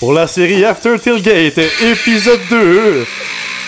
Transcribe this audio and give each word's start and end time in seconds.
Pour 0.00 0.12
la 0.14 0.26
série 0.26 0.64
After 0.64 0.98
Tailgate, 0.98 1.58
épisode 1.58 2.40
2, 2.48 3.04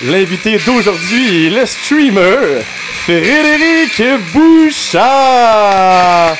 l'invité 0.06 0.56
d'aujourd'hui 0.64 1.48
est 1.48 1.50
le 1.50 1.66
streamer 1.66 2.62
Frédéric 3.04 4.02
Bouchard. 4.32 6.34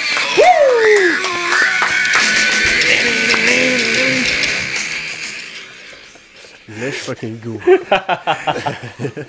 Let's 6.80 6.94
fucking 6.94 7.38
go. 7.44 7.60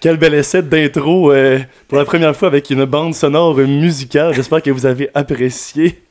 Quel 0.00 0.16
bel 0.16 0.34
essai 0.34 0.62
d'intro 0.62 1.30
euh, 1.30 1.60
pour 1.86 1.96
la 1.96 2.04
première 2.04 2.34
fois 2.34 2.48
avec 2.48 2.70
une 2.70 2.86
bande 2.86 3.14
sonore 3.14 3.56
musicale. 3.58 4.34
J'espère 4.34 4.62
que 4.62 4.72
vous 4.72 4.84
avez 4.84 5.10
apprécié. 5.14 6.02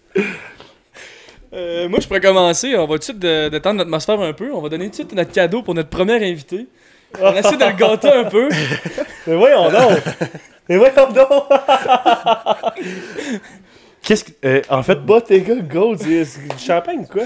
Euh, 1.53 1.89
moi, 1.89 1.99
je 1.99 2.07
pourrais 2.07 2.21
commencer. 2.21 2.75
On 2.77 2.85
va 2.87 2.93
tout 2.95 2.99
de 2.99 3.03
suite 3.03 3.19
détendre 3.19 3.79
l'atmosphère 3.79 4.19
un 4.21 4.33
peu? 4.33 4.51
On 4.53 4.61
va 4.61 4.69
donner 4.69 4.85
tout 4.85 4.91
de 4.91 4.95
suite 4.95 5.13
notre 5.13 5.31
cadeau 5.31 5.61
pour 5.61 5.73
notre 5.75 5.89
premier 5.89 6.15
invité. 6.15 6.67
On 7.21 7.33
essaie 7.33 7.57
de 7.57 7.65
le 7.65 7.73
gâter 7.77 8.09
un 8.09 8.23
peu. 8.23 8.47
Mais 9.27 9.35
voyons 9.35 9.69
donc! 9.69 9.99
Mais 10.69 10.77
voyons 10.77 11.11
donc! 11.11 11.43
Qu'est-ce 14.03 14.23
que. 14.23 14.31
euh, 14.45 14.61
en 14.69 14.81
fait, 14.83 14.95
Bottega 14.95 15.55
Gold, 15.55 15.99
c'est 16.01 16.25
c'est 16.25 16.47
du 16.47 16.57
champagne 16.63 17.05
quoi? 17.11 17.23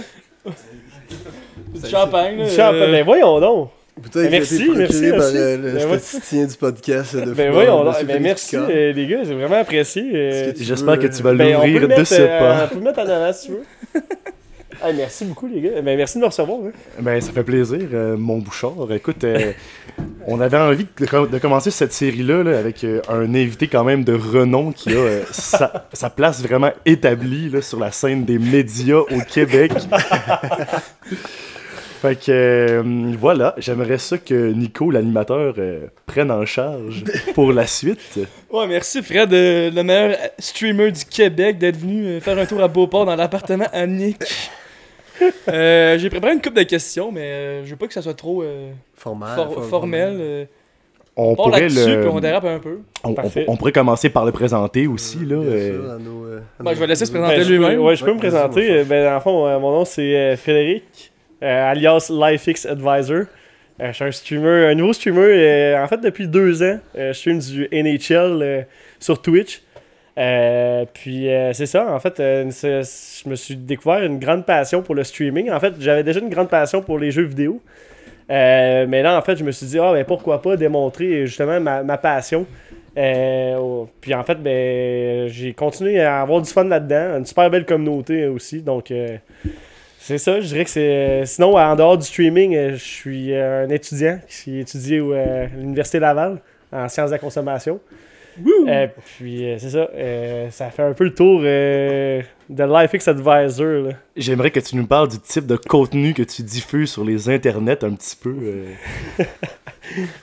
Du 1.74 1.90
champagne. 1.90 2.38
là, 2.40 2.46
Du 2.46 2.56
champagne, 2.56 2.82
euh, 2.82 2.92
mais 2.92 3.04
voyons 3.04 3.40
donc! 3.40 3.70
Putain, 4.04 4.22
qui 4.22 4.28
a 4.28 4.30
merci, 4.32 4.56
été 4.56 4.66
procuré 4.66 4.88
merci, 4.88 5.10
par 5.12 5.20
merci. 5.20 5.38
euh, 5.38 5.58
le 5.58 5.72
Ben, 5.72 5.80
statisticien 6.00 6.46
du 6.48 6.56
podcast 6.58 7.16
de 7.16 7.22
Ben 7.22 7.28
football, 7.28 7.52
voyons 7.54 7.84
donc! 7.86 7.94
Monsieur 7.94 8.06
Ben, 8.08 8.14
Félix 8.18 8.26
merci 8.26 8.56
Picard. 8.58 8.70
euh, 8.70 8.92
les 8.92 9.08
gars, 9.08 9.24
j'ai 9.24 9.34
vraiment 9.36 9.56
apprécié. 9.56 10.04
euh, 10.14 10.30
Est-ce 10.32 10.52
que 10.52 10.58
tu 10.58 10.64
j'espère 10.66 10.96
veux, 10.96 11.08
que 11.08 11.16
tu 11.16 11.24
vas 11.24 11.34
ben, 11.34 11.56
on 11.56 11.62
peut 11.62 11.68
l'ouvrir 11.68 11.82
le 11.82 11.88
de 11.88 11.94
mettre, 11.94 12.08
ce 12.08 12.16
euh, 12.20 12.40
pas. 12.40 12.66
On 12.66 12.68
peut 12.68 12.76
le 12.76 12.82
mettre 12.82 13.00
en 13.00 13.08
avant 13.08 13.32
si 13.34 13.46
tu 13.48 13.52
veux. 13.54 13.64
Hey, 14.84 14.94
merci 14.94 15.24
beaucoup 15.24 15.48
les 15.48 15.62
gars. 15.62 15.82
Ben, 15.82 15.96
merci 15.96 16.18
de 16.18 16.22
me 16.24 16.28
recevoir. 16.28 16.60
hein. 16.68 16.72
Ben, 17.00 17.22
ça 17.22 17.32
fait 17.32 17.44
plaisir, 17.46 17.80
euh, 17.94 18.18
mon 18.18 18.40
Bouchard. 18.40 18.92
Écoute, 18.92 19.24
euh, 19.24 19.54
on 20.28 20.42
avait 20.42 20.58
envie 20.58 20.86
de, 21.00 21.06
com- 21.06 21.30
de 21.30 21.40
commencer 21.40 21.72
cette 21.72 21.94
série-là 21.94 22.44
là, 22.44 22.60
avec 22.60 22.84
euh, 22.84 23.00
un 23.08 23.34
invité 23.36 23.70
quand 23.70 23.86
même 23.86 24.04
de 24.04 24.14
renom 24.14 24.74
qui 24.74 24.90
a 24.92 24.98
euh, 24.98 25.24
sa, 25.32 25.88
sa 25.94 26.10
place 26.10 26.42
vraiment 26.44 26.72
établie 26.86 27.50
là, 27.50 27.62
sur 27.62 27.80
la 27.80 27.92
scène 27.94 28.26
des 28.26 28.38
médias 28.38 28.98
au 28.98 29.22
Québec. 29.28 29.72
Fait 32.08 32.16
que 32.16 32.32
euh, 32.32 32.84
voilà, 33.20 33.54
j'aimerais 33.58 33.98
ça 33.98 34.18
que 34.18 34.52
Nico, 34.52 34.92
l'animateur, 34.92 35.54
euh, 35.58 35.88
prenne 36.06 36.32
en 36.32 36.46
charge 36.46 37.04
pour 37.34 37.52
la 37.54 37.68
suite. 37.68 38.20
Ouais, 38.52 38.68
merci 38.68 39.02
Fred, 39.04 39.34
euh, 39.34 39.70
le 39.70 39.84
meilleur 39.84 40.16
streamer 40.40 40.92
du 40.92 41.04
Québec, 41.04 41.58
d'être 41.58 41.78
venu 41.78 42.06
euh, 42.06 42.20
faire 42.22 42.38
un 42.38 42.46
tour 42.46 42.62
à 42.62 42.68
Beauport 42.70 43.06
dans 43.06 43.16
l'appartement 43.16 43.66
à 43.74 43.86
Nick. 43.86 44.18
Euh, 45.48 45.98
J'ai 45.98 46.10
préparé 46.10 46.34
une 46.34 46.42
couple 46.42 46.58
de 46.58 46.64
questions, 46.64 47.12
mais 47.12 47.22
euh, 47.22 47.66
je 47.66 47.70
veux 47.72 47.76
pas 47.76 47.88
que 47.88 47.94
ça 47.94 48.02
soit 48.02 48.14
trop 48.14 48.44
euh, 48.44 48.72
Formal, 48.96 49.36
for- 49.36 49.54
for- 49.54 49.66
formel. 49.66 50.18
euh. 50.20 50.46
On 51.18 51.32
On 51.32 51.36
part 51.36 51.46
pourrait, 51.46 51.62
là-dessus, 51.62 51.96
le, 51.96 52.02
puis 52.02 52.10
on 52.12 52.20
dérape 52.20 52.44
un 52.44 52.60
peu. 52.60 52.80
on, 53.06 53.10
on- 53.12 53.14
Parfait. 53.14 53.46
on 53.48 53.56
pourrait 53.56 53.72
commencer 53.72 54.10
par 54.10 54.26
le 54.26 54.34
présenter 54.34 54.86
aussi. 54.88 55.20
Là, 55.20 55.38
Bien 55.38 55.50
euh, 55.52 55.82
sûr, 55.82 55.92
à 55.92 55.98
nos, 55.98 56.26
euh, 56.26 56.40
à 56.60 56.64
Ben, 56.64 56.70
nos- 56.72 56.76
je 56.76 56.80
vais 56.82 56.88
laisser 56.88 57.06
se 57.06 57.12
présenter 57.12 57.38
Ben, 57.38 57.48
lui-même. 57.48 57.76
peux- 57.78 57.82
Ouais, 57.84 57.96
je 57.96 58.04
peux 58.04 58.10
Ouais, 58.10 58.16
me 58.16 58.20
présenter. 58.20 58.84
Ben, 58.84 59.06
dans 59.06 59.14
le 59.14 59.20
fond, 59.22 59.48
euh, 59.48 59.58
mon 59.60 59.72
nom 59.72 59.86
c'est 59.86 60.02
euh, 60.16 60.36
Frédéric, 60.36 61.14
alias 61.42 62.10
LifeX 62.10 62.66
Advisor. 62.66 63.26
Euh, 63.82 63.88
je 63.90 63.94
suis 63.94 64.06
un 64.06 64.12
streamer, 64.12 64.68
un 64.72 64.76
nouveau 64.76 64.94
streamer. 64.94 65.22
euh, 65.22 65.84
en 65.84 65.88
fait, 65.88 66.00
depuis 66.00 66.28
deux 66.28 66.64
ans, 66.64 66.80
euh, 66.98 67.12
je 67.12 67.20
stream 67.20 67.40
du 67.40 67.68
NHL 67.72 68.40
euh, 68.42 68.62
sur 69.00 69.22
Twitch. 69.22 69.62
Euh, 70.18 70.86
puis 70.94 71.30
euh, 71.30 71.52
c'est 71.52 71.66
ça, 71.66 71.94
en 71.94 72.00
fait, 72.00 72.20
euh, 72.22 72.50
je 72.50 73.30
me 73.30 73.36
suis 73.36 73.58
découvert 73.58 74.02
une 74.04 74.18
grande 74.18 74.46
passion 74.46 74.82
pour 74.82 74.96
le 74.96 75.04
streaming. 75.04 75.52
En 75.52 75.60
fait, 75.60 75.74
j'avais 75.80 76.04
déjà 76.04 76.22
une 76.22 76.30
grande 76.30 76.50
passion 76.50 76.82
pour 76.82 77.00
les 77.00 77.12
jeux 77.12 77.24
vidéo. 77.24 77.62
Euh, 78.32 78.86
mais 78.88 79.02
là, 79.04 79.18
en 79.18 79.22
fait, 79.22 79.36
je 79.36 79.44
me 79.44 79.52
suis 79.52 79.68
dit, 79.68 79.78
ah, 79.78 79.92
ben 79.92 80.06
pourquoi 80.06 80.42
pas 80.42 80.56
démontrer 80.56 81.28
justement 81.28 81.60
ma, 81.60 81.98
passion. 81.98 82.46
Euh, 82.98 83.84
puis 84.00 84.14
en 84.14 84.24
fait, 84.24 84.36
ben, 84.36 85.28
j'ai 85.28 85.54
continué 85.54 86.00
à 86.00 86.22
avoir 86.22 86.42
du 86.42 86.50
fun 86.50 86.64
là-dedans. 86.64 87.18
Une 87.18 87.26
super 87.26 87.50
belle 87.50 87.66
communauté 87.66 88.26
aussi. 88.28 88.62
Donc, 88.62 88.90
euh, 88.92 89.18
c'est 90.08 90.18
ça. 90.18 90.40
Je 90.40 90.48
dirais 90.48 90.64
que 90.64 90.70
c'est. 90.70 91.24
Sinon, 91.26 91.56
en 91.58 91.76
dehors 91.76 91.98
du 91.98 92.06
streaming, 92.06 92.56
euh, 92.56 92.72
je 92.74 92.84
suis 92.84 93.34
euh, 93.34 93.66
un 93.66 93.70
étudiant 93.70 94.20
qui 94.28 94.60
étudie 94.60 94.98
euh, 95.00 95.46
à 95.46 95.48
l'Université 95.56 96.00
Laval 96.00 96.38
en 96.72 96.88
sciences 96.90 97.10
de 97.10 97.16
la 97.16 97.20
consommation. 97.20 97.80
Euh, 98.68 98.88
puis 99.18 99.46
euh, 99.50 99.56
c'est 99.58 99.70
ça. 99.70 99.88
euh, 99.96 100.50
ça 100.50 100.70
fait 100.70 100.84
un 100.84 100.92
peu 100.92 101.06
le 101.06 101.14
tour 101.14 101.40
euh, 101.44 102.22
de 102.50 102.64
LifeX 102.66 103.08
Advisor. 103.08 103.66
là. 103.88 103.90
J'aimerais 104.18 104.52
que 104.52 104.60
tu 104.60 104.76
nous 104.76 104.86
parles 104.86 105.08
du 105.08 105.20
type 105.22 105.46
de 105.48 105.56
contenu 105.56 106.14
que 106.14 106.24
tu 106.24 106.44
diffuses 106.44 106.92
sur 106.92 107.06
les 107.06 107.30
internets 107.30 107.82
un 107.84 107.94
petit 107.94 108.16
peu. 108.22 108.36
euh. 108.44 108.74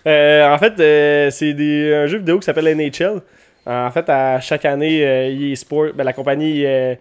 Euh, 0.06 0.48
en 0.52 0.58
fait, 0.58 0.72
euh, 0.80 1.30
c'est 1.30 1.54
des- 1.54 1.94
un 1.94 2.06
jeu 2.08 2.18
vidéo 2.18 2.38
qui 2.40 2.44
s'appelle 2.44 2.66
NHL. 2.76 3.20
En 3.64 3.90
fait, 3.92 4.08
à 4.10 4.40
chaque 4.40 4.64
année, 4.64 5.06
euh, 5.06 5.30
EA 5.30 5.54
Sport, 5.54 5.92
ben, 5.94 6.02
la 6.02 6.12
compagnie 6.12 6.66
euh, 6.66 6.96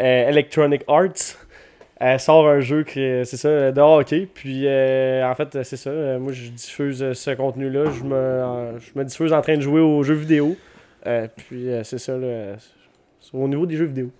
euh, 0.00 0.28
Electronic 0.28 0.82
Arts, 0.86 1.38
elle 2.00 2.20
sort 2.20 2.46
un 2.48 2.60
jeu 2.60 2.84
qui, 2.84 3.00
est- 3.00 3.24
c'est 3.24 3.36
ça, 3.36 3.72
de 3.72 3.80
hockey. 3.80 4.28
Puis, 4.32 4.62
euh, 4.66 5.24
en 5.28 5.34
fait, 5.34 5.62
c'est 5.64 5.76
ça. 5.76 5.90
euh, 5.90 6.18
moi, 6.18 6.32
je 6.32 6.48
diffuse 6.50 7.12
ce 7.12 7.30
contenu-là. 7.32 7.84
Je 7.90 8.04
me, 8.04 8.78
je 8.78 8.98
me 8.98 9.04
diffuse 9.04 9.32
en 9.32 9.40
train 9.42 9.56
de 9.56 9.62
jouer 9.62 9.80
aux 9.80 10.02
jeux 10.02 10.14
vidéo. 10.14 10.56
Euh, 11.06 11.26
puis, 11.36 11.68
c'est 11.84 11.98
ça, 11.98 12.16
là, 12.16 12.54
au 13.32 13.48
niveau 13.48 13.66
des 13.66 13.76
jeux 13.76 13.84
vidéo. 13.86 14.10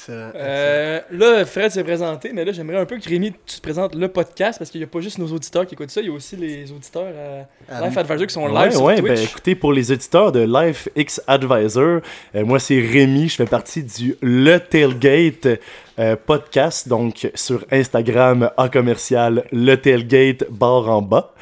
Excellent. 0.00 0.30
Euh, 0.34 1.00
là, 1.12 1.44
Fred 1.44 1.70
s'est 1.70 1.84
présenté, 1.84 2.30
mais 2.32 2.44
là, 2.44 2.52
j'aimerais 2.52 2.78
un 2.78 2.86
peu 2.86 2.98
que 2.98 3.08
Rémi, 3.08 3.32
tu 3.46 3.56
te 3.56 3.60
présentes 3.60 3.94
le 3.94 4.08
podcast 4.08 4.58
parce 4.58 4.70
qu'il 4.70 4.80
n'y 4.80 4.84
a 4.84 4.86
pas 4.86 5.00
juste 5.00 5.18
nos 5.18 5.26
auditeurs 5.28 5.66
qui 5.66 5.74
écoutent 5.74 5.90
ça, 5.90 6.00
il 6.00 6.06
y 6.08 6.10
a 6.10 6.12
aussi 6.12 6.36
les 6.36 6.70
auditeurs 6.72 7.06
à 7.68 7.74
Ah, 7.76 7.86
Life 7.86 7.98
Advisor 7.98 8.26
qui 8.26 8.32
sont 8.34 8.46
Ouais, 8.50 8.64
live 8.64 8.72
sur 8.72 8.82
ouais, 8.82 8.96
Twitch. 8.96 9.12
ben 9.14 9.22
écoutez, 9.22 9.54
pour 9.54 9.72
les 9.72 9.92
auditeurs 9.92 10.32
de 10.32 10.40
Life 10.40 10.88
X 10.96 11.20
Advisor, 11.26 12.00
euh, 12.34 12.44
moi 12.44 12.58
c'est 12.58 12.80
Rémi, 12.80 13.28
je 13.28 13.36
fais 13.36 13.44
partie 13.46 13.82
du 13.82 14.16
Le 14.22 14.58
Tailgate 14.58 15.60
euh, 15.98 16.16
podcast, 16.16 16.88
donc 16.88 17.30
sur 17.34 17.64
Instagram 17.70 18.50
en 18.56 18.68
commercial 18.68 19.44
Le 19.52 19.74
Tailgate 19.76 20.44
barre 20.50 20.88
en 20.88 21.02
bas. 21.02 21.34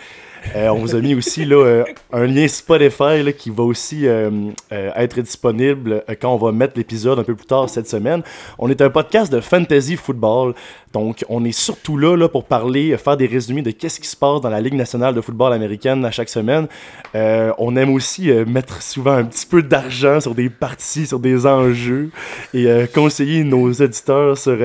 Euh, 0.56 0.68
on 0.68 0.78
vous 0.78 0.94
a 0.94 1.00
mis 1.00 1.14
aussi 1.14 1.44
là, 1.44 1.56
euh, 1.56 1.84
un 2.12 2.26
lien 2.26 2.48
Spotify 2.48 3.22
là, 3.22 3.32
qui 3.32 3.50
va 3.50 3.64
aussi 3.64 4.06
euh, 4.06 4.30
être 4.70 5.20
disponible 5.20 6.02
quand 6.20 6.32
on 6.32 6.38
va 6.38 6.52
mettre 6.52 6.74
l'épisode 6.76 7.18
un 7.18 7.24
peu 7.24 7.34
plus 7.34 7.46
tard 7.46 7.68
cette 7.68 7.88
semaine. 7.88 8.22
On 8.58 8.68
est 8.70 8.80
un 8.80 8.90
podcast 8.90 9.32
de 9.32 9.40
fantasy 9.40 9.96
football, 9.96 10.54
donc 10.92 11.24
on 11.28 11.44
est 11.44 11.52
surtout 11.52 11.98
là, 11.98 12.16
là 12.16 12.28
pour 12.28 12.44
parler, 12.44 12.96
faire 12.96 13.16
des 13.16 13.26
résumés 13.26 13.62
de 13.62 13.70
qu'est-ce 13.70 14.00
qui 14.00 14.08
se 14.08 14.16
passe 14.16 14.40
dans 14.40 14.48
la 14.48 14.60
Ligue 14.60 14.74
nationale 14.74 15.14
de 15.14 15.20
football 15.20 15.52
américaine 15.52 16.04
à 16.04 16.10
chaque 16.10 16.28
semaine. 16.28 16.66
On 17.14 17.76
aime 17.76 17.92
aussi 17.92 18.30
mettre 18.46 18.82
souvent 18.82 19.12
un 19.12 19.24
petit 19.24 19.46
peu 19.46 19.62
d'argent 19.62 20.20
sur 20.20 20.34
des 20.34 20.48
parties, 20.48 21.06
sur 21.06 21.18
des 21.18 21.46
enjeux 21.46 22.10
et 22.54 22.66
conseiller 22.94 23.44
nos 23.44 23.70
éditeurs 23.72 24.38
sur 24.38 24.56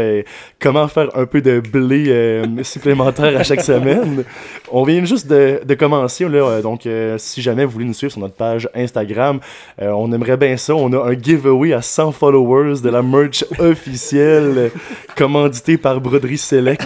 comment 0.59 0.87
faire 0.87 1.09
un 1.17 1.25
peu 1.25 1.41
de 1.41 1.59
blé 1.59 2.43
supplémentaire 2.63 3.37
à 3.37 3.43
chaque 3.43 3.61
semaine. 3.61 4.23
On 4.71 4.83
vient 4.83 5.03
juste 5.03 5.27
de 5.27 5.72
commencer, 5.75 6.27
là, 6.27 6.39
euh, 6.39 6.61
donc 6.61 6.85
euh, 6.85 7.17
si 7.17 7.41
jamais 7.41 7.65
vous 7.65 7.71
voulez 7.71 7.85
nous 7.85 7.93
suivre 7.93 8.11
sur 8.11 8.21
notre 8.21 8.35
page 8.35 8.69
Instagram, 8.75 9.39
euh, 9.81 9.91
on 9.91 10.11
aimerait 10.11 10.37
bien 10.37 10.57
ça. 10.57 10.75
On 10.75 10.91
a 10.93 11.09
un 11.09 11.13
giveaway 11.13 11.73
à 11.73 11.81
100 11.81 12.11
followers 12.11 12.81
de 12.81 12.89
la 12.89 13.01
merch 13.01 13.45
officielle 13.59 14.53
euh, 14.57 14.69
commandité 15.15 15.77
par 15.77 15.99
Broderie 15.99 16.37
Select. 16.37 16.85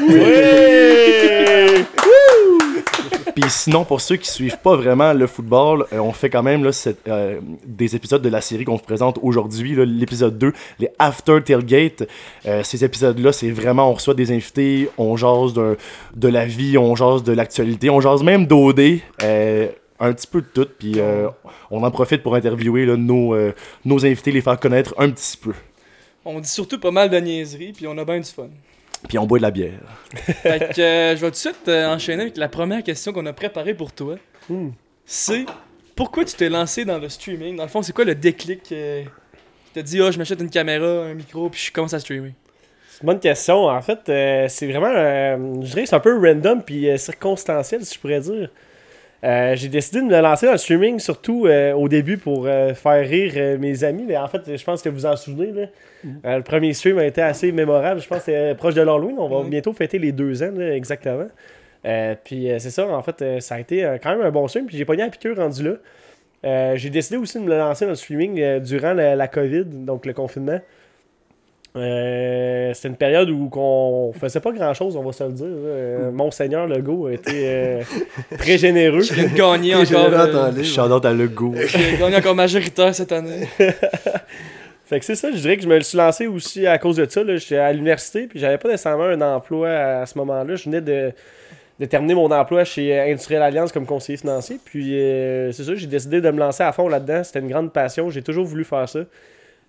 Puis 3.39 3.51
sinon, 3.51 3.85
pour 3.85 4.01
ceux 4.01 4.15
qui 4.15 4.27
suivent 4.31 4.57
pas 4.57 4.75
vraiment 4.75 5.13
le 5.13 5.27
football, 5.27 5.85
euh, 5.93 5.99
on 5.99 6.11
fait 6.11 6.31
quand 6.31 6.41
même 6.41 6.63
là, 6.63 6.71
euh, 7.07 7.39
des 7.67 7.95
épisodes 7.95 8.23
de 8.23 8.29
la 8.29 8.41
série 8.41 8.65
qu'on 8.65 8.77
vous 8.77 8.83
présente 8.83 9.19
aujourd'hui, 9.21 9.75
l'épisode 9.75 10.39
2, 10.39 10.53
les 10.79 10.89
After 10.97 11.37
Tailgate. 11.45 12.09
Euh, 12.47 12.63
ces 12.63 12.83
épisodes-là, 12.83 13.31
c'est 13.31 13.51
vraiment, 13.51 13.91
on 13.91 13.93
reçoit 13.93 14.15
des 14.15 14.31
invités, 14.31 14.89
on 14.97 15.15
jase 15.17 15.53
de 15.53 16.27
la 16.27 16.47
vie, 16.47 16.79
on 16.79 16.95
jase 16.95 17.21
de 17.21 17.31
l'actualité, 17.31 17.91
on 17.91 18.01
jase 18.01 18.23
même 18.23 18.47
d'OD. 18.47 19.01
un 19.99 20.13
petit 20.13 20.27
peu 20.27 20.41
de 20.41 20.47
tout, 20.51 20.69
puis 20.79 20.99
on 21.69 21.83
en 21.83 21.91
profite 21.91 22.23
pour 22.23 22.33
interviewer 22.33 22.87
nos, 22.97 23.37
nos 23.85 24.03
invités, 24.03 24.31
les 24.31 24.41
faire 24.41 24.59
connaître 24.59 24.95
un 24.97 25.11
petit 25.11 25.37
peu. 25.37 25.53
On 26.25 26.39
dit 26.39 26.49
surtout 26.49 26.79
pas 26.79 26.89
mal 26.89 27.11
de 27.11 27.17
niaiseries, 27.17 27.73
puis 27.73 27.85
on 27.85 27.99
a 27.99 28.03
bien 28.03 28.19
du 28.19 28.31
fun. 28.31 28.49
Puis 29.07 29.17
on 29.17 29.25
boit 29.25 29.37
de 29.37 29.43
la 29.43 29.51
bière. 29.51 29.79
fait 30.15 30.73
que 30.75 30.81
euh, 30.81 31.15
je 31.15 31.21
vais 31.21 31.27
tout 31.27 31.31
de 31.31 31.35
suite 31.35 31.67
euh, 31.67 31.87
enchaîner 31.87 32.23
avec 32.23 32.37
la 32.37 32.49
première 32.49 32.83
question 32.83 33.13
qu'on 33.13 33.25
a 33.25 33.33
préparée 33.33 33.73
pour 33.73 33.91
toi. 33.91 34.15
Hmm. 34.49 34.69
C'est 35.05 35.45
pourquoi 35.95 36.25
tu 36.25 36.35
t'es 36.35 36.49
lancé 36.49 36.85
dans 36.85 36.99
le 36.99 37.09
streaming? 37.09 37.55
Dans 37.55 37.63
le 37.63 37.69
fond, 37.69 37.81
c'est 37.81 37.93
quoi 37.93 38.05
le 38.05 38.15
déclic 38.15 38.71
euh, 38.71 39.03
qui 39.03 39.73
t'a 39.73 39.81
dit, 39.81 40.01
ah, 40.01 40.11
je 40.11 40.17
m'achète 40.17 40.39
une 40.41 40.49
caméra, 40.49 41.05
un 41.05 41.13
micro, 41.13 41.49
puis 41.49 41.59
je 41.59 41.71
commence 41.71 41.93
à 41.93 41.99
streamer? 41.99 42.33
C'est 42.97 43.03
une 43.03 43.07
bonne 43.07 43.19
question. 43.19 43.65
En 43.67 43.81
fait, 43.81 44.09
euh, 44.09 44.47
c'est 44.49 44.65
vraiment, 44.65 44.89
euh, 44.89 45.37
je 45.61 45.67
dirais 45.67 45.83
que 45.83 45.89
c'est 45.89 45.95
un 45.95 45.99
peu 45.99 46.17
random 46.17 46.63
puis 46.63 46.89
euh, 46.89 46.97
circonstanciel, 46.97 47.85
si 47.85 47.93
je 47.93 47.99
pourrais 47.99 48.21
dire. 48.21 48.49
Euh, 49.23 49.55
j'ai 49.55 49.67
décidé 49.67 50.01
de 50.01 50.05
me 50.05 50.21
lancer 50.21 50.45
dans 50.45 50.51
le 50.51 50.57
streaming, 50.59 50.99
surtout 50.99 51.47
euh, 51.47 51.73
au 51.73 51.87
début 51.89 52.17
pour 52.17 52.45
euh, 52.45 52.73
faire 52.75 53.07
rire 53.07 53.57
mes 53.59 53.83
amis. 53.83 54.03
Mais 54.07 54.15
en 54.17 54.27
fait, 54.27 54.55
je 54.55 54.63
pense 54.63 54.81
que 54.81 54.89
vous 54.89 55.05
en 55.07 55.15
souvenez. 55.15 55.51
Là. 55.51 55.67
Euh, 56.25 56.37
le 56.37 56.43
premier 56.43 56.71
stream 56.73 56.99
a 56.99 57.05
été 57.05 57.21
assez 57.21 57.51
mémorable. 57.51 57.99
Je 57.99 58.07
pense 58.07 58.19
que 58.19 58.25
c'était 58.25 58.53
proche 58.55 58.75
de 58.75 58.81
l'Halloween. 58.81 59.15
On 59.17 59.27
va 59.27 59.43
Mhm. 59.43 59.49
bientôt 59.49 59.73
fêter 59.73 59.97
les 59.97 60.11
deux 60.11 60.43
ans, 60.43 60.51
là, 60.55 60.75
exactement. 60.75 61.27
Puis 62.23 62.49
c'est 62.59 62.69
ça, 62.69 62.87
en 62.87 63.01
fait, 63.01 63.41
ça 63.41 63.55
a 63.55 63.59
été 63.59 63.97
quand 64.03 64.09
même 64.15 64.21
un 64.25 64.31
bon 64.31 64.47
stream. 64.47 64.65
Puis 64.65 64.77
j'ai 64.77 64.85
pogné 64.85 65.03
la 65.03 65.09
piqûre 65.09 65.37
rendu 65.37 65.63
là. 65.63 66.75
J'ai 66.75 66.89
décidé 66.89 67.17
aussi 67.17 67.39
de 67.39 67.43
me 67.43 67.57
lancer 67.57 67.85
dans 67.85 67.91
le 67.91 67.95
streaming 67.95 68.59
durant 68.59 68.93
la, 68.93 69.15
la 69.15 69.27
COVID, 69.27 69.63
donc 69.65 70.05
le 70.05 70.13
confinement. 70.13 70.59
Euh, 71.77 72.73
c'était 72.73 72.87
une 72.89 72.95
période 72.95 73.29
où 73.29 73.49
on 73.55 74.11
faisait 74.13 74.39
pas 74.39 74.51
grand 74.51 74.73
chose, 74.73 74.95
on 74.95 75.03
va 75.03 75.11
se 75.11 75.23
le 75.23 75.31
dire. 75.31 75.45
Euh, 75.47 76.11
Monseigneur 76.11 76.67
Legault 76.67 77.07
a 77.07 77.13
été 77.13 77.31
euh, 77.35 77.81
très 78.37 78.57
généreux. 78.57 79.01
Qui 79.01 79.27
gagner 79.35 79.73
J'ai 79.85 79.95
encore. 79.95 80.13
euh, 80.13 80.27
out 80.27 80.35
à 80.35 80.51
qui 81.67 81.77
vient 81.77 81.93
de 81.93 81.99
gagner 81.99 82.15
encore 82.17 82.35
majoritaire 82.35 82.93
cette 82.95 83.11
année. 83.11 83.47
Fait 84.85 84.99
que 84.99 85.05
c'est 85.05 85.15
ça, 85.15 85.29
je 85.31 85.37
dirais 85.37 85.57
que 85.57 85.63
je 85.63 85.67
me 85.67 85.79
suis 85.81 85.97
lancé 85.97 86.27
aussi 86.27 86.65
à 86.65 86.77
cause 86.77 86.95
de 86.95 87.05
ça. 87.09 87.21
là. 87.23 87.35
J'étais 87.35 87.57
à 87.57 87.73
l'université, 87.73 88.25
puis 88.27 88.39
j'avais 88.39 88.57
pas 88.57 88.69
nécessairement 88.69 89.03
un 89.03 89.19
emploi 89.21 89.69
à 89.69 90.05
ce 90.05 90.17
moment-là. 90.19 90.55
Je 90.55 90.63
venais 90.63 90.79
de, 90.79 91.11
de 91.77 91.85
terminer 91.85 92.15
mon 92.15 92.31
emploi 92.31 92.63
chez 92.63 92.97
Industriel 92.97 93.41
Alliance 93.41 93.73
comme 93.73 93.85
conseiller 93.85 94.17
financier. 94.17 94.59
Puis 94.63 94.97
euh, 94.97 95.51
c'est 95.51 95.63
ça, 95.65 95.75
j'ai 95.75 95.87
décidé 95.87 96.21
de 96.21 96.31
me 96.31 96.39
lancer 96.39 96.63
à 96.63 96.71
fond 96.71 96.87
là-dedans. 96.87 97.21
C'était 97.25 97.39
une 97.39 97.49
grande 97.49 97.73
passion, 97.73 98.09
j'ai 98.09 98.21
toujours 98.21 98.45
voulu 98.45 98.63
faire 98.63 98.87
ça. 98.87 98.99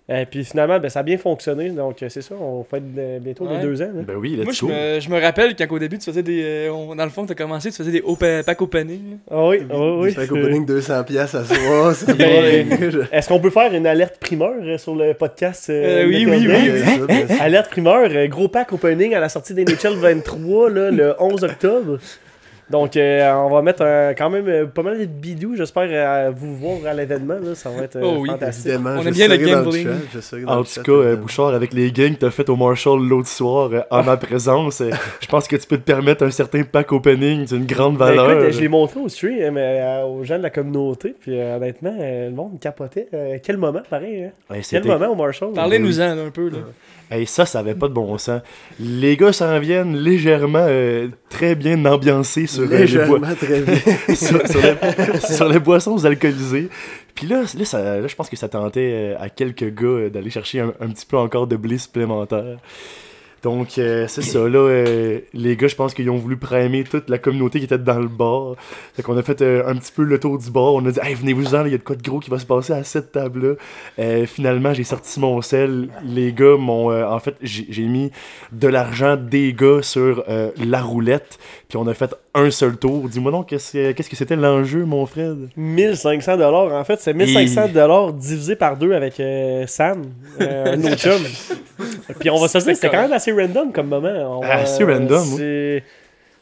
Euh, 0.09 0.25
puis 0.29 0.43
finalement, 0.43 0.79
ben, 0.79 0.89
ça 0.89 1.01
a 1.01 1.03
bien 1.03 1.17
fonctionné. 1.19 1.69
Donc 1.69 2.01
euh, 2.01 2.07
c'est 2.09 2.21
ça, 2.21 2.33
on 2.41 2.63
fait 2.63 2.79
de- 2.81 3.19
bientôt 3.19 3.47
les 3.47 3.59
deux 3.61 3.79
ans. 3.81 3.91
là. 3.93 4.01
Ben 4.07 4.15
oui, 4.17 4.35
Moi, 4.37 4.45
let's 4.45 4.55
je 4.55 4.61
go. 4.61 4.67
me, 4.67 4.99
je 4.99 5.09
me 5.09 5.21
rappelle 5.21 5.55
quand 5.55 5.67
au 5.71 5.77
début, 5.77 5.99
tu 5.99 6.05
faisais 6.05 6.23
des. 6.23 6.41
euh, 6.43 6.71
on- 6.71 6.95
dans 6.95 7.03
le 7.03 7.11
fond, 7.11 7.25
tu 7.27 7.31
as 7.31 7.35
commencé, 7.35 7.69
tu 7.69 7.77
faisais 7.77 7.91
des 7.91 8.01
open, 8.03 8.43
pack 8.43 8.59
opening. 8.61 9.17
Ah 9.29 9.47
oui, 9.47 9.59
ah 9.69 9.75
oui, 9.77 9.91
oui. 9.99 10.11
Fait 10.13 10.25
qu'opening 10.27 10.65
200$ 10.65 11.03
piastres 11.05 11.35
à 11.37 11.43
soir, 11.45 11.93
c'est 11.93 12.17
Ben, 12.17 12.67
bon. 12.69 12.99
Est-ce 13.11 13.29
qu'on 13.29 13.39
peut 13.39 13.51
faire 13.51 13.71
une 13.73 13.85
alerte 13.85 14.17
primeur 14.19 14.53
sur 14.79 14.95
le 14.95 15.13
podcast 15.13 15.69
euh, 15.69 16.03
Euh, 16.03 16.07
oui, 16.07 16.25
oui, 16.27 16.47
oui. 16.47 17.37
Alerte 17.39 17.69
primeur, 17.69 18.09
gros 18.29 18.47
pack 18.47 18.73
opening 18.73 19.13
à 19.13 19.19
la 19.19 19.29
sortie 19.29 19.53
des 19.53 19.63
NHL 19.63 19.93
23 19.95 20.69
là, 20.71 20.89
le 20.91 21.13
11 21.19 21.43
octobre. 21.43 21.99
Donc, 22.69 22.95
euh, 22.97 23.31
on 23.33 23.49
va 23.49 23.61
mettre 23.63 23.81
un- 23.83 24.13
quand 24.13 24.29
même 24.29 24.47
euh, 24.47 24.65
pas 24.67 24.83
mal 24.83 24.99
de 24.99 25.05
bidous. 25.05 25.55
J'espère 25.55 25.87
euh, 25.89 26.31
vous 26.35 26.55
voir 26.55 26.77
à 26.85 26.93
l'événement. 26.93 27.35
là. 27.41 27.55
Ça 27.55 27.69
va 27.69 27.83
être 27.83 27.95
euh, 27.95 28.01
Oh 28.03 28.17
oui, 28.19 28.29
fantastique. 28.29 28.67
Évidemment, 28.67 28.95
On 28.99 29.05
aime 29.07 29.13
bien 29.13 29.27
le 29.27 29.37
gambling. 29.37 29.87
chat, 30.13 30.37
En 30.47 30.57
le 30.59 30.63
tout 30.63 30.69
chat, 30.69 30.83
cas, 30.83 30.91
euh. 30.91 31.15
Bouchard, 31.15 31.47
avec 31.55 31.73
les 31.73 31.91
gains 31.91 32.13
que 32.13 32.19
t'as 32.19 32.29
fait 32.29 32.47
au 32.49 32.55
Marshall 32.55 33.01
l'autre 33.01 33.27
soir, 33.27 33.69
euh, 33.73 33.81
en 33.89 34.03
ma 34.03 34.17
présence, 34.17 34.81
euh, 34.81 34.91
je 35.19 35.27
pense 35.27 35.47
que 35.47 35.55
tu 35.55 35.65
peux 35.67 35.77
te 35.77 35.83
permettre 35.83 36.23
un 36.23 36.31
certain 36.31 36.61
pack 36.63 36.91
opening 36.91 37.45
d'une 37.45 37.65
grande 37.65 37.97
Ben, 37.97 38.05
valeur. 38.05 38.31
écoute, 38.39 38.51
je 38.53 38.59
l'ai 38.61 38.67
montré 38.67 38.99
au 38.99 39.09
stream 39.09 39.55
euh, 39.57 40.03
aux 40.05 40.23
gens 40.23 40.37
de 40.37 40.43
la 40.43 40.49
communauté. 40.51 41.15
Puis 41.19 41.39
euh, 41.39 41.57
honnêtement, 41.57 41.95
euh, 41.99 42.29
le 42.29 42.35
monde 42.35 42.59
capotait. 42.61 43.07
Euh, 43.13 43.37
quel 43.41 43.57
moment, 43.57 43.81
pareil. 43.89 44.25
Hein? 44.25 44.31
Ouais, 44.49 44.61
Quel 44.69 44.85
moment 44.85 45.07
au 45.07 45.15
Marshall? 45.15 45.53
Parlez-nous-en 45.53 46.17
un 46.27 46.29
peu. 46.29 46.49
Là. 46.49 46.57
Hey, 47.11 47.25
ça, 47.25 47.45
ça 47.45 47.59
avait 47.59 47.73
pas 47.73 47.87
de 47.87 47.93
bon 47.93 48.17
sens. 48.19 48.41
Les 48.79 49.17
gars 49.17 49.33
s'en 49.33 49.57
viennent 49.59 49.97
légèrement 49.97 50.65
euh, 50.69 51.07
très 51.29 51.55
bien 51.55 51.83
ambiancés 51.85 52.45
sur, 52.45 52.63
euh, 52.63 52.65
les, 52.65 52.69
boi- 53.07 53.19
Légèrement 53.19 53.35
très 53.35 53.61
bien. 53.61 53.75
sur, 54.15 54.47
sur 54.47 54.61
les, 54.61 55.19
sur 55.35 55.49
les 55.49 55.59
boissons 55.59 56.05
alcoolisées. 56.05 56.69
Puis 57.15 57.25
là, 57.27 57.41
là, 57.57 57.65
ça- 57.65 57.99
là, 57.99 58.07
je 58.07 58.15
pense 58.15 58.29
que 58.29 58.35
ça 58.35 58.47
tentait 58.47 58.91
euh, 58.93 59.15
à 59.19 59.29
quelques 59.29 59.73
gars 59.73 60.09
d'aller 60.09 60.29
chercher 60.29 60.59
un, 60.59 60.73
un 60.79 60.87
petit 60.89 61.05
peu 61.05 61.17
encore 61.17 61.47
de 61.47 61.55
blé 61.55 61.77
supplémentaire. 61.79 62.57
Donc, 63.43 63.77
euh, 63.77 64.05
c'est 64.07 64.21
ça. 64.21 64.39
Là, 64.39 64.59
euh, 64.59 65.19
les 65.33 65.55
gars, 65.55 65.67
je 65.67 65.75
pense 65.75 65.93
qu'ils 65.93 66.09
ont 66.09 66.17
voulu 66.17 66.37
primer 66.37 66.83
toute 66.83 67.09
la 67.09 67.17
communauté 67.17 67.59
qui 67.59 67.65
était 67.65 67.77
dans 67.77 67.99
le 67.99 68.07
bar. 68.07 68.55
Fait 68.95 69.03
qu'on 69.03 69.17
a 69.17 69.23
fait 69.23 69.41
euh, 69.41 69.63
un 69.65 69.75
petit 69.75 69.91
peu 69.93 70.03
le 70.03 70.19
tour 70.19 70.37
du 70.37 70.51
bar. 70.51 70.73
On 70.73 70.85
a 70.85 70.91
dit, 70.91 70.99
hey, 71.01 71.15
venez-vous-en, 71.15 71.65
il 71.65 71.71
y 71.71 71.75
a 71.75 71.77
de 71.77 71.83
quoi 71.83 71.95
de 71.95 72.01
gros 72.01 72.19
qui 72.19 72.29
va 72.29 72.39
se 72.39 72.45
passer 72.45 72.73
à 72.73 72.83
cette 72.83 73.11
table-là. 73.11 73.55
Finalement, 74.25 74.73
j'ai 74.73 74.83
sorti 74.83 75.19
mon 75.19 75.41
sel. 75.41 75.89
Les 76.03 76.33
gars 76.33 76.57
m'ont. 76.57 76.91
en 76.91 77.19
fait, 77.19 77.35
j'ai 77.41 77.83
mis 77.83 78.11
de 78.51 78.67
l'argent 78.67 79.15
des 79.15 79.53
gars 79.53 79.81
sur 79.81 80.23
la 80.27 80.81
roulette. 80.81 81.39
Puis 81.67 81.77
on 81.77 81.87
a 81.87 81.93
fait 81.93 82.15
un 82.33 82.51
seul 82.51 82.77
tour. 82.77 83.07
Dis-moi 83.07 83.31
donc, 83.31 83.47
qu'est-ce 83.47 84.09
que 84.09 84.15
c'était 84.15 84.35
l'enjeu, 84.35 84.85
mon 84.85 85.05
Fred? 85.05 85.49
1500 85.55 86.37
dollars 86.37 86.73
en 86.73 86.83
fait 86.83 86.99
c'est 86.99 87.13
1500 87.13 87.69
dollars 87.73 88.13
divisé 88.13 88.55
par 88.55 88.77
deux 88.77 88.93
avec 88.93 89.21
Sam 89.67 90.05
nos 90.39 90.95
chums 90.95 91.25
puis 92.19 92.29
on 92.29 92.39
va 92.39 92.47
se 92.47 92.57
dire 92.57 92.75
c'était 92.75 92.89
quand 92.89 93.01
même 93.01 93.13
assez 93.13 93.28
random 93.31 93.71
comme 93.71 93.87
moment 93.87 94.37
On 94.39 94.41
va- 94.41 94.55
Assez 94.55 94.83
random, 94.83 95.23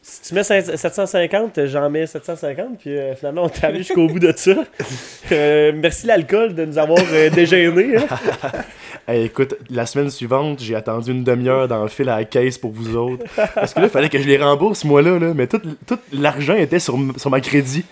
si 0.00 0.22
tu 0.22 0.34
mets 0.34 0.40
5- 0.42 0.76
750 0.76 1.66
j'en 1.66 1.90
mets 1.90 2.06
750 2.06 2.78
puis 2.78 2.96
euh, 2.96 3.14
finalement 3.14 3.42
on 3.44 3.48
est 3.48 3.64
allé 3.64 3.78
jusqu'au 3.78 4.06
bout 4.06 4.18
de 4.20 4.32
ça 4.34 4.52
Euh, 5.32 5.72
merci 5.74 6.06
l'alcool 6.06 6.54
de 6.54 6.64
nous 6.64 6.78
avoir 6.78 6.98
euh, 7.12 7.28
dégénés 7.28 7.96
hein. 7.98 8.06
Hey, 9.06 9.24
écoute, 9.24 9.54
la 9.70 9.86
semaine 9.86 10.10
suivante, 10.10 10.60
j'ai 10.60 10.74
attendu 10.74 11.10
une 11.12 11.24
demi-heure 11.24 11.66
dans 11.68 11.82
le 11.82 11.88
fil 11.88 12.08
à 12.10 12.16
la 12.16 12.24
caisse 12.24 12.58
pour 12.58 12.72
vous 12.72 12.94
autres. 12.94 13.24
Parce 13.54 13.72
que 13.72 13.80
là, 13.80 13.86
il 13.86 13.90
fallait 13.90 14.10
que 14.10 14.18
je 14.18 14.28
les 14.28 14.36
rembourse, 14.36 14.84
moi, 14.84 15.00
là. 15.00 15.18
là 15.18 15.32
mais 15.34 15.46
tout, 15.46 15.62
tout 15.86 15.98
l'argent 16.12 16.54
était 16.54 16.78
sur, 16.78 16.98
sur 17.16 17.30
ma 17.30 17.40
crédit. 17.40 17.86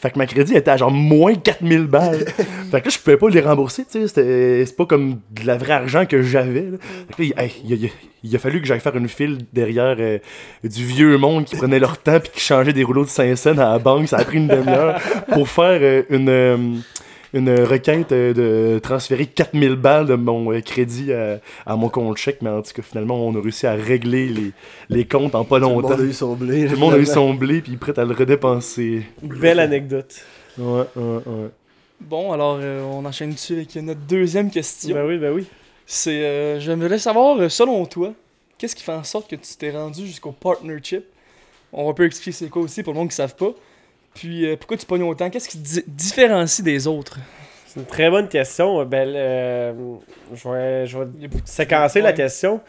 Fait 0.00 0.10
que 0.10 0.18
ma 0.18 0.26
crédit 0.26 0.54
était 0.56 0.70
à 0.70 0.76
genre 0.78 0.90
moins 0.90 1.34
4000 1.34 1.86
balles. 1.86 2.18
fait 2.70 2.80
que 2.80 2.86
là, 2.86 2.90
je 2.90 2.98
pouvais 2.98 3.16
pas 3.18 3.28
les 3.28 3.40
rembourser, 3.40 3.84
tu 3.84 4.00
sais. 4.00 4.08
c'était- 4.08 4.64
C'est 4.66 4.76
pas 4.76 4.86
comme 4.86 5.20
de 5.30 5.46
la 5.46 5.58
vraie 5.58 5.74
argent 5.74 6.06
que 6.06 6.22
j'avais. 6.22 6.70
Fait 7.08 7.14
que 7.16 7.22
là, 7.22 7.28
il, 7.38 7.44
hey, 7.44 7.52
il 7.64 7.86
a, 7.86 7.88
il 8.24 8.36
a 8.36 8.38
fallu 8.38 8.60
que 8.60 8.66
j'aille 8.66 8.80
faire 8.80 8.96
une 8.96 9.08
file 9.08 9.38
derrière 9.52 9.96
euh, 9.98 10.18
du 10.64 10.84
vieux 10.84 11.16
monde 11.18 11.44
qui 11.44 11.56
prenait 11.56 11.78
leur 11.78 11.98
temps 11.98 12.18
puis 12.20 12.30
qui 12.34 12.40
changeait 12.40 12.72
des 12.72 12.82
rouleaux 12.84 13.04
de 13.04 13.10
5 13.10 13.34
cents 13.36 13.52
à 13.58 13.72
la 13.72 13.78
banque. 13.78 14.08
Ça 14.08 14.16
a 14.18 14.24
pris 14.24 14.38
une 14.38 14.48
demi-heure 14.48 14.98
pour 15.32 15.48
faire 15.48 15.78
euh, 15.82 16.02
une. 16.10 16.28
euh, 16.28 16.56
une 17.32 17.50
requête 17.60 18.12
euh, 18.12 18.32
de 18.34 18.78
transférer 18.80 19.26
4000 19.26 19.74
balles 19.76 20.06
de 20.06 20.14
mon 20.14 20.52
euh, 20.52 20.60
crédit 20.60 21.12
à, 21.12 21.38
à 21.66 21.76
mon 21.76 21.88
compte 21.88 22.16
chèque, 22.16 22.42
mais 22.42 22.50
en 22.50 22.62
tout 22.62 22.72
cas, 22.74 22.82
finalement, 22.82 23.24
on 23.26 23.36
a 23.36 23.40
réussi 23.40 23.66
à 23.66 23.74
régler 23.74 24.28
les, 24.28 24.52
les 24.88 25.04
comptes 25.04 25.34
en 25.34 25.44
pas 25.44 25.58
Tout 25.60 25.66
le 25.66 25.72
longtemps. 25.74 25.90
monde 25.90 26.00
a 26.00 26.04
eu 26.04 26.12
son 26.12 26.34
blé. 26.34 26.66
Tout 26.66 26.72
le 26.74 26.78
monde 26.78 26.94
a 26.94 26.98
eu 26.98 27.06
son 27.06 27.34
blé, 27.34 27.60
puis 27.60 27.72
il 27.72 27.74
est 27.74 27.78
prêt 27.78 27.98
à 27.98 28.04
le 28.04 28.14
redépenser. 28.14 29.02
belle 29.22 29.60
anecdote 29.60 30.14
Ouais, 30.58 30.84
ouais, 30.96 31.02
ouais. 31.26 31.48
Bon, 32.00 32.32
alors, 32.32 32.58
euh, 32.60 32.82
on 32.82 33.04
enchaîne 33.04 33.32
dessus 33.32 33.54
avec 33.54 33.76
notre 33.76 34.00
deuxième 34.00 34.50
question? 34.50 34.94
ben 34.94 35.06
oui 35.06 35.18
ben 35.18 35.32
oui 35.32 35.46
C'est. 35.86 36.24
euh, 36.24 36.58
J'aimerais 36.60 36.98
savoir, 36.98 37.38
euh, 37.38 37.48
selon 37.48 37.84
toi, 37.86 38.12
qu'est-ce 38.58 38.74
qui 38.74 38.82
fait 38.82 38.92
en 38.92 39.04
sorte 39.04 39.28
que 39.30 39.36
tu 39.36 39.54
t'es 39.58 39.70
rendu 39.70 40.06
jusqu'au 40.06 40.32
partnership? 40.32 41.04
On 41.72 41.84
va 41.84 41.90
un 41.90 41.94
peu 41.94 42.06
expliquer 42.06 42.32
c'est 42.32 42.48
quoi 42.48 42.62
aussi 42.62 42.82
pour 42.82 42.94
le 42.94 42.98
monde 42.98 43.08
qui 43.08 43.12
ne 43.12 43.28
savent 43.28 43.36
pas. 43.36 43.52
Puis, 44.14 44.46
euh, 44.46 44.56
pourquoi 44.56 44.76
tu 44.76 44.86
pognes 44.86 45.02
autant? 45.04 45.30
Qu'est-ce 45.30 45.48
qui 45.48 45.58
te 45.58 45.62
di- 45.62 45.84
différencie 45.86 46.62
des 46.64 46.86
autres? 46.86 47.18
C'est 47.66 47.80
une 47.80 47.86
très 47.86 48.10
bonne 48.10 48.28
question 48.28 48.84
ben 48.84 49.08
euh, 49.08 49.72
je 50.34 50.48
vais, 50.48 50.86
je 50.88 50.98
vais 50.98 51.28
séquencer 51.44 52.00
la 52.00 52.08
Ouais. 52.10 52.14
question. 52.14 52.60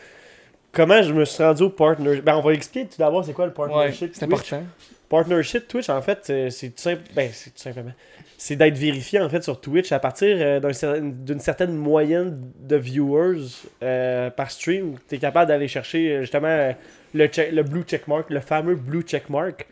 Comment 0.71 1.01
je 1.01 1.11
me 1.11 1.25
suis 1.25 1.43
rendu 1.43 1.63
au 1.63 1.69
partnership 1.69 2.23
Ben, 2.23 2.35
on 2.35 2.41
va 2.41 2.53
expliquer 2.53 2.87
tout 2.87 2.97
d'abord 2.99 3.25
c'est 3.25 3.33
quoi 3.33 3.45
le 3.45 3.51
Ouais, 3.51 3.55
partnership. 3.57 4.11
c'est 4.13 4.27
Twitch. 4.27 4.53
important. 4.53 4.63
Partnership 5.09 5.67
Twitch, 5.67 5.89
en 5.89 6.01
fait, 6.01 6.19
c'est 6.21 6.49
c'est 6.51 6.69
tout, 6.69 6.81
simple, 6.81 7.01
ben, 7.15 7.29
c'est 7.33 7.49
tout 7.49 7.59
simplement. 7.59 7.91
C'est 8.37 8.55
d'être 8.55 8.77
vérifié 8.77 9.19
en 9.19 9.27
fait 9.29 9.43
sur 9.43 9.59
Twitch 9.59 9.91
à 9.91 9.99
partir 9.99 10.37
euh, 10.39 10.59
d'une 11.03 11.39
certaine 11.39 11.75
moyenne 11.75 12.39
de 12.61 12.75
viewers 12.77 13.41
euh, 13.83 14.29
par 14.29 14.49
stream. 14.51 14.95
Tu 15.09 15.15
es 15.15 15.17
capable 15.17 15.49
d'aller 15.49 15.67
chercher 15.67 16.11
euh, 16.11 16.21
justement 16.21 16.47
euh, 16.47 16.71
le, 17.13 17.25
check- 17.27 17.51
le 17.51 17.63
blue 17.63 17.83
checkmark, 17.83 18.29
le 18.29 18.39
fameux 18.39 18.75
blue 18.75 19.01
checkmark. 19.01 19.65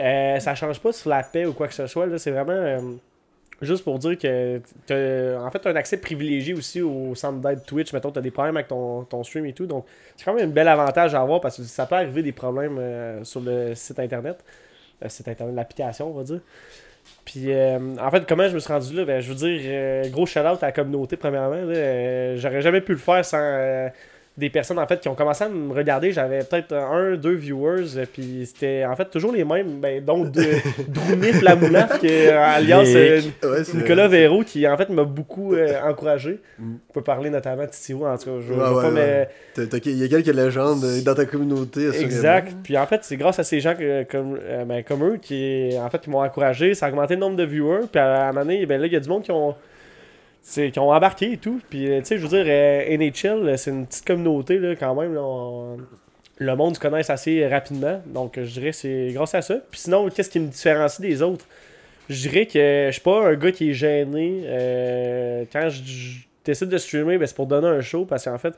Euh, 0.00 0.38
ça 0.40 0.54
change 0.54 0.80
pas 0.80 0.92
sur 0.92 1.10
la 1.10 1.22
paix 1.22 1.44
ou 1.46 1.52
quoi 1.52 1.68
que 1.68 1.74
ce 1.74 1.86
soit. 1.86 2.06
C'est 2.18 2.30
vraiment. 2.30 2.52
euh, 2.52 2.80
Juste 3.60 3.82
pour 3.82 3.98
dire 3.98 4.16
que 4.16 4.60
tu 4.86 4.92
as 4.92 5.42
en 5.42 5.50
fait 5.50 5.66
un 5.66 5.74
accès 5.74 5.96
privilégié 5.96 6.54
aussi 6.54 6.80
au 6.80 7.16
centre 7.16 7.40
d'aide 7.40 7.64
Twitch. 7.66 7.92
Mettons, 7.92 8.12
tu 8.12 8.20
as 8.20 8.22
des 8.22 8.30
problèmes 8.30 8.56
avec 8.56 8.68
ton, 8.68 9.02
ton 9.02 9.24
stream 9.24 9.46
et 9.46 9.52
tout. 9.52 9.66
Donc, 9.66 9.84
c'est 10.16 10.24
quand 10.24 10.32
même 10.32 10.48
un 10.48 10.52
bel 10.52 10.68
avantage 10.68 11.12
à 11.16 11.20
avoir 11.20 11.40
parce 11.40 11.56
que 11.56 11.64
ça 11.64 11.84
peut 11.84 11.96
arriver 11.96 12.22
des 12.22 12.30
problèmes 12.30 12.78
euh, 12.78 13.24
sur 13.24 13.40
le 13.40 13.74
site 13.74 13.98
internet. 13.98 14.44
Le 15.02 15.08
site 15.08 15.26
internet, 15.26 15.56
l'application, 15.56 16.08
on 16.08 16.12
va 16.12 16.22
dire. 16.22 16.40
Puis, 17.24 17.52
euh, 17.52 17.96
en 18.00 18.10
fait, 18.12 18.26
comment 18.28 18.46
je 18.48 18.54
me 18.54 18.60
suis 18.60 18.72
rendu 18.72 18.94
là? 18.94 19.04
Ben, 19.04 19.20
Je 19.20 19.32
veux 19.32 19.34
dire, 19.34 20.10
gros 20.12 20.24
shout-out 20.26 20.62
à 20.62 20.66
la 20.66 20.72
communauté, 20.72 21.16
premièrement. 21.16 21.62
J'aurais 22.36 22.62
jamais 22.62 22.80
pu 22.80 22.92
le 22.92 22.98
faire 22.98 23.24
sans 23.24 23.88
des 24.38 24.50
personnes 24.50 24.78
en 24.78 24.86
fait 24.86 25.00
qui 25.00 25.08
ont 25.08 25.14
commencé 25.16 25.42
à 25.44 25.48
me 25.48 25.72
regarder. 25.74 26.12
J'avais 26.12 26.38
peut-être 26.44 26.72
un, 26.72 27.16
deux 27.16 27.34
viewers, 27.34 27.96
euh, 27.98 28.06
puis 28.10 28.46
c'était 28.46 28.84
en 28.86 28.94
fait 28.94 29.10
toujours 29.10 29.32
les 29.32 29.44
mêmes. 29.44 29.80
Ben, 29.80 30.02
donc, 30.04 30.30
de, 30.30 30.44
Drounif 30.88 31.42
Lamoulaf, 31.42 31.98
qui 31.98 32.06
est, 32.06 32.28
euh, 32.32 32.40
alias 32.40 32.84
euh. 32.86 33.20
Ouais, 33.42 33.62
Nicolas 33.74 34.06
Véro 34.06 34.44
qui 34.44 34.66
en 34.66 34.76
fait 34.76 34.88
m'a 34.90 35.02
beaucoup 35.02 35.54
euh, 35.54 35.74
encouragé. 35.84 36.38
Mm. 36.58 36.74
On 36.88 36.92
peut 36.92 37.02
parler 37.02 37.30
notamment 37.30 37.64
de 37.64 37.70
Titio 37.70 38.06
en 38.06 38.16
tout 38.16 38.24
cas. 38.26 38.36
Je, 38.46 38.52
Ouais, 38.54 38.68
ouais, 38.76 38.82
pas, 38.82 38.90
mais 38.90 39.28
Il 39.84 39.98
y 39.98 40.04
a 40.04 40.08
quelques 40.08 40.34
légendes 40.34 40.84
euh, 40.84 41.00
dans 41.02 41.14
ta 41.14 41.24
communauté. 41.24 41.88
assurément. 41.88 42.06
exact. 42.06 42.52
Puis 42.62 42.78
en 42.78 42.86
fait, 42.86 43.00
c'est 43.02 43.16
grâce 43.16 43.38
à 43.40 43.44
ces 43.44 43.58
gens 43.60 43.74
que- 43.74 44.04
comme, 44.04 44.38
ben, 44.66 44.84
comme 44.84 45.02
eux 45.04 45.18
qui 45.20 45.70
en 45.80 45.90
fait 45.90 45.98
qui 46.00 46.10
m'ont 46.10 46.22
encouragé, 46.22 46.74
ça 46.74 46.86
a 46.86 46.88
augmenté 46.90 47.14
le 47.14 47.20
nombre 47.20 47.36
de 47.36 47.44
viewers. 47.44 47.86
Puis 47.90 48.00
à 48.00 48.28
un 48.28 48.32
moment 48.32 48.42
donné, 48.44 48.64
ben 48.66 48.80
là, 48.80 48.86
il 48.86 48.92
y 48.92 48.96
a 48.96 49.00
du 49.00 49.08
monde 49.08 49.22
qui 49.24 49.32
ont 49.32 49.54
c'est- 50.42 50.70
qui 50.70 50.78
ont 50.78 50.90
embarqué 50.90 51.32
et 51.32 51.36
tout. 51.36 51.60
Puis 51.70 51.90
euh, 51.90 52.00
tu 52.00 52.06
sais, 52.06 52.18
je 52.18 52.22
veux 52.26 52.28
dire, 52.28 52.44
euh, 52.46 52.96
NHL, 52.96 53.48
euh, 53.48 53.56
c'est 53.56 53.70
une 53.70 53.86
petite 53.86 54.06
communauté 54.06 54.58
là, 54.58 54.74
quand 54.76 54.94
même. 54.94 55.14
le 56.40 56.56
monde 56.56 56.76
se 56.76 56.80
connaisse 56.80 57.10
assez 57.10 57.46
rapidement. 57.46 58.00
Donc 58.06 58.34
je 58.36 58.50
dirais 58.52 58.72
c'est 58.72 59.10
grâce 59.12 59.34
à 59.34 59.42
ça. 59.42 59.56
Puis 59.70 59.80
sinon, 59.80 60.08
qu'est-ce 60.08 60.30
qui 60.30 60.40
me 60.40 60.48
différencie 60.48 61.00
des 61.00 61.22
autres? 61.22 61.46
Je 62.08 62.28
dirais 62.28 62.46
que 62.46 62.86
je 62.86 62.92
suis 62.92 63.02
pas 63.02 63.28
un 63.28 63.34
gars 63.34 63.52
qui 63.52 63.70
est 63.70 63.74
gêné. 63.74 64.42
quand 65.52 65.68
je, 65.68 66.18
décide 66.44 66.68
de 66.68 66.78
streamer, 66.78 67.18
ben, 67.18 67.26
c'est 67.26 67.36
pour 67.36 67.46
donner 67.46 67.68
un 67.68 67.80
show. 67.82 68.06
Parce 68.06 68.24
qu'en 68.24 68.38
fait, 68.38 68.54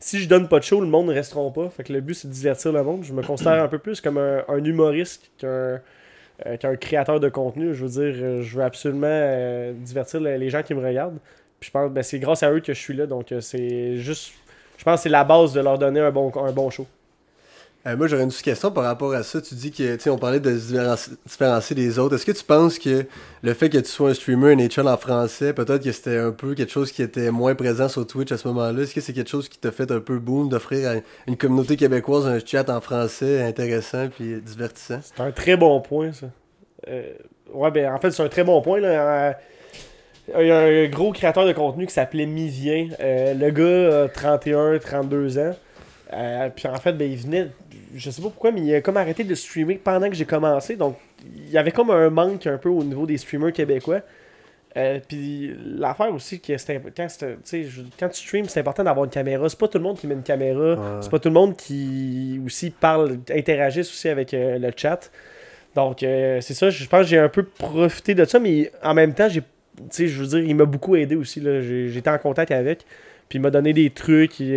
si 0.00 0.18
je 0.18 0.28
donne 0.28 0.48
pas 0.48 0.58
de 0.58 0.64
show, 0.64 0.80
le 0.80 0.86
monde 0.86 1.08
ne 1.08 1.12
restera 1.12 1.52
pas. 1.52 1.68
Fait 1.68 1.84
que 1.84 1.92
le 1.92 2.00
but, 2.00 2.14
c'est 2.14 2.28
de 2.28 2.32
divertir 2.32 2.72
le 2.72 2.82
monde. 2.82 3.04
Je 3.04 3.12
me 3.12 3.22
considère 3.22 3.62
un 3.62 3.68
peu 3.68 3.78
plus 3.78 4.00
comme 4.00 4.16
un, 4.18 4.42
un 4.48 4.64
humoriste 4.64 5.30
qu'un 5.38 5.80
euh, 6.46 6.56
qu'un 6.56 6.76
créateur 6.76 7.20
de 7.20 7.28
contenu. 7.28 7.74
Je 7.74 7.84
veux 7.84 7.90
dire, 7.90 8.22
euh, 8.22 8.42
je 8.42 8.56
veux 8.56 8.64
absolument 8.64 9.06
euh, 9.08 9.72
divertir 9.72 10.20
les, 10.20 10.50
gens 10.50 10.62
qui 10.62 10.74
me 10.74 10.84
regardent. 10.84 11.18
Puis 11.60 11.68
je 11.68 11.70
pense 11.70 11.90
ben, 11.90 12.02
c'est 12.02 12.18
grâce 12.18 12.42
à 12.42 12.50
eux 12.50 12.60
que 12.60 12.74
je 12.74 12.78
suis 12.78 12.94
là. 12.94 13.06
Donc 13.06 13.32
euh, 13.32 13.40
c'est 13.40 13.96
juste. 13.96 14.32
Je 14.76 14.84
pense 14.84 15.00
que 15.00 15.02
c'est 15.04 15.08
la 15.08 15.24
base 15.24 15.52
de 15.52 15.60
leur 15.60 15.78
donner 15.78 16.00
un 16.00 16.10
bon, 16.10 16.32
un 16.36 16.52
bon 16.52 16.70
show. 16.70 16.86
Euh, 17.86 17.96
moi, 17.98 18.06
j'aurais 18.06 18.22
une 18.22 18.30
petite 18.30 18.42
question 18.44 18.70
par 18.70 18.84
rapport 18.84 19.12
à 19.12 19.22
ça. 19.22 19.42
Tu 19.42 19.54
dis 19.54 19.70
que, 19.70 19.96
tu 19.96 20.08
on 20.08 20.16
parlait 20.16 20.40
de 20.40 20.56
se 20.58 20.72
différenci- 20.72 21.10
différencier 21.26 21.76
des 21.76 21.98
autres. 21.98 22.14
Est-ce 22.14 22.24
que 22.24 22.32
tu 22.32 22.42
penses 22.44 22.78
que 22.78 23.04
le 23.42 23.52
fait 23.54 23.68
que 23.68 23.76
tu 23.76 23.90
sois 23.90 24.10
un 24.10 24.14
streamer 24.14 24.56
NHL 24.56 24.88
en 24.88 24.96
français, 24.96 25.52
peut-être 25.52 25.84
que 25.84 25.92
c'était 25.92 26.16
un 26.16 26.30
peu 26.30 26.54
quelque 26.54 26.72
chose 26.72 26.90
qui 26.92 27.02
était 27.02 27.30
moins 27.30 27.54
présent 27.54 27.88
sur 27.90 28.06
Twitch 28.06 28.32
à 28.32 28.38
ce 28.38 28.48
moment-là? 28.48 28.82
Est-ce 28.82 28.94
que 28.94 29.02
c'est 29.02 29.12
quelque 29.12 29.28
chose 29.28 29.50
qui 29.50 29.58
t'a 29.58 29.70
fait 29.70 29.90
un 29.90 30.00
peu 30.00 30.18
boom 30.18 30.48
d'offrir 30.48 30.88
à 30.88 30.94
une 31.26 31.36
communauté 31.36 31.76
québécoise 31.76 32.26
un 32.26 32.38
chat 32.42 32.70
en 32.70 32.80
français 32.80 33.42
intéressant 33.42 34.08
puis 34.08 34.40
divertissant? 34.40 35.00
C'est 35.02 35.20
un 35.22 35.30
très 35.32 35.56
bon 35.58 35.78
point, 35.82 36.10
ça. 36.12 36.26
Euh, 36.88 37.02
ouais, 37.52 37.70
ben 37.70 37.92
en 37.92 37.98
fait, 37.98 38.12
c'est 38.12 38.22
un 38.22 38.28
très 38.28 38.44
bon 38.44 38.62
point. 38.62 38.80
Là. 38.80 38.88
Euh, 39.28 39.32
Il 40.40 40.46
y 40.46 40.50
a 40.50 40.58
un 40.58 40.88
gros 40.88 41.12
créateur 41.12 41.44
de 41.46 41.52
contenu 41.52 41.86
qui 41.86 41.92
s'appelait 41.92 42.24
Mivien. 42.24 42.88
Le 42.98 43.50
gars 43.50 44.04
a 44.04 44.08
31, 44.08 44.78
32 44.78 45.38
ans. 45.38 45.54
Puis 46.56 46.66
en 46.68 46.76
fait, 46.76 46.92
ben, 46.94 47.10
il 47.10 47.18
venait, 47.18 47.48
je 47.94 48.10
sais 48.10 48.20
pas 48.20 48.28
pourquoi, 48.28 48.50
mais 48.52 48.60
il 48.60 48.74
a 48.74 48.80
comme 48.80 48.96
arrêté 48.96 49.24
de 49.24 49.34
streamer 49.34 49.76
pendant 49.76 50.08
que 50.08 50.14
j'ai 50.14 50.24
commencé. 50.24 50.76
Donc, 50.76 50.96
il 51.36 51.50
y 51.50 51.58
avait 51.58 51.70
comme 51.70 51.90
un 51.90 52.10
manque 52.10 52.46
un 52.46 52.58
peu 52.58 52.68
au 52.68 52.82
niveau 52.82 53.06
des 53.06 53.16
streamers 53.16 53.52
québécois. 53.52 54.00
Euh, 54.76 54.98
puis 55.06 55.54
l'affaire 55.64 56.12
aussi, 56.12 56.40
que 56.40 56.52
quand, 56.96 57.06
quand 57.98 58.08
tu 58.08 58.20
streams, 58.20 58.48
c'est 58.48 58.60
important 58.60 58.82
d'avoir 58.82 59.04
une 59.04 59.10
caméra. 59.10 59.48
C'est 59.48 59.58
pas 59.58 59.68
tout 59.68 59.78
le 59.78 59.84
monde 59.84 59.98
qui 59.98 60.08
met 60.08 60.14
une 60.14 60.24
caméra. 60.24 60.74
Ouais. 60.74 61.02
C'est 61.02 61.10
pas 61.10 61.20
tout 61.20 61.28
le 61.28 61.34
monde 61.34 61.56
qui 61.56 62.40
aussi 62.44 62.70
parle, 62.70 63.18
interagisse 63.30 63.88
aussi 63.88 64.08
avec 64.08 64.34
euh, 64.34 64.58
le 64.58 64.70
chat. 64.76 65.10
Donc, 65.74 66.02
euh, 66.02 66.40
c'est 66.40 66.54
ça, 66.54 66.70
je 66.70 66.86
pense 66.86 67.02
que 67.02 67.06
j'ai 67.06 67.18
un 67.18 67.28
peu 67.28 67.42
profité 67.44 68.14
de 68.14 68.24
ça, 68.24 68.38
mais 68.38 68.70
en 68.82 68.94
même 68.94 69.12
temps, 69.12 69.28
j'ai, 69.28 69.42
je 70.06 70.20
veux 70.20 70.26
dire, 70.26 70.38
il 70.38 70.54
m'a 70.54 70.64
beaucoup 70.64 70.96
aidé 70.96 71.16
aussi. 71.16 71.42
J'étais 71.88 72.10
en 72.10 72.18
contact 72.18 72.50
avec, 72.52 72.84
puis 73.28 73.38
il 73.38 73.42
m'a 73.42 73.50
donné 73.50 73.72
des 73.72 73.90
trucs, 73.90 74.38
il, 74.40 74.52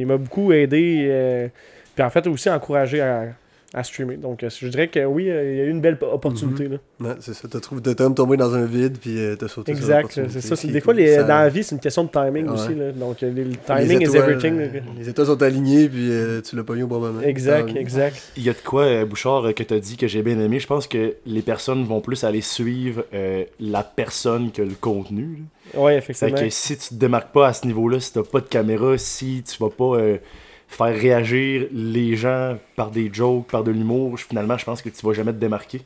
il 0.00 0.06
m'a 0.06 0.16
beaucoup 0.16 0.52
aidé, 0.52 1.06
euh, 1.08 1.48
puis 1.94 2.04
en 2.04 2.10
fait 2.10 2.26
aussi 2.26 2.48
encouragé 2.50 3.00
à, 3.00 3.26
à 3.74 3.82
streamer. 3.84 4.16
Donc, 4.18 4.42
euh, 4.42 4.50
je 4.50 4.66
dirais 4.68 4.88
que 4.88 5.02
oui, 5.06 5.30
euh, 5.30 5.50
il 5.52 5.56
y 5.56 5.60
a 5.62 5.64
eu 5.64 5.70
une 5.70 5.80
belle 5.80 5.96
opportunité. 6.02 6.68
là. 6.68 6.76
Ouais, 7.00 7.14
c'est 7.20 7.32
ça. 7.32 7.48
Trouvé, 7.58 7.80
t'as 7.80 7.94
comme 7.94 8.14
tombé 8.14 8.36
dans 8.36 8.54
un 8.54 8.66
vide 8.66 8.98
puis 9.00 9.18
euh, 9.18 9.34
t'as 9.34 9.48
sauté 9.48 9.74
sur 9.74 9.82
Exact, 9.82 10.10
c'est 10.28 10.40
ça. 10.42 10.68
Des 10.68 10.80
fois, 10.82 10.92
les, 10.92 11.14
ça- 11.14 11.22
dans 11.22 11.36
la 11.36 11.48
vie, 11.48 11.64
c'est 11.64 11.74
une 11.74 11.80
question 11.80 12.04
de 12.04 12.10
timing 12.10 12.44
Ouais. 12.48 12.52
aussi. 12.52 12.74
Là. 12.74 12.92
Donc, 12.92 13.22
le 13.22 13.30
les 13.30 13.44
timing 13.66 14.00
is 14.02 14.04
étoiles, 14.04 14.16
everything. 14.30 14.58
euh. 14.60 14.80
Les 14.98 15.08
étoiles 15.08 15.26
sont 15.26 15.42
alignés 15.42 15.88
puis 15.88 16.10
euh, 16.10 16.42
tu 16.42 16.54
l'as 16.54 16.64
pas 16.64 16.74
eu 16.74 16.82
au 16.82 16.86
bon 16.86 17.00
moment. 17.00 17.22
Exact, 17.22 17.70
Ah, 17.74 17.78
exact. 17.80 18.20
Il 18.36 18.42
y 18.42 18.50
a 18.50 18.52
de 18.52 18.58
quoi, 18.62 18.82
euh, 18.82 19.04
Bouchard, 19.06 19.54
que 19.54 19.62
tu 19.62 19.72
as 19.72 19.80
dit 19.80 19.96
que 19.96 20.06
j'ai 20.06 20.20
bien 20.22 20.38
aimé? 20.38 20.58
Je 20.60 20.66
pense 20.66 20.86
que 20.86 21.14
les 21.24 21.40
personnes 21.42 21.82
vont 21.84 22.02
plus 22.02 22.24
aller 22.24 22.42
suivre 22.42 23.06
euh, 23.14 23.44
la 23.58 23.82
personne 23.84 24.52
que 24.52 24.60
le 24.60 24.74
contenu. 24.78 25.38
là. 25.74 25.80
Ouais, 25.80 25.92
Fait 26.02 26.12
effectivement. 26.12 26.38
que 26.42 26.50
si 26.50 26.76
tu 26.76 26.88
te 26.90 26.94
démarques 26.94 27.32
pas 27.32 27.46
à 27.46 27.52
ce 27.54 27.66
niveau-là, 27.66 28.00
si 28.00 28.12
t'as 28.12 28.22
pas 28.22 28.40
de 28.40 28.48
caméra, 28.48 28.98
si 28.98 29.42
tu 29.48 29.56
vas 29.62 29.70
pas 29.70 29.96
euh, 29.98 30.18
faire 30.74 30.94
réagir 30.94 31.66
les 31.72 32.16
gens 32.16 32.58
par 32.76 32.90
des 32.90 33.10
jokes, 33.12 33.46
par 33.48 33.64
de 33.64 33.70
l'humour, 33.70 34.18
finalement, 34.18 34.58
je 34.58 34.64
pense 34.64 34.82
que 34.82 34.88
tu 34.88 35.04
vas 35.06 35.12
jamais 35.12 35.32
te 35.32 35.38
démarquer. 35.38 35.82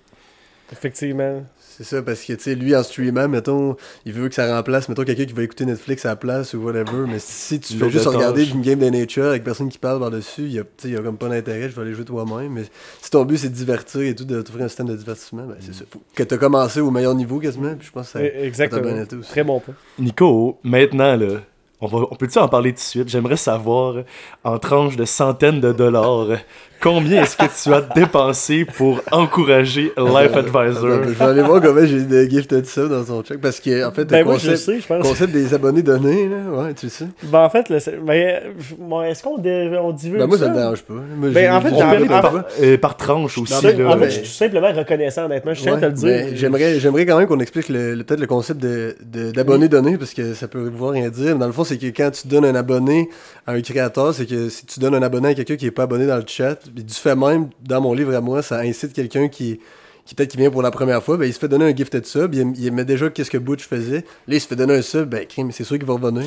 Effectivement. 0.73 1.45
C'est 1.59 1.85
ça, 1.85 2.03
parce 2.03 2.25
que, 2.25 2.33
tu 2.33 2.43
sais, 2.43 2.55
lui, 2.55 2.75
en 2.75 2.83
streamant, 2.83 3.29
mettons, 3.29 3.77
il 4.07 4.13
veut 4.15 4.31
que 4.31 4.35
ça 4.35 4.57
remplace, 4.57 4.89
mettons, 4.89 5.05
quelqu'un 5.05 5.27
qui 5.27 5.35
va 5.35 5.43
écouter 5.43 5.67
Netflix 5.67 6.07
à 6.07 6.09
la 6.09 6.17
place 6.17 6.55
ou 6.55 6.59
whatever, 6.63 7.05
mais 7.07 7.19
si 7.19 7.61
tu 7.61 7.75
fais 7.75 7.81
L'autre 7.81 7.93
juste 7.93 8.07
regarder 8.07 8.49
une 8.49 8.63
game 8.63 8.79
de 8.79 8.89
nature 8.89 9.27
avec 9.27 9.45
personne 9.45 9.69
qui 9.69 9.77
parle 9.77 10.01
par-dessus, 10.01 10.45
il 10.45 10.53
y 10.53 10.59
a, 10.59 10.63
tu 10.63 10.69
sais, 10.79 10.89
il 10.89 10.95
y 10.95 10.97
a 10.97 11.03
comme 11.03 11.19
pas 11.19 11.29
d'intérêt, 11.29 11.69
je 11.69 11.77
vais 11.77 11.83
aller 11.83 11.93
jouer 11.93 12.07
toi-même, 12.07 12.53
mais 12.53 12.63
si 13.03 13.11
ton 13.11 13.27
but, 13.27 13.37
c'est 13.37 13.51
de 13.51 13.55
divertir 13.55 14.01
et 14.01 14.15
tout, 14.15 14.25
de 14.25 14.41
t'offrir 14.41 14.65
un 14.65 14.69
système 14.69 14.87
de 14.87 14.97
divertissement, 14.97 15.45
ben, 15.45 15.57
c'est 15.61 15.75
ça. 15.75 15.85
Faut 15.91 16.01
que 16.15 16.23
t'as 16.23 16.39
commencé 16.39 16.81
au 16.81 16.91
meilleur 16.91 17.15
niveau, 17.15 17.41
quasiment, 17.41 17.75
puis 17.77 17.89
je 17.89 17.93
pense 17.93 18.07
que 18.07 18.13
ça... 18.13 18.25
Eh, 18.25 18.47
Exactement. 18.47 18.81
bien 18.81 19.03
été 19.03 19.15
aussi. 19.15 19.29
Très 19.29 19.45
bon 19.45 19.61
point. 19.61 19.75
Nico, 19.99 20.59
maintenant, 20.63 21.15
là, 21.15 21.43
on, 21.81 22.15
peut-tu 22.17 22.39
en 22.39 22.49
parler 22.49 22.73
tout 22.73 22.77
de 22.77 22.81
suite? 22.81 23.09
J'aimerais 23.09 23.37
savoir, 23.37 23.97
en 24.45 24.59
tranches 24.59 24.97
de 24.97 25.05
centaines 25.05 25.61
de 25.61 25.73
dollars, 25.73 26.39
combien 26.87 27.23
est-ce 27.25 27.37
que 27.37 27.45
tu 27.63 27.75
as 27.75 27.81
dépensé 27.81 28.65
pour 28.65 29.01
encourager 29.11 29.93
Life 29.97 30.37
Attends, 30.37 30.39
Advisor? 30.59 31.03
Je 31.05 31.09
vais 31.11 31.25
aller 31.25 31.43
voir 31.43 31.61
comment 31.61 31.85
j'ai 31.85 32.01
de 32.03 32.23
gifted 32.31 32.65
ça 32.67 32.87
dans 32.87 33.05
son 33.05 33.23
check, 33.23 33.41
parce 33.41 33.59
que, 33.59 33.85
en 33.85 33.91
fait, 33.91 34.03
le 34.03 34.07
Ben, 34.07 34.19
je 34.21 34.25
concept, 34.25 34.57
sais, 34.57 34.81
je 34.81 34.87
pense. 34.87 35.03
concept 35.07 35.33
des 35.33 35.53
abonnés 35.53 35.83
donnés, 35.83 36.29
là, 36.29 36.63
ouais, 36.63 36.75
tu 36.75 36.87
le 36.87 36.91
sais. 36.91 37.07
Ben, 37.25 37.41
en 37.45 37.51
fait, 37.51 37.65
ben, 37.69 38.11
euh, 38.11 39.03
est-ce 39.03 39.23
qu'on 39.23 39.35
on 39.37 39.93
divulgue 39.93 40.21
Ben, 40.21 40.27
moi, 40.29 40.39
ça 40.39 40.45
ça? 40.45 40.51
me 40.51 40.57
dérange 40.57 40.83
pas. 40.83 40.95
Moi, 40.95 41.31
Ben, 41.31 41.53
en 41.53 41.61
fait, 41.61 41.71
On 41.73 41.81
en 41.83 42.07
par, 42.21 42.45
euh, 42.63 42.79
par 42.79 42.97
tranche 42.97 43.39
aussi. 43.39 43.53
En 43.55 43.61
fait, 43.61 43.73
là. 43.75 43.89
en 43.89 43.93
fait, 43.95 43.99
mais- 43.99 44.07
je 44.07 44.11
suis 44.15 44.23
tout 44.23 44.29
simplement 44.29 44.73
reconnaissant, 44.73 45.25
honnêtement. 45.25 45.55
Je 45.55 45.63
tiens 45.63 45.75
à 45.75 45.81
te 45.81 45.87
le 45.87 45.93
dire. 45.93 46.27
J'aimerais, 46.35 46.79
j'aimerais 46.79 47.05
quand 47.05 47.19
même 47.19 47.27
qu'on 47.27 47.41
explique 47.41 47.69
le, 47.69 47.95
le- 47.95 48.05
peut-être 48.05 48.21
le 48.21 48.27
concept 48.27 48.61
de, 48.63 48.97
de- 49.05 49.67
donné, 49.67 49.99
parce 49.99 50.15
que 50.15 50.35
ça 50.35 50.47
peut 50.47 50.69
vouloir 50.69 50.93
rien 50.93 51.09
dire. 51.09 51.37
Dans 51.37 51.47
le 51.47 51.53
fond, 51.53 51.65
c'est 51.65 51.79
que 51.79 51.87
quand 51.87 52.11
tu 52.13 52.29
donnes 52.29 52.45
un 52.45 52.55
abonné 52.55 53.09
à 53.47 53.53
un 53.53 53.61
créateur, 53.61 54.15
c'est 54.15 54.27
que 54.27 54.49
si 54.49 54.67
tu 54.67 54.79
donnes 54.81 54.95
un 54.95 55.03
abonné 55.03 55.31
à 55.31 55.35
quelqu'un 55.35 55.57
qui 55.57 55.65
n'est 55.65 55.71
pas 55.71 55.85
abonné 55.85 56.07
dans 56.07 56.17
le 56.17 56.25
chat, 56.27 56.59
du 56.83 56.95
fait 56.95 57.17
même, 57.17 57.49
dans 57.63 57.81
mon 57.81 57.95
livre 57.95 58.15
à 58.15 58.21
moi, 58.21 58.43
ça 58.43 58.59
incite 58.61 58.93
quelqu'un 58.93 59.29
qui, 59.29 59.61
qui 60.05 60.15
peut-être 60.15 60.31
qui 60.31 60.37
vient 60.37 60.51
pour 60.51 60.63
la 60.63 60.71
première 60.71 61.03
fois, 61.03 61.17
ben, 61.17 61.25
il 61.27 61.33
se 61.35 61.39
fait 61.39 61.49
donner 61.49 61.65
un 61.65 61.75
gifted 61.75 62.05
sub, 62.07 62.35
il, 62.35 62.53
il 62.59 62.73
met 62.73 62.85
déjà 62.85 63.09
qu'est-ce 63.11 63.31
que 63.31 63.39
Butch 63.39 63.65
faisait. 63.67 64.05
Là, 64.29 64.35
il 64.37 64.41
se 64.41 64.47
fait 64.47 64.57
donner 64.57 64.75
un 64.75 64.83
sub, 64.83 65.09
ben, 65.09 65.27
crime, 65.27 65.51
c'est 65.53 65.65
sûr 65.65 65.79
qu'il 65.79 65.87
va 65.87 65.95
revenir. 65.95 66.25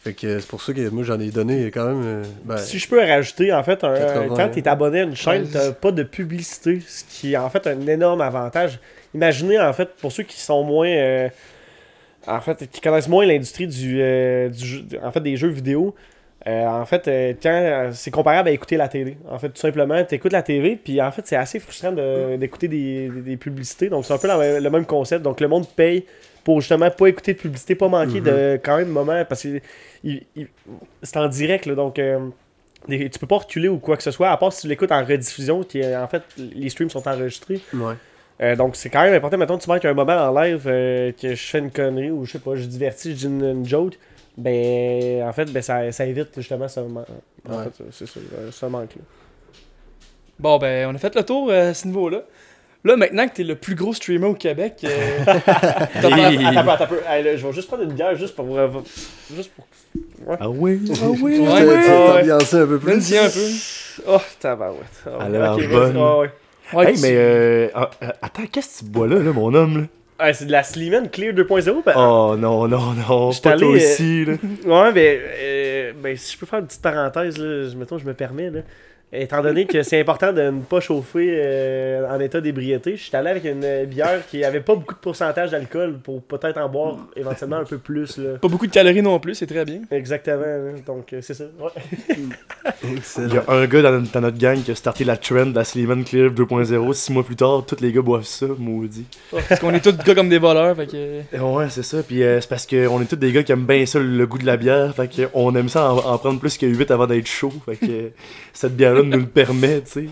Fait 0.00 0.14
que 0.14 0.40
c'est 0.40 0.48
pour 0.48 0.60
ça 0.60 0.72
que 0.72 0.88
moi, 0.88 1.04
j'en 1.04 1.20
ai 1.20 1.30
donné 1.30 1.66
quand 1.66 1.86
même. 1.86 2.02
euh, 2.04 2.22
ben, 2.44 2.56
Si 2.56 2.80
je 2.80 2.88
peux 2.88 2.98
rajouter, 2.98 3.52
en 3.52 3.62
fait, 3.62 3.84
un- 3.84 3.94
80, 3.96 4.34
quand 4.36 4.48
tu 4.48 4.58
es 4.58 4.66
abonné 4.68 5.00
à 5.00 5.02
une 5.04 5.14
chaîne, 5.14 5.46
t'as 5.52 5.70
pas 5.72 5.92
de 5.92 6.02
publicité, 6.02 6.80
ce 6.84 7.04
qui 7.04 7.34
est 7.34 7.36
en 7.36 7.48
fait 7.50 7.64
un 7.68 7.86
énorme 7.86 8.20
avantage. 8.20 8.80
Imaginez, 9.14 9.60
en 9.60 9.72
fait, 9.72 9.90
pour 10.00 10.10
ceux 10.10 10.24
qui 10.24 10.40
sont 10.40 10.64
moins. 10.64 10.88
euh, 10.88 11.28
en 12.26 12.40
fait, 12.40 12.68
qui 12.70 12.80
connaissent 12.80 13.08
moins 13.08 13.26
l'industrie 13.26 13.66
du, 13.66 13.98
euh, 14.00 14.48
du 14.48 14.64
jeu- 14.64 14.84
en 15.02 15.10
fait, 15.12 15.20
des 15.20 15.36
jeux 15.36 15.48
vidéo, 15.48 15.94
euh, 16.46 16.66
en 16.66 16.84
fait, 16.86 17.06
euh, 17.08 17.34
quand, 17.42 17.50
euh, 17.50 17.90
c'est 17.92 18.10
comparable 18.10 18.48
à 18.48 18.52
écouter 18.52 18.76
la 18.76 18.88
télé. 18.88 19.16
En 19.30 19.38
fait, 19.38 19.48
tout 19.50 19.60
simplement, 19.60 20.02
tu 20.04 20.14
écoutes 20.16 20.32
la 20.32 20.42
télé, 20.42 20.76
puis 20.82 21.00
en 21.00 21.12
fait, 21.12 21.26
c'est 21.26 21.36
assez 21.36 21.60
frustrant 21.60 21.92
de- 21.92 22.36
d'écouter 22.36 22.68
des, 22.68 23.08
des- 23.08 23.20
des 23.20 23.36
publicités. 23.36 23.88
Donc, 23.88 24.04
c'est 24.04 24.12
un 24.14 24.18
peu 24.18 24.26
la 24.28 24.58
le 24.60 24.70
même 24.70 24.84
concept. 24.86 25.22
Donc, 25.22 25.40
le 25.40 25.48
monde 25.48 25.66
paye 25.68 26.04
pour 26.44 26.60
justement 26.60 26.90
pas 26.90 27.06
écouter 27.06 27.34
de 27.34 27.38
publicité, 27.38 27.74
pas 27.76 27.88
manquer 27.88 28.20
de 28.20 28.60
quand 28.62 28.76
même 28.78 28.88
moment, 28.88 29.24
parce 29.28 29.44
que 29.44 29.60
c'est 31.02 31.16
en 31.16 31.28
direct, 31.28 31.66
là, 31.66 31.74
donc 31.76 31.94
tu 31.94 33.18
peux 33.20 33.26
pas 33.28 33.38
reculer 33.38 33.68
ou 33.68 33.78
quoi 33.78 33.96
que 33.96 34.02
ce 34.02 34.10
soit, 34.10 34.30
à 34.30 34.36
part 34.36 34.52
si 34.52 34.62
tu 34.62 34.68
l'écoutes 34.68 34.90
en 34.92 35.04
rediffusion, 35.04 35.62
qui 35.62 35.80
en 35.84 36.08
fait, 36.08 36.22
les 36.36 36.68
streams 36.68 36.90
sont 36.90 37.06
enregistrés. 37.06 37.60
ouais. 37.74 37.94
Euh, 38.40 38.56
donc 38.56 38.74
c'est 38.74 38.88
quand 38.90 39.02
même 39.02 39.14
important, 39.14 39.38
mettons, 39.38 39.58
tu 39.58 39.68
manques 39.68 39.84
un 39.84 39.94
moment 39.94 40.16
en 40.16 40.42
live 40.42 40.64
euh, 40.66 41.12
que 41.12 41.34
je 41.36 41.42
fais 41.46 41.58
une 41.60 41.70
connerie 41.70 42.10
ou 42.10 42.24
je 42.24 42.32
sais 42.32 42.38
pas, 42.40 42.56
je 42.56 42.64
divertis, 42.64 43.10
je 43.10 43.14
dis 43.14 43.24
une, 43.26 43.44
une 43.44 43.66
joke, 43.68 43.92
ben 44.36 45.22
en 45.28 45.32
fait, 45.32 45.46
ben, 45.52 45.62
ça, 45.62 45.90
ça 45.92 46.04
évite 46.06 46.30
justement 46.36 46.68
ce, 46.68 46.80
man- 46.80 47.04
en 47.48 47.56
Ouais. 47.58 47.64
fait, 47.64 47.84
c'est 47.90 48.06
ça, 48.06 48.20
euh, 48.34 48.50
ce 48.50 48.66
manque-là. 48.66 49.02
Bon, 50.38 50.58
ben, 50.58 50.88
on 50.90 50.94
a 50.94 50.98
fait 50.98 51.14
le 51.14 51.22
tour 51.24 51.50
euh, 51.50 51.70
à 51.70 51.74
ce 51.74 51.86
niveau-là. 51.86 52.22
Là, 52.84 52.96
maintenant 52.96 53.28
que 53.28 53.34
t'es 53.34 53.44
le 53.44 53.54
plus 53.54 53.76
gros 53.76 53.94
streamer 53.94 54.26
au 54.26 54.34
Québec, 54.34 54.78
euh, 54.82 55.18
Attends, 55.26 56.68
attends, 56.68 56.86
peu. 56.88 56.98
Je 57.36 57.46
vais 57.46 57.52
juste 57.52 57.68
prendre 57.68 57.84
une 57.84 57.92
bière 57.92 58.16
juste 58.16 58.34
pour. 58.34 58.58
euh, 58.58 58.68
juste 59.32 59.52
pour. 59.54 59.66
Ah 60.40 60.48
oui, 60.50 60.80
ah 61.00 61.06
oui, 61.20 61.38
Ouais, 61.40 61.48
un 62.58 62.66
peu 62.66 62.78
plus. 62.80 63.14
Un 63.16 63.28
peu. 63.28 64.08
Oh, 64.08 64.18
tabarouette. 64.40 64.80
Oh, 65.06 65.10
Elle 65.24 65.36
a 65.36 65.38
l'air 65.38 65.52
ok, 65.52 65.60
vas-y. 65.60 65.68
bonne. 65.68 65.96
Ah, 65.98 66.18
ouais. 66.18 66.30
Ouais, 66.72 66.90
Hey, 66.92 67.00
mais 67.02 67.12
euh, 67.14 67.68
ah, 67.74 67.90
euh, 68.02 68.08
attends, 68.22 68.46
qu'est-ce 68.50 68.80
que 68.80 68.84
tu 68.86 68.90
bois 68.90 69.06
là, 69.06 69.18
là, 69.20 69.32
mon 69.32 69.52
homme? 69.54 69.82
Là? 69.82 69.86
Ah, 70.24 70.32
c'est 70.32 70.46
de 70.46 70.52
la 70.52 70.62
Sliman 70.62 71.10
Clear 71.10 71.34
2.0. 71.34 71.82
Ben, 71.84 71.94
Oh 71.96 72.36
non, 72.38 72.68
non, 72.68 72.92
non, 72.92 73.32
J'étais 73.32 73.50
pas 73.50 73.56
toi 73.56 73.68
euh, 73.68 73.74
aussi. 73.74 74.24
Là. 74.24 74.34
Ouais, 74.64 74.92
ben, 74.92 75.20
euh, 75.20 75.92
ben, 76.00 76.16
si 76.16 76.34
je 76.34 76.38
peux 76.38 76.46
faire 76.46 76.60
une 76.60 76.66
petite 76.66 76.80
parenthèse, 76.80 77.38
là, 77.38 77.68
je, 77.68 77.76
mettons, 77.76 77.98
je 77.98 78.06
me 78.06 78.14
permets, 78.14 78.50
là. 78.50 78.60
Étant 79.14 79.42
donné 79.42 79.66
que 79.66 79.82
c'est 79.82 80.00
important 80.00 80.32
de 80.32 80.40
ne 80.40 80.60
pas 80.62 80.80
chauffer 80.80 81.34
euh, 81.36 82.08
en 82.08 82.18
état 82.18 82.40
d'ébriété, 82.40 82.96
je 82.96 83.02
suis 83.02 83.14
allé 83.14 83.28
avec 83.28 83.44
une 83.44 83.84
bière 83.84 84.26
qui 84.26 84.42
avait 84.42 84.62
pas 84.62 84.74
beaucoup 84.74 84.94
de 84.94 85.00
pourcentage 85.00 85.50
d'alcool 85.50 85.98
pour 86.02 86.22
peut-être 86.22 86.56
en 86.58 86.66
boire 86.66 86.96
éventuellement 87.14 87.56
un 87.56 87.64
peu 87.64 87.76
plus. 87.76 88.16
Là. 88.16 88.38
Pas 88.40 88.48
beaucoup 88.48 88.66
de 88.66 88.72
calories 88.72 89.02
non 89.02 89.20
plus, 89.20 89.34
c'est 89.34 89.46
très 89.46 89.66
bien. 89.66 89.82
Exactement, 89.90 90.40
là. 90.40 90.72
donc 90.86 91.12
euh, 91.12 91.18
c'est 91.20 91.34
ça. 91.34 91.44
Ouais. 91.60 92.16
Il 93.18 93.34
y 93.34 93.36
a 93.36 93.44
un 93.48 93.66
gars 93.66 93.82
dans, 93.82 94.00
dans 94.00 94.20
notre 94.22 94.38
gang 94.38 94.62
qui 94.62 94.70
a 94.70 94.74
starté 94.74 95.04
la 95.04 95.18
trend 95.18 95.44
de 95.44 95.54
la 95.56 95.64
Sliman 95.64 96.04
Clear 96.04 96.30
2.0. 96.30 96.92
Six 96.94 97.12
mois 97.12 97.22
plus 97.22 97.36
tard, 97.36 97.64
tous 97.66 97.80
les 97.80 97.92
gars 97.92 98.00
boivent 98.00 98.24
ça, 98.24 98.46
maudit. 98.58 99.04
Parce 99.30 99.60
qu'on 99.60 99.74
est 99.74 99.80
tous 99.80 99.96
gars 100.04 100.14
comme 100.14 100.30
des 100.30 100.38
voleurs, 100.38 100.74
fait 100.74 100.86
que... 100.86 101.38
Ouais, 101.38 101.66
c'est 101.68 101.82
ça. 101.82 102.02
Puis 102.02 102.22
euh, 102.22 102.40
c'est 102.40 102.48
parce 102.48 102.66
qu'on 102.66 103.02
est 103.02 103.06
tous 103.06 103.16
des 103.16 103.32
gars 103.32 103.42
qui 103.42 103.52
aiment 103.52 103.66
bien 103.66 103.84
ça, 103.84 103.98
le 103.98 104.26
goût 104.26 104.38
de 104.38 104.46
la 104.46 104.56
bière. 104.56 104.94
Fait 104.94 105.28
qu'on 105.30 105.54
aime 105.54 105.68
ça 105.68 105.92
en, 105.92 105.98
en 105.98 106.16
prendre 106.18 106.40
plus 106.40 106.56
que 106.56 106.64
8 106.64 106.90
avant 106.90 107.06
d'être 107.06 107.26
chaud. 107.26 107.52
Fait 107.66 107.76
que 107.76 108.10
cette 108.54 108.74
bière-là 108.74 109.01
nous 109.04 109.18
le 109.20 109.26
permet, 109.26 109.80
tu 109.82 110.08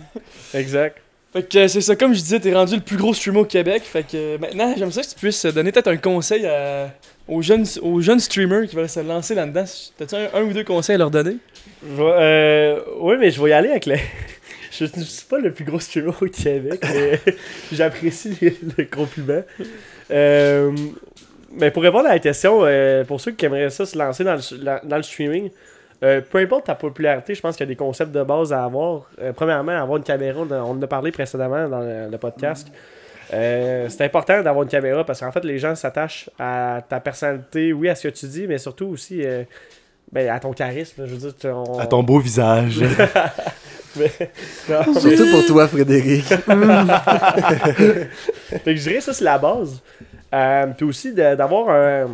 sais. 0.52 0.58
Exact. 0.58 0.98
Fait 1.32 1.42
que 1.48 1.58
euh, 1.58 1.68
c'est 1.68 1.80
ça, 1.80 1.94
comme 1.94 2.12
je 2.12 2.20
disais, 2.20 2.40
t'es 2.40 2.52
rendu 2.52 2.74
le 2.74 2.80
plus 2.80 2.96
gros 2.96 3.14
streamer 3.14 3.38
au 3.40 3.44
Québec. 3.44 3.82
Fait 3.84 4.02
que 4.02 4.08
euh, 4.16 4.38
maintenant, 4.38 4.74
j'aime 4.76 4.90
ça 4.90 5.02
que 5.02 5.08
tu 5.08 5.14
puisses 5.14 5.46
donner 5.46 5.70
peut-être 5.70 5.86
un 5.88 5.96
conseil 5.96 6.44
à- 6.46 6.92
aux, 7.28 7.40
jeunes, 7.40 7.64
aux 7.82 8.00
jeunes 8.00 8.18
streamers 8.18 8.66
qui 8.66 8.74
veulent 8.74 8.88
se 8.88 8.98
lancer 9.00 9.34
là-dedans. 9.36 9.64
T'as-tu 9.96 10.14
un, 10.16 10.28
un 10.34 10.42
ou 10.42 10.52
deux 10.52 10.64
conseils 10.64 10.96
à 10.96 10.98
leur 10.98 11.10
donner? 11.12 11.36
Euh, 11.98 12.80
oui, 13.00 13.14
mais 13.18 13.30
je 13.30 13.40
vais 13.42 13.50
y 13.50 13.52
aller 13.52 13.70
avec 13.70 13.86
le. 13.86 13.96
Je 14.72 14.84
ne 14.84 15.02
suis 15.02 15.26
pas 15.28 15.38
le 15.38 15.52
plus 15.52 15.64
gros 15.64 15.80
streamer 15.80 16.12
au 16.20 16.26
Québec, 16.26 16.80
mais 16.94 17.18
j'apprécie 17.72 18.36
le, 18.40 18.52
le 18.78 18.84
compliment. 18.84 19.42
Euh, 20.12 20.72
mais 21.52 21.72
pour 21.72 21.82
répondre 21.82 22.06
à 22.06 22.12
la 22.12 22.18
question, 22.20 22.60
euh, 22.62 23.02
pour 23.04 23.20
ceux 23.20 23.32
qui 23.32 23.44
aimeraient 23.46 23.68
ça 23.70 23.84
se 23.84 23.98
lancer 23.98 24.22
dans 24.22 24.36
le, 24.36 24.64
la- 24.64 24.80
dans 24.84 24.96
le 24.96 25.02
streaming, 25.02 25.50
euh, 26.02 26.20
peu 26.22 26.38
importe 26.38 26.66
ta 26.66 26.74
popularité, 26.74 27.34
je 27.34 27.40
pense 27.40 27.56
qu'il 27.56 27.64
y 27.66 27.68
a 27.68 27.72
des 27.72 27.76
concepts 27.76 28.12
de 28.12 28.22
base 28.22 28.52
à 28.52 28.64
avoir. 28.64 29.02
Euh, 29.20 29.32
premièrement, 29.32 29.72
avoir 29.72 29.96
une 29.98 30.02
caméra, 30.04 30.40
on 30.40 30.50
en 30.70 30.82
a 30.82 30.86
parlé 30.86 31.10
précédemment 31.12 31.68
dans 31.68 31.80
le, 31.80 32.08
le 32.10 32.18
podcast. 32.18 32.68
Euh, 33.32 33.86
c'est 33.88 34.04
important 34.04 34.42
d'avoir 34.42 34.62
une 34.64 34.68
caméra 34.68 35.04
parce 35.04 35.20
qu'en 35.20 35.30
fait, 35.30 35.44
les 35.44 35.58
gens 35.58 35.74
s'attachent 35.74 36.28
à 36.38 36.80
ta 36.88 36.98
personnalité, 37.00 37.72
oui, 37.72 37.88
à 37.88 37.94
ce 37.94 38.08
que 38.08 38.14
tu 38.14 38.26
dis, 38.26 38.46
mais 38.48 38.58
surtout 38.58 38.86
aussi 38.86 39.24
euh, 39.24 39.44
ben, 40.10 40.28
à 40.30 40.40
ton 40.40 40.52
charisme. 40.52 41.04
Je 41.06 41.14
veux 41.14 41.30
dire, 41.32 41.56
on- 41.56 41.78
À 41.78 41.86
ton 41.86 42.02
beau 42.02 42.18
visage. 42.18 42.80
mais- 42.80 44.10
non, 44.68 44.80
mais- 44.94 45.00
Surtout 45.00 45.30
pour 45.30 45.46
toi, 45.46 45.68
Frédéric. 45.68 46.24
fait 46.24 48.08
que 48.64 48.74
je 48.76 48.82
dirais 48.82 48.96
que 48.96 49.02
ça, 49.02 49.12
c'est 49.12 49.24
la 49.24 49.38
base. 49.38 49.80
Euh, 50.32 50.66
puis 50.76 50.86
aussi 50.86 51.12
d'avoir 51.12 51.68
un. 51.70 52.08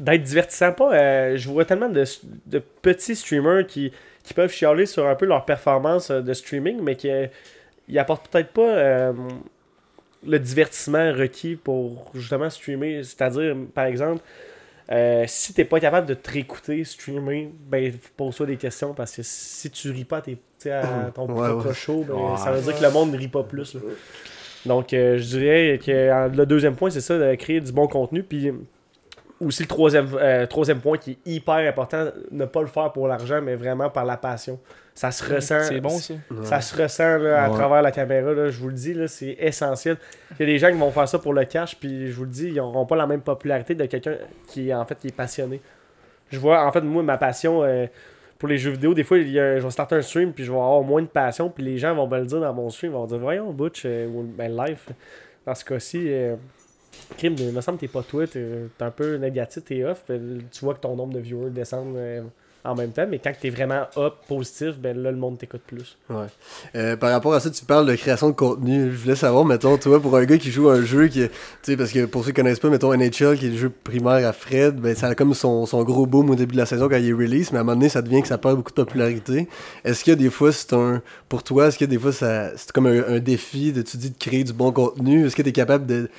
D'être 0.00 0.22
divertissant. 0.22 0.72
Pas, 0.72 0.92
euh, 0.94 1.36
je 1.36 1.48
vois 1.48 1.64
tellement 1.64 1.88
de, 1.88 2.04
de 2.46 2.58
petits 2.82 3.14
streamers 3.14 3.66
qui, 3.66 3.92
qui 4.24 4.34
peuvent 4.34 4.52
chialer 4.52 4.86
sur 4.86 5.06
un 5.06 5.14
peu 5.14 5.26
leur 5.26 5.44
performance 5.44 6.10
euh, 6.10 6.20
de 6.20 6.32
streaming, 6.32 6.80
mais 6.82 6.96
qui 6.96 7.08
ils 7.88 7.98
apportent 7.98 8.28
peut-être 8.28 8.50
pas 8.52 8.62
euh, 8.68 9.12
le 10.26 10.38
divertissement 10.38 11.12
requis 11.12 11.56
pour 11.56 12.10
justement 12.14 12.48
streamer. 12.50 13.02
C'est-à-dire, 13.02 13.56
par 13.74 13.84
exemple, 13.86 14.22
euh, 14.92 15.24
si 15.26 15.54
t'es 15.54 15.64
pas 15.64 15.80
capable 15.80 16.06
de 16.06 16.14
te 16.14 16.30
réécouter 16.30 16.82
streamer, 16.84 17.50
ben 17.68 17.92
pose-toi 18.16 18.46
des 18.46 18.56
questions 18.56 18.92
parce 18.94 19.14
que 19.16 19.22
si 19.22 19.70
tu 19.70 19.90
ris 19.90 20.04
pas 20.04 20.20
tes, 20.20 20.36
à 20.70 21.10
ton 21.14 21.26
Ouais, 21.32 21.48
propre 21.48 21.68
ouais. 21.68 21.74
show, 21.74 22.04
ben, 22.06 22.14
Ouais. 22.14 22.36
ça 22.36 22.52
veut 22.52 22.60
dire 22.60 22.76
que 22.78 22.82
le 22.84 22.90
monde 22.90 23.12
ne 23.12 23.18
rit 23.18 23.28
pas 23.28 23.42
plus. 23.44 23.74
là. 23.74 23.80
Donc, 24.66 24.92
euh, 24.92 25.16
je 25.16 25.24
dirais 25.38 25.80
que 25.84 26.36
le 26.36 26.44
deuxième 26.44 26.76
point, 26.76 26.90
c'est 26.90 27.00
ça, 27.00 27.18
de 27.18 27.34
créer 27.36 27.60
du 27.60 27.72
bon 27.72 27.86
contenu. 27.88 28.22
Puis 28.22 28.52
aussi 29.40 29.62
le 29.62 29.68
troisième, 29.68 30.08
euh, 30.14 30.46
troisième 30.46 30.80
point 30.80 30.98
qui 30.98 31.12
est 31.12 31.18
hyper 31.30 31.54
important, 31.56 32.06
ne 32.30 32.44
pas 32.44 32.60
le 32.60 32.66
faire 32.66 32.92
pour 32.92 33.08
l'argent, 33.08 33.40
mais 33.42 33.54
vraiment 33.54 33.88
par 33.90 34.04
la 34.04 34.16
passion. 34.16 34.58
Ça 34.94 35.10
se 35.10 35.24
ressent. 35.34 35.62
C'est 35.62 35.80
bon 35.80 35.88
ça. 35.88 36.14
Ça 36.44 36.60
se 36.60 36.80
ressent 36.82 37.16
là, 37.18 37.44
à 37.44 37.48
Ouais. 37.50 37.56
travers 37.56 37.80
la 37.80 37.90
caméra, 37.90 38.32
là, 38.32 38.50
je 38.50 38.58
vous 38.60 38.68
le 38.68 38.74
dis, 38.74 38.92
là, 38.92 39.08
c'est 39.08 39.36
essentiel. 39.40 39.96
Il 40.32 40.40
y 40.40 40.42
a 40.42 40.46
des 40.46 40.58
gens 40.58 40.68
qui 40.70 40.76
vont 40.76 40.90
faire 40.90 41.08
ça 41.08 41.18
pour 41.18 41.32
le 41.32 41.44
cash, 41.46 41.76
puis 41.78 42.08
je 42.08 42.12
vous 42.12 42.24
le 42.24 42.30
dis, 42.30 42.48
ils 42.48 42.54
n'auront 42.56 42.84
pas 42.84 42.96
la 42.96 43.06
même 43.06 43.22
popularité 43.22 43.74
de 43.74 43.86
quelqu'un 43.86 44.16
qui 44.46 44.74
en 44.74 44.84
fait 44.84 44.96
qui 44.96 45.08
est 45.08 45.16
passionné. 45.16 45.60
Je 46.30 46.38
vois, 46.38 46.64
en 46.66 46.70
fait, 46.72 46.82
moi, 46.82 47.02
ma 47.02 47.16
passion 47.16 47.62
euh, 47.64 47.86
pour 48.38 48.48
les 48.48 48.58
jeux 48.58 48.70
vidéo, 48.72 48.92
des 48.94 49.04
fois, 49.04 49.18
il 49.18 49.30
y 49.30 49.40
a- 49.40 49.58
je 49.58 49.64
vais 49.64 49.70
starter 49.70 49.94
un 49.96 50.02
stream, 50.02 50.32
puis 50.32 50.44
je 50.44 50.50
vais 50.52 50.58
avoir 50.58 50.82
moins 50.82 51.02
de 51.02 51.06
passion, 51.06 51.48
puis 51.48 51.64
les 51.64 51.78
gens 51.78 51.94
vont 51.94 52.06
me 52.06 52.18
le 52.18 52.26
dire 52.26 52.40
dans 52.40 52.52
mon 52.52 52.68
stream, 52.68 52.92
ils 52.92 52.94
vont 52.94 53.06
dire, 53.06 53.18
voyons, 53.18 53.52
Butch, 53.52 53.82
euh, 53.86 54.06
ou 54.06 54.22
ben, 54.22 54.54
live, 54.54 54.80
dans 55.46 55.54
ce 55.54 55.64
cas-ci, 55.64 56.04
euh, 56.08 56.36
Crime, 57.16 57.34
il 57.38 57.52
me 57.52 57.60
semble 57.60 57.78
que 57.78 57.86
t'es 57.86 57.92
pas 57.92 58.02
toi, 58.02 58.26
t'es 58.26 58.44
t'es 58.76 58.84
un 58.84 58.90
peu 58.90 59.16
négatif, 59.16 59.64
t'es 59.64 59.84
off, 59.84 60.02
puis 60.06 60.18
tu 60.50 60.64
vois 60.64 60.74
que 60.74 60.80
ton 60.80 60.96
nombre 60.96 61.14
de 61.14 61.20
viewers 61.20 61.50
descend 61.50 61.96
euh, 61.96 62.22
en 62.64 62.74
même 62.74 62.90
temps, 62.90 63.06
mais 63.08 63.18
quand 63.18 63.32
t'es 63.40 63.50
vraiment 63.50 63.86
up, 63.96 64.14
positif, 64.28 64.78
ben 64.78 64.96
là, 64.96 65.10
le 65.10 65.16
monde 65.16 65.38
t'écoute 65.38 65.62
plus. 65.66 65.96
Ouais. 66.10 66.26
Euh, 66.74 66.96
par 66.96 67.10
rapport 67.10 67.32
à 67.32 67.40
ça, 67.40 67.50
tu 67.50 67.64
parles 67.64 67.86
de 67.86 67.94
création 67.94 68.28
de 68.28 68.34
contenu. 68.34 68.92
Je 68.92 68.96
voulais 68.96 69.14
savoir, 69.16 69.44
mettons, 69.44 69.78
toi, 69.78 70.00
pour 70.00 70.16
un 70.16 70.24
gars 70.24 70.36
qui 70.36 70.50
joue 70.50 70.68
un 70.68 70.82
jeu 70.82 71.08
qui. 71.08 71.20
Tu 71.20 71.30
sais, 71.62 71.76
parce 71.76 71.92
que 71.92 72.04
pour 72.04 72.22
ceux 72.22 72.32
qui 72.32 72.36
connaissent 72.36 72.60
pas, 72.60 72.68
mettons 72.68 72.94
NHL, 72.94 73.38
qui 73.38 73.46
est 73.46 73.50
le 73.50 73.56
jeu 73.56 73.70
primaire 73.70 74.28
à 74.28 74.32
Fred, 74.32 74.76
ben 74.76 74.94
ça 74.94 75.08
a 75.08 75.14
comme 75.14 75.32
son, 75.32 75.64
son 75.64 75.82
gros 75.84 76.06
boom 76.06 76.30
au 76.30 76.34
début 76.34 76.52
de 76.52 76.58
la 76.58 76.66
saison 76.66 76.88
quand 76.88 76.96
il 76.96 77.08
est 77.08 77.12
release, 77.12 77.50
mais 77.52 77.58
à 77.58 77.60
un 77.62 77.64
moment 77.64 77.76
donné, 77.76 77.88
ça 77.88 78.02
devient 78.02 78.20
que 78.20 78.28
ça 78.28 78.38
perd 78.38 78.56
beaucoup 78.56 78.72
de 78.72 78.82
popularité. 78.82 79.48
Est-ce 79.84 80.04
que 80.04 80.12
des 80.12 80.30
fois, 80.30 80.52
c'est 80.52 80.72
un. 80.74 81.02
Pour 81.28 81.42
toi, 81.42 81.68
est-ce 81.68 81.78
que 81.78 81.86
des 81.86 81.98
fois, 81.98 82.12
ça 82.12 82.50
c'est 82.56 82.72
comme 82.72 82.86
un, 82.86 83.20
défi 83.20 83.72
de, 83.72 83.82
tu 83.82 83.96
dis, 83.96 84.10
de 84.10 84.18
créer 84.18 84.44
du 84.44 84.52
bon 84.52 84.70
contenu? 84.72 85.26
Est-ce 85.26 85.36
que 85.36 85.42
tu 85.42 85.48
es 85.48 85.52
capable 85.52 85.86
de 85.86 86.10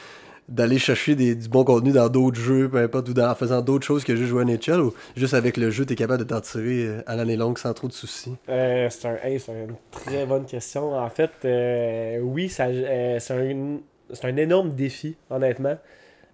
d'aller 0.52 0.78
chercher 0.80 1.16
des, 1.16 1.34
du 1.34 1.48
bon 1.48 1.64
contenu 1.64 1.92
dans 1.92 2.10
d'autres 2.10 2.40
jeux, 2.40 2.70
peu 2.70 2.78
importe, 2.78 3.10
ou 3.10 3.14
dans, 3.14 3.30
en 3.32 3.36
faisant 3.36 3.62
d'autres 3.62 3.86
choses 3.86 4.04
que 4.04 4.16
juste 4.16 4.30
jouer 4.30 4.42
à 4.42 4.46
NHL, 4.46 4.82
ou 4.82 4.94
juste 5.16 5.34
avec 5.34 5.58
le 5.58 5.72
jeu, 5.72 5.86
tu 5.86 5.94
es 5.94 5.96
capable 5.96 6.26
de 6.26 6.28
t'en 6.28 6.42
tirer 6.42 6.86
euh, 6.86 7.02
à 7.08 7.16
l'année 7.16 7.38
longue 7.38 7.58
sans 7.58 7.74
trop 7.74 7.88
de 7.88 7.94
soucis? 7.94 8.36
Euh, 8.50 8.88
c'est 8.90 9.08
un, 9.08 9.16
hey, 9.24 9.42
une 9.48 9.76
très 9.92 10.26
bonne 10.26 10.46
question. 10.46 10.94
En 10.94 11.10
fait, 11.10 11.32
euh, 11.46 12.20
oui, 12.20 12.50
ça, 12.50 12.66
euh, 12.66 13.18
c'est 13.20 13.34
un, 13.34 13.78
c'est 14.12 14.26
un 14.26 14.36
énorme 14.36 14.72
défi, 14.72 15.16
honnêtement. 15.30 15.78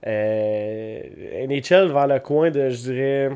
NHL 0.04 1.92
vers 1.92 2.08
le 2.08 2.20
coin 2.20 2.50
de, 2.50 2.70
je 2.70 2.78
dirais, 2.78 3.30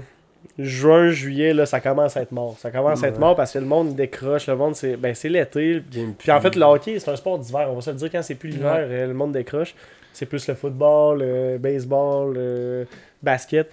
juin, 0.58 1.12
juillet, 1.12 1.54
là, 1.54 1.68
ça 1.68 1.80
commence 1.80 2.18
à 2.18 2.22
être 2.22 2.32
mort. 2.32 2.56
Ça 2.58 2.72
commence 2.72 3.04
à 3.04 3.08
être 3.08 3.20
mort 3.20 3.36
parce 3.36 3.54
que 3.54 3.60
le 3.60 3.66
monde 3.66 3.96
décroche. 3.96 4.48
Le 4.48 4.56
monde, 4.56 4.76
c'est 4.76 4.96
ben, 4.96 5.14
c'est 5.14 5.30
l'été. 5.30 5.82
Puis 6.18 6.32
en 6.32 6.42
fait, 6.42 6.56
le 6.56 6.64
hockey, 6.64 6.98
c'est 7.00 7.12
un 7.12 7.16
sport 7.16 7.38
d'hiver. 7.38 7.68
On 7.70 7.76
va 7.76 7.82
se 7.82 7.92
le 7.92 7.98
dire, 7.98 8.10
quand 8.12 8.22
c'est 8.24 8.36
plus 8.36 8.50
l'hiver, 8.50 8.88
le 8.88 9.14
monde 9.14 9.34
décroche. 9.34 9.76
C'est 10.14 10.26
plus 10.26 10.48
le 10.48 10.56
football, 10.56 11.20
le 11.20 11.58
baseball, 11.58 12.34
le 12.34 12.88
basket. 13.24 13.70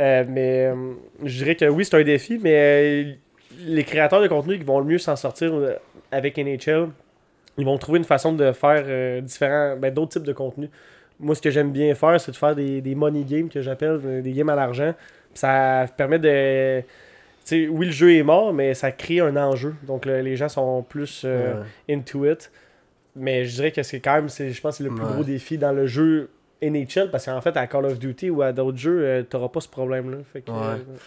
Euh, 0.00 0.24
mais 0.28 0.66
euh, 0.66 0.92
je 1.24 1.36
dirais 1.38 1.54
que 1.54 1.64
oui, 1.66 1.84
c'est 1.84 1.96
un 1.96 2.02
défi, 2.02 2.38
mais 2.42 2.54
euh, 2.54 3.12
les 3.66 3.84
créateurs 3.84 4.22
de 4.22 4.28
contenu 4.28 4.58
qui 4.58 4.64
vont 4.64 4.78
le 4.78 4.84
mieux 4.86 4.98
s'en 4.98 5.16
sortir 5.16 5.52
avec 6.10 6.38
NHL, 6.38 6.88
ils 7.58 7.64
vont 7.64 7.76
trouver 7.78 7.98
une 7.98 8.04
façon 8.04 8.32
de 8.32 8.52
faire 8.52 9.22
différents, 9.22 9.76
ben, 9.76 9.92
d'autres 9.92 10.12
types 10.12 10.22
de 10.22 10.32
contenu. 10.32 10.70
Moi, 11.20 11.34
ce 11.34 11.42
que 11.42 11.50
j'aime 11.50 11.70
bien 11.70 11.94
faire, 11.94 12.18
c'est 12.20 12.32
de 12.32 12.36
faire 12.36 12.54
des, 12.56 12.80
des 12.80 12.94
money 12.94 13.22
games 13.24 13.48
que 13.48 13.60
j'appelle, 13.60 14.22
des 14.22 14.32
games 14.32 14.48
à 14.48 14.56
l'argent. 14.56 14.94
Ça 15.34 15.86
permet 15.96 16.18
de. 16.18 16.82
oui, 17.68 17.86
le 17.86 17.92
jeu 17.92 18.14
est 18.16 18.22
mort, 18.22 18.52
mais 18.52 18.72
ça 18.74 18.90
crée 18.90 19.20
un 19.20 19.36
enjeu. 19.36 19.74
Donc, 19.86 20.06
le- 20.06 20.20
les 20.22 20.36
gens 20.36 20.48
sont 20.48 20.82
plus 20.82 21.22
euh, 21.24 21.60
Ouais. 21.88 21.94
into 21.94 22.24
it. 22.24 22.50
Mais 23.16 23.44
je 23.44 23.54
dirais 23.56 23.72
que 23.72 23.82
c'est 23.82 24.00
quand 24.00 24.14
même, 24.14 24.28
c'est, 24.28 24.50
je 24.52 24.60
pense, 24.60 24.76
c'est 24.78 24.84
le 24.84 24.90
plus 24.90 25.04
Ouais. 25.04 25.12
gros 25.12 25.24
défi 25.24 25.58
dans 25.58 25.72
le 25.72 25.86
jeu 25.86 26.30
NHL 26.62 27.10
parce 27.10 27.26
qu'en 27.26 27.40
fait, 27.40 27.56
à 27.56 27.66
Call 27.66 27.84
of 27.86 27.98
Duty 27.98 28.30
ou 28.30 28.42
à 28.42 28.52
d'autres 28.52 28.78
jeux, 28.78 29.00
euh, 29.04 29.22
t'auras 29.22 29.48
pas 29.48 29.60
ce 29.60 29.68
problème-là. 29.68 30.18
Fait 30.32 30.40
que, 30.42 30.50
Ouais. 30.50 30.56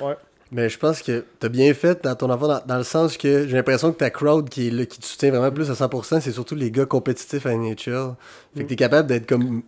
euh, 0.02 0.06
ouais. 0.08 0.16
Mais 0.52 0.70
je 0.70 0.78
pense 0.78 1.02
que 1.02 1.26
t'as 1.40 1.50
bien 1.50 1.74
fait 1.74 2.04
dans 2.04 2.14
ton 2.14 2.30
enfant, 2.30 2.48
dans, 2.48 2.62
dans 2.66 2.78
le 2.78 2.84
sens 2.84 3.18
que 3.18 3.48
j'ai 3.48 3.56
l'impression 3.56 3.92
que 3.92 3.98
ta 3.98 4.12
crowd 4.12 4.48
qui 4.48 4.68
est 4.68 4.72
là, 4.72 4.86
qui 4.86 5.00
te 5.00 5.06
soutient 5.06 5.32
vraiment 5.32 5.52
plus 5.52 5.72
à 5.72 5.74
100%, 5.74 6.20
c'est 6.22 6.32
surtout 6.32 6.54
les 6.54 6.70
gars 6.70 6.86
compétitifs 6.86 7.48
à 7.48 7.54
NHL. 7.56 8.14
Fait 8.56 8.64
que 8.64 8.70
t'es 8.70 8.76
capable 8.76 9.08
d'être 9.08 9.26
comme. 9.28 9.64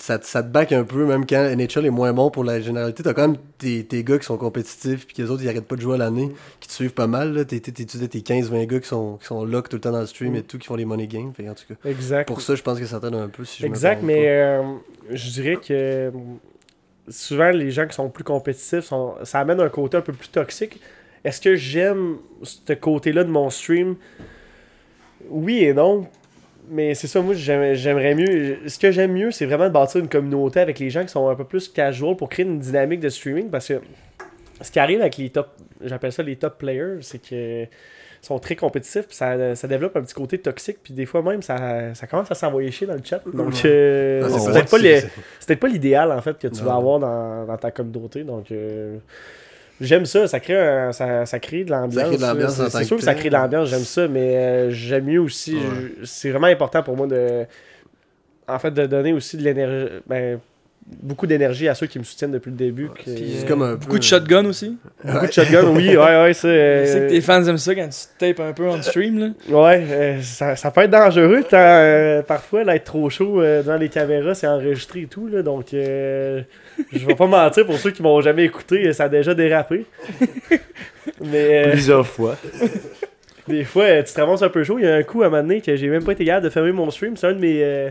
Ça, 0.00 0.16
te- 0.18 0.26
ça 0.26 0.44
te 0.44 0.48
back 0.48 0.70
un 0.70 0.84
peu, 0.84 1.04
même 1.06 1.26
quand 1.26 1.42
NHL 1.56 1.86
est 1.86 1.90
moins 1.90 2.12
bon 2.12 2.30
pour 2.30 2.44
la 2.44 2.60
généralité. 2.60 3.02
T'as 3.02 3.14
quand 3.14 3.26
même 3.28 3.36
tes, 3.58 3.84
tes 3.84 4.04
gars 4.04 4.16
qui 4.18 4.24
sont 4.26 4.36
compétitifs, 4.38 5.06
puis 5.06 5.16
que 5.16 5.22
les 5.22 5.28
autres 5.30 5.42
ils 5.42 5.48
arrêtent 5.48 5.66
pas 5.66 5.74
de 5.74 5.80
jouer 5.80 5.94
à 5.96 5.98
l'année, 5.98 6.30
qui 6.60 6.68
te 6.68 6.72
suivent 6.72 6.92
pas 6.94 7.08
mal. 7.08 7.44
T'es- 7.46 7.58
t'es- 7.58 7.72
t'es- 7.72 7.84
tu 7.84 7.96
dis 7.98 8.08
tes 8.08 8.20
15-20 8.22 8.64
gars 8.66 8.78
qui 8.78 8.86
sont, 8.86 9.16
qui 9.16 9.26
sont 9.26 9.44
là 9.44 9.60
tout 9.60 9.74
le 9.74 9.80
temps 9.80 9.90
dans 9.90 9.98
le 10.00 10.06
stream 10.06 10.36
et 10.36 10.42
tout, 10.42 10.56
qui 10.56 10.68
font 10.68 10.76
les 10.76 10.84
money 10.84 11.08
games? 11.08 11.32
Fait 11.36 11.48
en 11.48 11.54
tout 11.54 11.64
cas, 11.68 11.74
Exact. 11.90 12.28
pour 12.28 12.40
ça, 12.40 12.54
je 12.54 12.62
pense 12.62 12.78
que 12.78 12.86
ça 12.86 13.00
t'aide 13.00 13.14
un 13.16 13.28
peu. 13.28 13.44
Si 13.44 13.60
je 13.62 13.66
Exact, 13.66 14.02
mais 14.04 14.28
euh, 14.28 14.62
je 15.10 15.30
dirais 15.30 15.56
que 15.56 15.66
euh, 15.72 16.10
souvent 17.08 17.50
les 17.50 17.72
gens 17.72 17.88
qui 17.88 17.94
sont 17.96 18.08
plus 18.08 18.22
compétitifs, 18.24 18.84
sont, 18.84 19.14
ça 19.24 19.40
amène 19.40 19.60
un 19.60 19.68
côté 19.68 19.96
un 19.96 20.00
peu 20.00 20.12
plus 20.12 20.28
toxique. 20.28 20.80
Est-ce 21.24 21.40
que 21.40 21.56
j'aime 21.56 22.18
ce 22.44 22.72
côté-là 22.74 23.24
de 23.24 23.30
mon 23.30 23.50
stream? 23.50 23.96
Oui 25.28 25.64
et 25.64 25.74
non. 25.74 26.06
Mais 26.70 26.94
c'est 26.94 27.06
ça, 27.06 27.20
moi 27.20 27.34
j'aime- 27.34 27.74
j'aimerais 27.74 28.14
mieux. 28.14 28.58
Ce 28.66 28.78
que 28.78 28.90
j'aime 28.90 29.12
mieux, 29.12 29.30
c'est 29.30 29.46
vraiment 29.46 29.64
de 29.68 29.72
bâtir 29.72 30.00
une 30.00 30.08
communauté 30.08 30.60
avec 30.60 30.78
les 30.78 30.90
gens 30.90 31.02
qui 31.02 31.08
sont 31.08 31.28
un 31.28 31.34
peu 31.34 31.44
plus 31.44 31.68
casual 31.68 32.16
pour 32.16 32.28
créer 32.28 32.44
une 32.46 32.58
dynamique 32.58 33.00
de 33.00 33.08
streaming 33.08 33.48
parce 33.50 33.68
que 33.68 33.80
ce 34.60 34.70
qui 34.70 34.78
arrive 34.78 35.00
avec 35.00 35.16
les 35.16 35.30
top, 35.30 35.48
j'appelle 35.82 36.12
ça 36.12 36.22
les 36.22 36.36
top 36.36 36.58
players, 36.58 36.98
c'est 37.02 37.20
que 37.22 37.62
ils 38.20 38.26
sont 38.26 38.40
très 38.40 38.56
compétitifs, 38.56 39.06
puis 39.06 39.14
ça, 39.14 39.54
ça 39.54 39.68
développe 39.68 39.96
un 39.96 40.02
petit 40.02 40.12
côté 40.14 40.38
toxique, 40.38 40.78
puis 40.82 40.92
des 40.92 41.06
fois 41.06 41.22
même 41.22 41.40
ça, 41.40 41.94
ça 41.94 42.08
commence 42.08 42.28
à 42.32 42.34
s'envoyer 42.34 42.72
chier 42.72 42.86
dans 42.88 42.94
le 42.94 43.00
chat. 43.04 43.22
Donc 43.32 43.54
euh, 43.64 44.28
c'est 44.28 44.50
peut-être 44.52 44.70
pas, 44.70 44.78
les- 44.78 45.00
c'est- 45.02 45.10
c'est 45.38 45.46
peut-être 45.46 45.60
pas 45.60 45.68
l'idéal 45.68 46.10
en 46.10 46.20
fait 46.20 46.36
que 46.36 46.48
tu 46.48 46.58
Non. 46.60 46.66
vas 46.66 46.74
avoir 46.74 46.98
dans, 46.98 47.46
dans 47.46 47.56
ta 47.56 47.70
communauté. 47.70 48.24
Donc 48.24 48.50
euh, 48.50 48.96
j'aime 49.80 50.06
ça, 50.06 50.26
ça 50.26 50.40
crée, 50.40 50.56
un- 50.58 50.92
ça, 50.92 51.26
ça 51.26 51.38
crée 51.38 51.64
de 51.64 51.70
l'ambiance. 51.70 51.94
Ça 51.94 52.04
crée 52.08 52.16
de 52.16 52.22
l'ambiance 52.22 52.54
C'est- 52.54 52.78
que 52.78 52.84
sûr 52.84 52.96
que 52.96 53.02
ça 53.02 53.14
crée 53.14 53.28
de 53.28 53.34
l'ambiance, 53.34 53.68
j'aime 53.68 53.80
ça, 53.80 54.08
mais 54.08 54.36
euh, 54.36 54.70
j'aime 54.70 55.04
mieux 55.04 55.20
aussi. 55.20 55.54
Ouais. 55.56 55.92
C'est 56.04 56.30
vraiment 56.30 56.46
important 56.48 56.82
pour 56.82 56.96
moi 56.96 57.06
de. 57.06 57.44
En 58.46 58.58
fait, 58.58 58.70
de 58.70 58.86
donner 58.86 59.12
aussi 59.12 59.36
de 59.36 59.42
l'énergie. 59.42 59.92
Ben, 60.06 60.40
beaucoup 61.02 61.26
d'énergie 61.26 61.68
à 61.68 61.74
ceux 61.74 61.86
qui 61.86 61.98
me 61.98 62.04
soutiennent 62.04 62.30
depuis 62.32 62.50
le 62.50 62.56
début. 62.56 62.88
C'est 63.04 63.10
euh, 63.10 63.46
comme 63.46 63.62
un 63.62 63.74
beaucoup 63.74 63.92
peu- 63.92 63.98
de 63.98 64.02
shotgun 64.04 64.44
aussi. 64.46 64.76
Beaucoup 65.04 65.26
de 65.26 65.32
shotgun, 65.32 65.64
oui, 65.74 65.88
ouais, 65.88 65.96
ouais, 65.96 66.32
euh, 66.44 66.84
Je 66.86 66.90
sais 66.92 67.00
que 67.00 67.08
tes 67.10 67.20
fans 67.20 67.44
aiment 67.44 67.58
ça 67.58 67.74
quand 67.74 67.88
tu 67.88 67.98
tapes 68.18 68.40
un 68.40 68.52
peu 68.52 68.68
en 68.68 68.80
stream. 68.82 69.18
Là. 69.18 69.28
Ouais, 69.48 69.84
euh, 69.90 70.22
ça, 70.22 70.56
ça 70.56 70.70
peut 70.70 70.82
être 70.82 70.90
dangereux 70.90 71.44
euh, 71.52 72.22
parfois 72.22 72.64
là, 72.64 72.76
être 72.76 72.84
trop 72.84 73.08
chaud 73.10 73.40
euh, 73.40 73.62
devant 73.62 73.76
les 73.76 73.88
caméras, 73.88 74.34
c'est 74.34 74.46
enregistré 74.46 75.00
et 75.02 75.06
tout 75.06 75.28
là, 75.28 75.42
donc 75.42 75.74
euh, 75.74 76.42
je 76.92 77.06
vais 77.06 77.14
pas 77.14 77.26
mentir 77.26 77.66
pour 77.66 77.76
ceux 77.78 77.90
qui 77.90 78.02
m'ont 78.02 78.20
jamais 78.20 78.44
écouté, 78.44 78.92
ça 78.92 79.04
a 79.04 79.08
déjà 79.08 79.34
dérapé. 79.34 79.84
Mais 81.24 81.66
euh, 81.66 81.70
Plusieurs 81.72 82.06
fois. 82.06 82.36
Des 83.48 83.64
fois, 83.64 83.84
euh, 83.84 84.02
tu 84.02 84.12
te 84.12 84.20
ramasses 84.20 84.42
un 84.42 84.48
peu 84.48 84.64
chaud. 84.64 84.78
Il 84.78 84.84
y 84.84 84.88
a 84.88 84.94
un 84.96 85.02
coup 85.02 85.22
à 85.22 85.26
un 85.26 85.30
moment 85.30 85.42
donné 85.42 85.60
que 85.60 85.74
j'ai 85.76 85.88
même 85.88 86.04
pas 86.04 86.12
été 86.12 86.24
capable 86.24 86.44
de 86.44 86.50
fermer 86.50 86.72
mon 86.72 86.90
stream. 86.90 87.16
C'est 87.16 87.26
un 87.26 87.32
de 87.32 87.38
mes, 87.38 87.62
euh, 87.62 87.90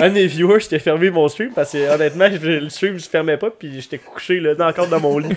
un 0.00 0.08
de 0.08 0.14
mes 0.14 0.26
viewers 0.26 0.60
qui 0.60 0.74
a 0.74 0.78
fermé 0.78 1.10
mon 1.10 1.28
stream 1.28 1.50
parce 1.54 1.72
que 1.72 1.94
honnêtement, 1.94 2.26
je- 2.30 2.46
le 2.60 2.68
stream 2.68 2.98
je 2.98 3.08
fermais 3.08 3.36
pas 3.36 3.50
puis 3.50 3.80
j'étais 3.80 3.98
couché 3.98 4.40
là, 4.40 4.52
encore 4.66 4.88
dans 4.88 5.00
mon 5.00 5.18
lit. 5.18 5.36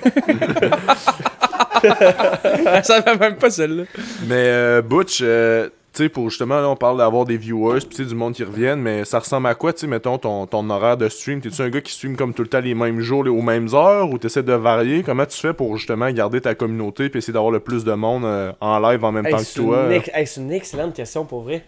ça 2.83 2.99
va 3.01 3.15
même 3.15 3.37
pas 3.37 3.49
celle-là. 3.49 3.83
Mais 4.27 4.35
euh, 4.47 4.81
Butch, 4.81 5.19
euh, 5.21 5.69
sais, 6.03 6.09
pour 6.09 6.29
justement, 6.29 6.59
là, 6.61 6.69
on 6.69 6.75
parle 6.75 6.97
d'avoir 6.97 7.25
des 7.25 7.37
viewers, 7.37 7.79
puis 7.79 7.89
tu 7.89 7.95
sais, 7.97 8.05
du 8.05 8.15
monde 8.15 8.33
qui 8.33 8.43
reviennent, 8.43 8.81
mais 8.81 9.05
ça 9.05 9.19
ressemble 9.19 9.47
à 9.47 9.55
quoi, 9.55 9.73
tu 9.73 9.79
sais, 9.81 9.87
mettons, 9.87 10.17
ton, 10.17 10.45
ton 10.47 10.69
horaire 10.69 10.97
de 10.97 11.07
stream? 11.09 11.41
T'es-tu 11.41 11.61
un 11.61 11.69
gars 11.69 11.81
qui 11.81 11.91
stream 11.93 12.15
comme 12.15 12.33
tout 12.33 12.41
le 12.43 12.47
temps 12.49 12.59
les 12.61 12.73
mêmes 12.75 12.99
jours, 12.99 13.23
les- 13.23 13.29
aux 13.29 13.41
mêmes 13.41 13.67
heures, 13.73 14.09
ou 14.09 14.17
t'essaies 14.17 14.43
de 14.43 14.53
varier? 14.53 15.03
Comment 15.03 15.25
tu 15.25 15.37
fais 15.37 15.53
pour 15.53 15.75
justement 15.77 16.09
garder 16.11 16.41
ta 16.41 16.55
communauté, 16.55 17.09
puis 17.09 17.19
essayer 17.19 17.33
d'avoir 17.33 17.51
le 17.51 17.59
plus 17.59 17.83
de 17.83 17.93
monde 17.93 18.25
euh, 18.25 18.51
en 18.61 18.79
live 18.79 19.03
en 19.03 19.11
même 19.11 19.25
Hey, 19.25 19.31
temps 19.31 19.37
que 19.43 19.53
toi? 19.55 19.85
une 19.85 19.91
ex- 19.91 20.11
hey, 20.13 20.27
c'est 20.27 20.41
une 20.41 20.51
excellente 20.51 20.93
question 20.93 21.25
pour 21.25 21.41
vrai. 21.41 21.63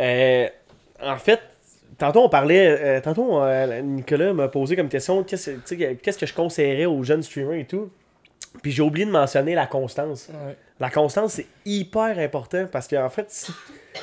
Euh, 0.00 0.46
en 1.02 1.16
fait, 1.16 1.40
tantôt 1.98 2.20
on 2.20 2.28
parlait, 2.28 2.66
euh, 2.68 3.00
tantôt 3.00 3.40
Nicolas 3.82 4.32
m'a 4.32 4.48
posé 4.48 4.76
comme 4.76 4.88
question 4.88 5.22
tu 5.22 5.36
qu'est-ce 5.36 6.18
que 6.18 6.26
je 6.26 6.34
conseillerais 6.34 6.86
aux 6.86 7.02
jeunes 7.02 7.22
streamers 7.22 7.58
et 7.60 7.64
tout? 7.66 7.90
Puis 8.62 8.72
j'ai 8.72 8.82
oublié 8.82 9.06
de 9.06 9.10
mentionner 9.10 9.54
la 9.54 9.66
constance. 9.66 10.28
Ouais. 10.30 10.56
La 10.80 10.90
constance, 10.90 11.34
c'est 11.34 11.46
hyper 11.64 12.18
important 12.18 12.66
parce 12.70 12.88
qu'en 12.88 13.08
fait, 13.10 13.26
si- 13.30 13.52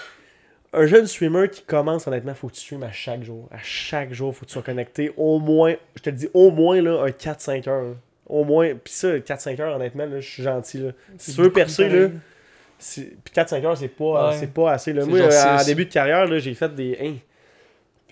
un 0.74 0.86
jeune 0.86 1.06
streamer 1.08 1.50
qui 1.50 1.64
commence, 1.64 2.08
honnêtement, 2.08 2.34
faut 2.34 2.48
que 2.48 2.54
tu 2.54 2.62
streames 2.62 2.84
à 2.84 2.92
chaque 2.92 3.24
jour. 3.24 3.48
À 3.52 3.58
chaque 3.62 4.14
jour, 4.14 4.34
faut 4.36 4.42
que 4.42 4.46
tu 4.48 4.54
sois 4.54 4.62
connecté 4.62 5.12
au 5.18 5.40
moins, 5.40 5.76
je 5.96 6.02
te 6.02 6.10
le 6.10 6.16
dis, 6.16 6.30
au 6.34 6.52
moins 6.52 6.82
là, 6.82 7.04
un 7.04 7.10
4-5 7.10 7.68
heures. 7.70 7.84
là. 7.84 7.94
Au 8.28 8.46
moins, 8.46 8.74
puis 8.76 8.94
ça, 8.94 9.20
4-5 9.20 9.60
heures, 9.60 9.76
honnêtement, 9.76 10.06
là, 10.06 10.20
je 10.22 10.30
suis 10.30 10.44
gentil. 10.44 10.78
Là. 10.78 10.92
Si 11.18 11.36
tu 11.36 11.42
veux 11.42 11.52
percer, 11.52 11.90
là, 11.90 12.08
puis 12.80 13.34
4-5 13.36 13.66
heures, 13.66 13.78
c'est 13.78 13.90
pas, 13.90 14.30
Ouais. 14.30 14.38
c'est 14.40 14.54
pas 14.54 14.72
assez. 14.72 14.94
Là. 14.94 15.06
Moi, 15.06 15.20
en 15.22 15.64
début 15.66 15.86
de 15.86 15.92
carrière, 15.92 16.26
j'ai 16.40 16.54
fait 16.54 16.74
des. 16.74 16.98
hein, 17.02 17.16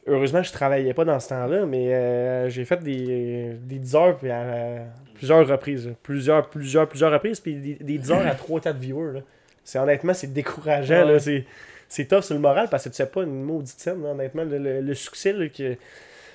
heureusement, 0.10 0.44
je 0.44 0.52
travaillais 0.52 0.94
pas 0.94 1.06
dans 1.06 1.20
ce 1.20 1.30
temps-là, 1.30 1.66
mais 1.66 1.94
euh, 1.94 2.50
j'ai 2.50 2.66
fait 2.66 2.78
des, 2.84 3.54
des 3.62 3.76
10 3.80 3.96
heures 3.96 4.18
puis 4.18 4.30
à, 4.32 4.86
plusieurs 5.16 5.48
reprises. 5.48 5.88
là. 5.88 5.94
Plusieurs, 6.04 6.50
plusieurs, 6.50 6.88
plusieurs 6.88 7.12
reprises, 7.12 7.40
puis 7.40 7.56
des, 7.56 7.76
des 7.76 7.98
10 7.98 8.12
heures 8.12 8.28
à 8.28 8.34
3-4 8.34 8.78
viewers. 8.78 9.14
là. 9.14 9.20
C'est 9.64 9.80
honnêtement, 9.80 10.14
c'est 10.14 10.34
décourageant. 10.34 11.06
Ouais. 11.06 11.14
là. 11.14 11.20
C'est, 11.20 11.46
c'est 11.88 12.06
tough 12.06 12.22
sur 12.22 12.36
le 12.36 12.42
moral 12.42 12.68
parce 12.70 12.84
que 12.84 12.90
tu 12.90 12.96
sais 12.96 13.06
pas 13.06 13.24
une 13.24 13.44
maudite 13.44 13.80
scène, 13.80 14.04
là, 14.04 14.10
honnêtement. 14.10 14.44
Le, 14.44 14.58
le- 14.58 14.82
le 14.82 14.94
succès, 14.94 15.34
là, 15.34 15.48
que. 15.48 15.76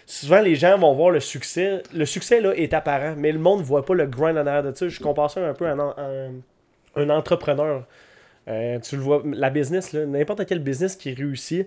Souvent, 0.06 0.40
les 0.42 0.54
gens 0.54 0.76
vont 0.78 0.92
voir 0.94 1.10
le 1.10 1.20
succès. 1.20 1.82
Le 1.94 2.04
succès, 2.04 2.40
là, 2.40 2.52
est 2.54 2.74
apparent, 2.74 3.14
mais 3.16 3.32
le 3.32 3.38
monde 3.38 3.60
ne 3.60 3.64
voit 3.64 3.86
pas 3.86 3.94
le 3.94 4.04
grind 4.06 4.36
en 4.36 4.46
arrière 4.46 4.62
de 4.62 4.76
ça. 4.76 4.86
Je 4.88 5.00
compare 5.00 5.30
ça 5.30 5.40
un 5.46 5.54
peu 5.54 5.66
à 5.66 5.72
un, 5.72 5.78
un- 5.96 6.32
un 6.96 7.08
entrepreneur. 7.10 7.84
Euh, 8.46 8.78
tu 8.80 8.96
le 8.96 9.02
vois, 9.02 9.22
la 9.24 9.48
business, 9.48 9.92
là, 9.94 10.04
n'importe 10.04 10.44
quel 10.44 10.58
business 10.58 10.94
qui 10.96 11.14
réussit, 11.14 11.66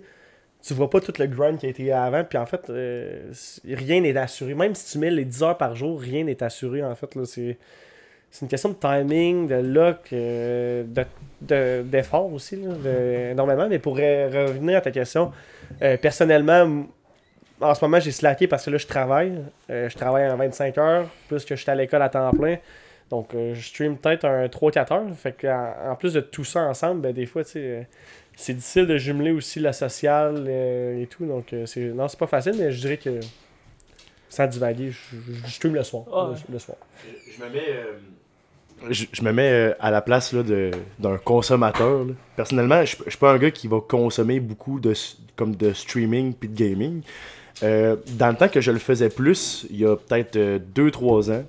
tu 0.64 0.74
vois 0.74 0.90
pas 0.90 1.00
tout 1.00 1.14
le 1.20 1.28
grind 1.28 1.58
qui 1.58 1.66
a 1.66 1.70
été 1.70 1.92
avant. 1.92 2.24
Puis 2.24 2.38
en 2.38 2.46
fait, 2.46 2.70
euh, 2.70 3.32
rien 3.66 4.02
n'est 4.02 4.18
assuré. 4.18 4.54
Même 4.54 4.76
si 4.76 4.92
tu 4.92 4.98
mets 4.98 5.12
les 5.12 5.26
10 5.26 5.44
heures 5.44 5.58
par 5.58 5.76
jour, 5.76 6.00
rien 6.00 6.24
n'est 6.24 6.42
assuré. 6.44 6.84
En 6.84 6.96
fait, 6.96 7.08
c'est, 7.26 7.58
une 8.42 8.48
question 8.48 8.70
de 8.70 8.76
timing, 8.76 9.48
de 9.48 9.56
luck, 9.56 10.10
euh, 10.14 10.84
de, 10.84 11.06
de- 11.42 11.84
d'effort 11.84 12.32
aussi, 12.34 12.58
là, 12.58 13.32
énormément. 13.32 13.68
Mais 13.70 13.80
pour 13.80 13.96
revenir 13.96 14.78
à 14.78 14.82
ta 14.82 14.92
question, 14.92 15.32
euh, 15.82 15.96
personnellement, 15.98 16.86
en 17.62 17.74
ce 17.74 17.84
moment, 17.84 18.00
j'ai 18.00 18.12
slacké 18.12 18.48
parce 18.48 18.66
que 18.66 18.72
là, 18.72 18.78
je 18.78 18.88
travaille. 18.88 19.40
Je 19.70 19.96
travaille 19.96 20.30
en 20.30 20.36
25 20.36 20.78
heures, 20.78 21.10
plus 21.28 21.46
que 21.46 21.56
je 21.56 21.62
suis 21.62 21.72
à 21.72 21.76
l'école 21.76 22.02
à 22.02 22.10
temps 22.10 22.30
plein. 22.32 22.58
Donc, 23.10 23.30
je 23.34 23.60
stream 23.62 23.98
peut-être 23.98 24.26
un 24.26 24.48
3-4 24.48 24.94
heures. 24.94 25.16
Fait 25.16 25.32
que, 25.32 25.48
en, 25.48 25.96
plus 25.96 26.14
de 26.14 26.20
tout 26.20 26.44
ça 26.44 26.60
ensemble, 26.64 27.02
ben, 27.02 27.14
des 27.14 27.26
fois, 27.26 27.44
tu 27.46 27.52
sais, 27.52 27.88
c'est 28.38 28.54
difficile 28.54 28.88
de 28.88 28.98
jumeler 28.98 29.32
aussi 29.32 29.60
la 29.60 29.74
sociale 29.74 30.46
euh, 30.48 31.02
et 31.02 31.08
tout. 31.08 31.26
Donc, 31.26 31.52
euh, 31.52 31.66
c'est, 31.66 31.82
non, 31.82 32.08
c'est 32.08 32.20
pas 32.20 32.28
facile, 32.28 32.54
mais 32.58 32.72
je 32.72 32.80
dirais 32.80 32.98
que 32.98 33.20
sans 34.30 34.48
divaguer, 34.48 34.92
je, 34.92 35.18
je- 35.18 35.46
je 35.48 35.52
stream 35.52 35.74
le 35.74 35.84
soir. 35.84 36.04
Ah 36.14 36.32
le, 36.48 36.54
le 36.54 36.60
soir. 36.60 36.78
Je 37.36 37.44
me 37.44 37.50
mets, 37.50 37.70
euh, 37.70 37.94
je, 38.92 39.06
je 39.12 39.22
me 39.24 39.32
mets 39.34 39.52
euh, 39.52 39.74
à 39.80 39.90
la 39.92 40.02
place 40.02 40.34
là, 40.34 40.44
de, 40.44 40.72
d'un 41.00 41.18
consommateur. 41.18 42.06
là. 42.06 42.14
Personnellement, 42.36 42.86
je, 42.86 42.96
suis 43.08 43.18
pas 43.20 43.32
un 43.34 43.38
gars 43.38 43.52
qui 43.52 43.68
va 43.68 43.82
consommer 43.82 44.40
beaucoup 44.40 44.80
de, 44.80 44.94
comme 45.36 45.56
de 45.56 45.74
streaming 45.74 46.34
puis 46.34 46.48
de 46.50 46.56
gaming. 46.56 47.02
Euh, 47.64 47.96
dans 48.20 48.30
le 48.30 48.36
temps 48.36 48.50
que 48.50 48.62
je 48.62 48.70
le 48.72 48.78
faisais 48.80 49.10
plus, 49.10 49.66
il 49.72 49.78
y 49.80 49.86
a 49.86 49.96
peut-être 49.96 50.38
2-3 50.76 51.32
ans, 51.32 51.44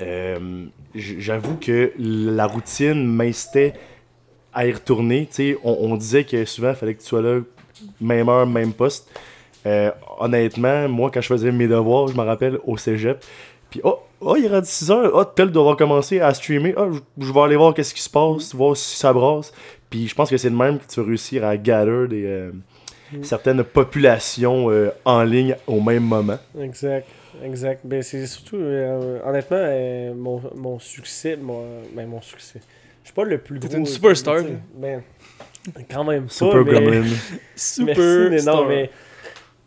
euh, 0.00 0.64
j'avoue 0.94 1.56
que 1.56 1.92
la 1.98 2.46
routine 2.46 3.06
m'incitait 3.06 3.74
à 4.52 4.66
y 4.66 4.72
retourner. 4.72 5.28
On, 5.64 5.76
on 5.80 5.96
disait 5.96 6.24
que 6.24 6.44
souvent, 6.44 6.70
il 6.70 6.76
fallait 6.76 6.94
que 6.94 7.00
tu 7.00 7.06
sois 7.06 7.22
là, 7.22 7.40
même 8.00 8.28
heure, 8.28 8.46
même 8.46 8.72
poste. 8.72 9.08
Euh, 9.66 9.90
honnêtement, 10.18 10.88
moi, 10.88 11.10
quand 11.12 11.20
je 11.20 11.28
faisais 11.28 11.52
mes 11.52 11.68
devoirs, 11.68 12.08
je 12.08 12.16
me 12.16 12.22
rappelle 12.22 12.58
au 12.64 12.76
cégep, 12.76 13.24
puis 13.70 13.80
oh, 13.84 14.00
oh, 14.20 14.34
il 14.36 14.46
est 14.46 14.48
rendu 14.48 14.66
6 14.66 14.90
heures, 14.90 15.10
oh, 15.14 15.24
tel 15.24 15.50
doit 15.50 15.70
recommencer 15.70 16.20
à 16.20 16.34
streamer, 16.34 16.74
ah, 16.76 16.88
je, 17.18 17.32
vais 17.32 17.40
aller 17.40 17.56
voir 17.56 17.72
qu'est-ce 17.72 17.94
qui 17.94 18.02
se 18.02 18.10
passe, 18.10 18.54
voir 18.54 18.76
si 18.76 18.96
ça 18.96 19.12
brasse. 19.12 19.52
Puis 19.88 20.08
je 20.08 20.14
pense 20.14 20.30
que 20.30 20.36
c'est 20.36 20.50
de 20.50 20.56
même 20.56 20.78
que 20.78 20.84
tu 20.86 21.00
vas 21.00 21.06
réussir 21.06 21.44
à 21.44 21.56
gather 21.56 22.08
des, 22.08 22.24
euh, 22.26 22.50
Mm. 23.12 23.24
certaines 23.24 23.64
populations 23.64 24.70
euh, 24.70 24.90
en 25.04 25.22
ligne 25.22 25.56
au 25.66 25.80
même 25.80 26.04
moment. 26.04 26.38
Exact, 26.58 27.06
exact. 27.44 27.80
Ben, 27.84 28.02
c'est 28.02 28.26
surtout, 28.26 28.56
honnêtement, 28.56 30.14
mon, 30.14 30.42
mon 30.54 30.78
succès, 30.78 31.36
mon, 31.36 31.64
ben, 31.94 32.08
mon 32.08 32.22
succès. 32.22 32.60
Je 33.02 33.08
suis 33.08 33.14
pas 33.14 33.24
le 33.24 33.38
plus 33.38 33.58
T'es 33.60 33.68
gros. 33.68 33.76
une 33.78 33.86
superstar, 33.86 34.38
tu 34.38 34.44
sais, 34.48 34.58
Ben, 34.76 35.02
quand 35.90 36.04
même. 36.04 36.24
pas, 36.24 36.28
Super 36.30 36.64
mais- 36.64 36.72
Gremlin. 36.72 37.04
Super. 37.56 37.96
Merci, 37.96 38.30
mais 38.30 38.38
star. 38.38 38.56
non, 38.56 38.68
mais 38.68 38.90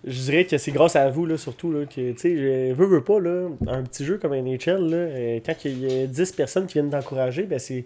je 0.05 0.21
dirais 0.21 0.45
que 0.45 0.57
c'est 0.57 0.71
grâce 0.71 0.95
à 0.95 1.09
vous, 1.09 1.25
là, 1.25 1.37
surtout, 1.37 1.71
là, 1.71 1.85
que, 1.85 2.11
tu 2.11 2.17
sais, 2.17 2.35
je 2.37 2.73
veux, 2.73 2.85
veux 2.85 3.03
pas, 3.03 3.19
là, 3.19 3.47
un 3.67 3.83
petit 3.83 4.05
jeu 4.05 4.17
comme 4.17 4.33
NHL, 4.33 4.89
là, 4.89 4.97
euh, 4.97 5.39
quand 5.45 5.53
il 5.65 5.85
y 5.85 6.03
a 6.03 6.07
10 6.07 6.31
personnes 6.33 6.65
qui 6.67 6.73
viennent 6.73 6.89
t'encourager, 6.89 7.43
ben, 7.43 7.59
c'est, 7.59 7.83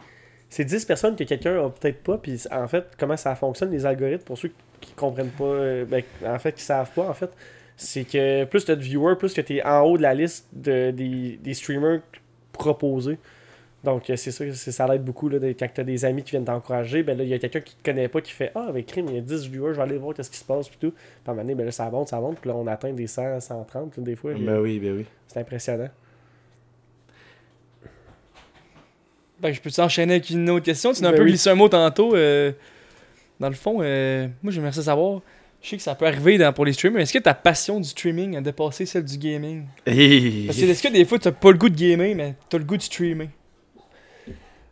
c'est 0.50 0.66
10 0.66 0.86
personnes 0.86 1.16
que 1.16 1.24
quelqu'un 1.24 1.66
a 1.66 1.70
peut-être 1.70 2.02
pas, 2.04 2.18
puis 2.18 2.42
en 2.52 2.68
fait, 2.68 2.86
comment 2.98 3.18
ça 3.18 3.36
fonctionne, 3.36 3.72
les 3.72 3.86
algorithmes, 3.86 4.24
pour 4.24 4.38
ceux 4.38 4.52
qui 4.82 4.94
comprennent 4.94 5.30
pas, 5.30 5.44
euh, 5.46 5.86
ben, 5.86 6.04
en 6.26 6.40
fait, 6.40 6.54
qui 6.54 6.64
savent 6.64 6.92
pas, 6.96 7.08
en 7.08 7.14
fait, 7.14 7.30
c'est 7.78 8.04
que 8.04 8.44
plus 8.46 8.66
tu 8.66 8.72
as 8.72 8.76
de 8.76 8.82
viewers, 8.84 9.16
plus 9.16 9.34
que 9.34 9.42
tu 9.42 9.56
es 9.58 9.64
en 9.64 9.82
haut 9.84 9.98
de 9.98 10.02
la 10.04 10.14
liste 10.14 10.48
de, 10.52 10.92
des, 10.92 11.40
des 11.42 11.54
streamers 11.54 12.02
proposés. 12.52 13.18
Donc, 13.84 14.10
euh, 14.10 14.18
c'est 14.18 14.32
ça, 14.32 14.44
c'est, 14.54 14.72
ça 14.74 14.88
l'aide 14.88 15.06
beaucoup 15.06 15.30
là, 15.30 15.40
de- 15.40 15.48
quand 15.58 15.68
tu 15.74 15.80
as 15.80 15.84
des 15.86 16.04
amis 16.04 16.22
qui 16.24 16.32
viennent 16.32 16.44
t'encourager. 16.44 17.02
Ben 17.02 17.18
là, 17.18 17.24
il 17.24 17.30
y 17.30 17.34
a 17.34 17.40
quelqu'un 17.40 17.62
qui 17.62 17.76
te 17.76 17.84
connaît 17.84 18.10
pas 18.10 18.20
qui 18.20 18.34
fait 18.34 18.52
Ah, 18.54 18.66
avec 18.68 18.88
crime, 18.88 19.06
il 19.10 19.16
y 19.16 19.18
a 19.18 19.22
10 19.22 19.48
viewers, 19.48 19.72
je 19.72 19.78
vais 19.78 19.84
aller 19.84 19.98
voir 19.98 20.14
qu'est-ce 20.14 20.30
qui 20.30 20.38
se 20.38 20.44
passe. 20.44 20.68
Puis 20.68 20.78
tout. 20.82 20.92
Puis 20.92 21.00
à 21.28 21.32
un 21.32 21.34
moment 21.34 21.44
donné, 21.44 21.56
ben 21.56 21.66
là, 21.66 21.72
ça 21.72 21.90
monte, 21.90 22.10
ça 22.10 22.20
monte. 22.20 22.40
Puis 22.40 22.50
là, 22.50 22.56
on 22.58 22.68
atteint 22.68 22.92
des 22.92 23.08
100, 23.08 23.40
130 23.40 23.96
là, 23.98 24.04
des 24.04 24.16
fois. 24.18 24.34
Ben 24.34 24.60
oui, 24.60 24.80
ben 24.80 24.98
oui. 24.98 25.06
C'est 25.28 25.40
impressionnant. 25.40 25.88
Ben, 29.40 29.54
je 29.54 29.62
peux 29.62 29.72
t'enchaîner 29.72 30.16
avec 30.16 30.30
une 30.30 30.50
autre 30.50 30.66
question? 30.66 30.92
Tu 30.92 31.02
nous 31.02 31.06
as 31.08 31.10
un 31.10 31.12
Ben 31.14 31.18
peu 31.20 31.24
oui. 31.24 31.30
glissé 31.32 31.50
un 31.50 31.56
mot 31.56 31.70
tantôt. 31.70 32.14
euh, 32.16 32.52
dans 33.40 33.48
le 33.48 33.56
fond, 33.56 33.78
euh, 33.82 34.28
moi, 34.44 34.52
j'aimerais 34.52 34.74
ça 34.74 34.84
savoir. 34.84 35.22
Je 35.62 35.70
sais 35.70 35.78
que 35.78 35.84
ça 35.84 35.96
peut 35.96 36.06
arriver 36.06 36.38
dans, 36.38 36.52
pour 36.52 36.66
les 36.66 36.74
streamers. 36.74 37.02
Est-ce 37.02 37.14
que 37.14 37.20
ta 37.20 37.34
passion 37.34 37.80
du 37.80 37.88
streaming 37.88 38.36
a 38.38 38.42
dépassé 38.42 38.86
celle 38.86 39.06
du 39.06 39.18
gaming? 39.18 39.66
Hey. 39.86 40.46
Parce 40.48 40.58
que 40.58 40.66
est-ce 40.66 40.84
que 40.84 40.92
des 40.92 41.06
fois, 41.06 41.20
t'as 41.20 41.32
pas 41.32 41.52
le 41.52 41.58
goût 41.58 41.70
de 41.70 41.76
gamer, 41.76 42.16
mais 42.16 42.36
t'as 42.50 42.58
le 42.58 42.64
goût 42.66 42.76
de 42.78 42.82
streamer? 42.82 43.30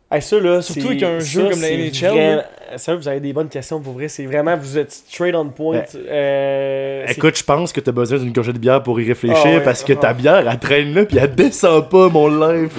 Hey, 0.10 0.22
ça, 0.22 0.39
là, 0.39 0.62
Surtout 0.62 0.88
avec 0.88 1.04
un 1.04 1.20
jeu 1.20 1.43
ça, 1.43 1.50
comme 1.50 1.62
la 1.62 1.67
c'est 1.67 1.78
NHL, 1.78 2.12
vrai- 2.13 2.46
Ça, 2.78 2.96
vous 2.96 3.08
avez 3.10 3.20
des 3.20 3.34
bonnes 3.34 3.50
questions 3.50 3.82
pour 3.82 3.93
vrai. 3.93 4.08
C'est 4.08 4.26
vraiment, 4.26 4.56
vous 4.56 4.78
êtes 4.78 4.91
straight 4.91 5.36
on 5.36 5.50
point. 5.50 5.80
Ben, 5.93 6.02
Euh, 6.10 7.06
Écoute, 7.10 7.38
je 7.38 7.43
pense 7.43 7.74
que 7.74 7.82
t'as 7.82 7.91
besoin 7.91 8.17
d'une 8.20 8.32
gorgée 8.32 8.54
de 8.54 8.58
bière 8.58 8.82
pour 8.84 9.00
y 9.02 9.06
réfléchir 9.08 9.41
Ah 9.46 9.50
ouais, 9.58 9.63
parce 9.63 9.84
que 9.84 9.91
ah. 9.93 9.98
ta 9.98 10.13
bière, 10.13 10.50
elle 10.50 10.60
traîne 10.60 10.93
là 10.93 11.04
puis 11.06 11.17
elle 11.17 11.36
descend 11.36 11.89
pas, 11.89 12.08
mon 12.10 12.28
life. 12.30 12.78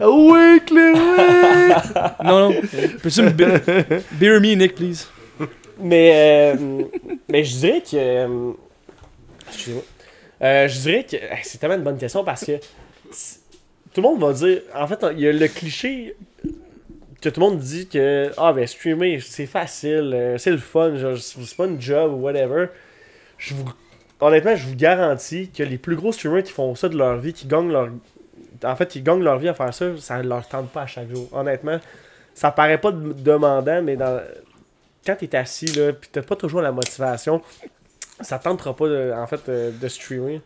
ah 0.00 0.08
oui, 0.10 0.60
Chloé! 0.66 0.92
Non, 2.24 2.50
non. 2.50 2.54
Peux-tu 3.02 3.22
me. 3.22 3.30
be- 3.30 4.02
Beer 4.12 4.40
me, 4.40 4.54
Nick, 4.54 4.74
please? 4.74 5.06
Mais, 5.80 6.12
euh, 6.56 6.82
mais 7.30 7.44
je 7.44 7.56
dirais 7.56 7.82
que. 7.82 7.96
euh, 7.96 8.52
excusez-moi. 9.48 9.82
Euh, 10.42 10.66
je 10.68 10.78
dirais 10.80 11.04
que. 11.10 11.16
C'est 11.42 11.58
tellement 11.58 11.76
une 11.76 11.82
bonne 11.82 11.98
question 11.98 12.24
parce 12.24 12.44
que. 12.44 12.52
Tout 13.94 14.02
le 14.02 14.08
monde 14.08 14.20
va 14.20 14.32
dire. 14.32 14.60
En 14.74 14.86
fait, 14.86 15.04
il 15.12 15.20
y 15.20 15.28
a 15.28 15.32
le 15.32 15.48
cliché 15.48 16.14
que 17.20 17.28
tout 17.28 17.40
le 17.40 17.46
monde 17.46 17.58
dit 17.58 17.88
que. 17.88 18.30
Ah, 18.36 18.52
ben, 18.52 18.66
streamer, 18.66 19.20
c'est 19.20 19.46
facile, 19.46 20.12
euh, 20.14 20.38
c'est 20.38 20.50
le 20.50 20.58
fun, 20.58 20.92
c'est 21.18 21.56
pas 21.56 21.66
une 21.66 21.80
job 21.80 22.12
ou 22.12 22.16
whatever. 22.16 22.66
Je 23.38 23.54
honnêtement, 24.20 24.56
je 24.56 24.66
vous 24.66 24.74
garantis 24.76 25.50
que 25.50 25.62
les 25.62 25.78
plus 25.78 25.96
gros 25.96 26.12
streamers 26.12 26.42
qui 26.42 26.52
font 26.52 26.74
ça 26.74 26.88
de 26.88 26.96
leur 26.96 27.16
vie, 27.18 27.32
qui 27.32 27.46
gagnent 27.46 27.70
leur. 27.72 27.88
En 28.64 28.74
fait, 28.76 28.88
qui 28.88 29.02
gagnent 29.02 29.22
leur 29.22 29.38
vie 29.38 29.48
à 29.48 29.54
faire 29.54 29.72
ça, 29.72 29.96
ça 29.98 30.22
leur 30.22 30.46
tente 30.48 30.70
pas 30.70 30.82
à 30.82 30.86
chaque 30.86 31.08
jour. 31.14 31.28
Honnêtement, 31.32 31.78
ça 32.34 32.50
paraît 32.50 32.78
pas 32.78 32.90
de- 32.90 33.12
demandant, 33.12 33.82
mais 33.82 33.94
dans, 33.96 34.20
quand 35.06 35.14
t'es 35.16 35.36
assis 35.36 35.66
là, 35.66 35.92
pis 35.92 36.08
t'as 36.10 36.22
pas 36.22 36.34
toujours 36.34 36.60
la 36.60 36.72
motivation, 36.72 37.40
ça 38.20 38.38
te 38.38 38.44
tentera 38.44 38.74
pas 38.74 38.88
de, 38.88 39.12
en 39.14 39.26
fait 39.28 39.48
euh, 39.48 39.70
de 39.70 39.88
streamer. 39.88 40.40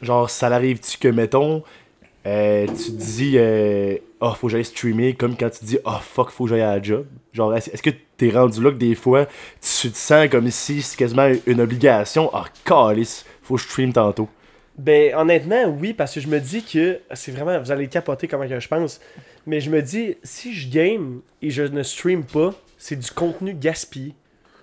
Genre, 0.00 0.30
ça 0.30 0.48
l'arrive-tu 0.48 0.98
que, 0.98 1.08
mettons, 1.08 1.64
euh, 2.26 2.66
tu 2.66 2.90
dis 2.90 3.34
euh, 3.36 3.96
oh 4.20 4.32
faut 4.34 4.48
que 4.48 4.52
j'aille 4.52 4.64
streamer 4.64 5.14
comme 5.14 5.36
quand 5.36 5.48
tu 5.50 5.64
dis 5.64 5.78
oh 5.84 5.98
fuck 6.00 6.30
faut 6.30 6.44
que 6.44 6.50
j'aille 6.50 6.62
à 6.62 6.76
la 6.76 6.82
job. 6.82 7.06
Genre 7.32 7.54
est-ce 7.54 7.82
que 7.82 7.90
t'es 8.16 8.30
rendu 8.30 8.60
là 8.62 8.70
que 8.70 8.76
des 8.76 8.94
fois 8.94 9.26
tu 9.60 9.90
te 9.90 9.96
sens 9.96 10.28
comme 10.28 10.50
si 10.50 10.82
c'est 10.82 10.96
quasiment 10.96 11.30
une 11.46 11.60
obligation? 11.60 12.30
Ah 12.34 12.46
calice 12.64 13.24
faut 13.42 13.54
que 13.54 13.60
je 13.60 13.66
stream 13.66 13.92
tantôt. 13.92 14.28
Ben, 14.78 15.14
honnêtement, 15.14 15.64
oui, 15.68 15.94
parce 15.94 16.14
que 16.14 16.20
je 16.20 16.28
me 16.28 16.38
dis 16.38 16.62
que 16.62 17.00
c'est 17.14 17.32
vraiment, 17.32 17.58
vous 17.58 17.70
allez 17.70 17.88
capoter 17.88 18.28
comment 18.28 18.46
que 18.46 18.60
je 18.60 18.68
pense, 18.68 19.00
mais 19.46 19.60
je 19.60 19.70
me 19.70 19.80
dis, 19.80 20.16
si 20.22 20.52
je 20.52 20.68
game 20.68 21.22
et 21.40 21.48
je 21.48 21.62
ne 21.62 21.82
stream 21.82 22.24
pas, 22.24 22.52
c'est 22.76 22.96
du 22.96 23.10
contenu 23.10 23.54
gaspillé. 23.54 24.14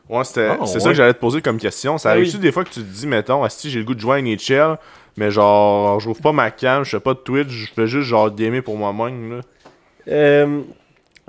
Ouais, 0.09 0.23
c'était, 0.23 0.47
Ah, 0.51 0.65
c'est 0.65 0.75
ouais. 0.75 0.79
ça 0.81 0.89
que 0.89 0.95
j'allais 0.95 1.13
te 1.13 1.19
poser 1.19 1.41
comme 1.41 1.57
question. 1.57 1.97
Ça 1.97 2.09
Ah 2.09 2.11
arrive-tu 2.13 2.35
oui. 2.35 2.41
des 2.41 2.51
fois 2.51 2.63
que 2.63 2.69
tu 2.69 2.81
te 2.81 2.85
dis, 2.85 3.07
mettons, 3.07 3.47
si 3.49 3.69
j'ai 3.69 3.79
le 3.79 3.85
goût 3.85 3.95
de 3.95 3.99
jouer 3.99 4.17
à 4.17 4.21
NHL, 4.21 4.77
mais 5.17 5.31
genre, 5.31 5.99
je 5.99 6.07
rouvre 6.09 6.21
pas 6.21 6.31
ma 6.33 6.51
cam, 6.51 6.83
je 6.83 6.89
fais 6.91 6.99
pas 6.99 7.13
de 7.13 7.19
Twitch, 7.19 7.47
je 7.49 7.67
fais 7.73 7.87
juste 7.87 8.07
genre 8.09 8.29
gamer 8.33 8.61
pour 8.61 8.75
moi-même, 8.77 9.37
là? 9.37 9.41
Euh, 10.09 10.61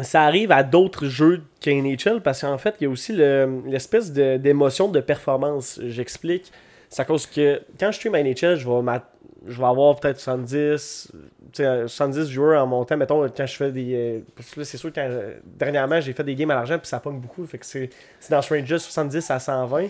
ça 0.01 0.23
arrive 0.23 0.51
à 0.51 0.65
d'autres 0.65 1.07
jeux 1.07 1.43
qu'NHL 1.61 2.21
parce 2.23 2.41
qu'en 2.41 2.59
fait, 2.59 2.75
il 2.81 2.85
y 2.85 2.87
a 2.89 2.91
aussi 2.91 3.13
le- 3.13 3.61
l'espèce 3.69 4.13
de- 4.13 4.37
d'émotion 4.39 4.89
de, 4.89 4.99
performance. 5.01 5.79
J'explique. 5.87 6.51
C'est 6.95 7.05
cause 7.07 7.27
que 7.27 7.61
quand 7.79 7.91
je 7.91 7.97
stream 7.97 8.15
à 8.15 8.23
NHL, 8.23 8.55
je 8.55 8.69
vais, 8.69 9.65
avoir 9.65 9.97
peut-être 9.99 10.21
70, 10.21 11.11
tu 11.11 11.19
sais, 11.53 11.67
euh, 11.67 11.89
70 11.89 12.31
viewers 12.31 12.57
en 12.57 12.69
montant. 12.69 12.97
Mettons, 12.97 13.29
quand 13.29 13.47
je 13.47 13.57
fais 13.57 13.73
des. 13.73 14.23
euh, 14.39 14.63
c'est 14.63 14.77
sûr 14.77 14.93
que 14.93 15.01
quand, 15.01 15.11
dernièrement, 15.45 16.01
j'ai 16.01 16.13
fait 16.13 16.23
des 16.23 16.37
games 16.37 16.53
à 16.53 16.55
l'argent 16.55 16.79
puis 16.79 16.87
ça 16.87 17.01
pogne 17.01 17.19
beaucoup. 17.19 17.45
Fait 17.47 17.59
que 17.59 17.67
c'est 17.67 17.91
dans 18.31 18.41
ce 18.41 18.55
range 18.55 18.77
70 18.77 19.29
à 19.29 19.41
120. 19.41 19.89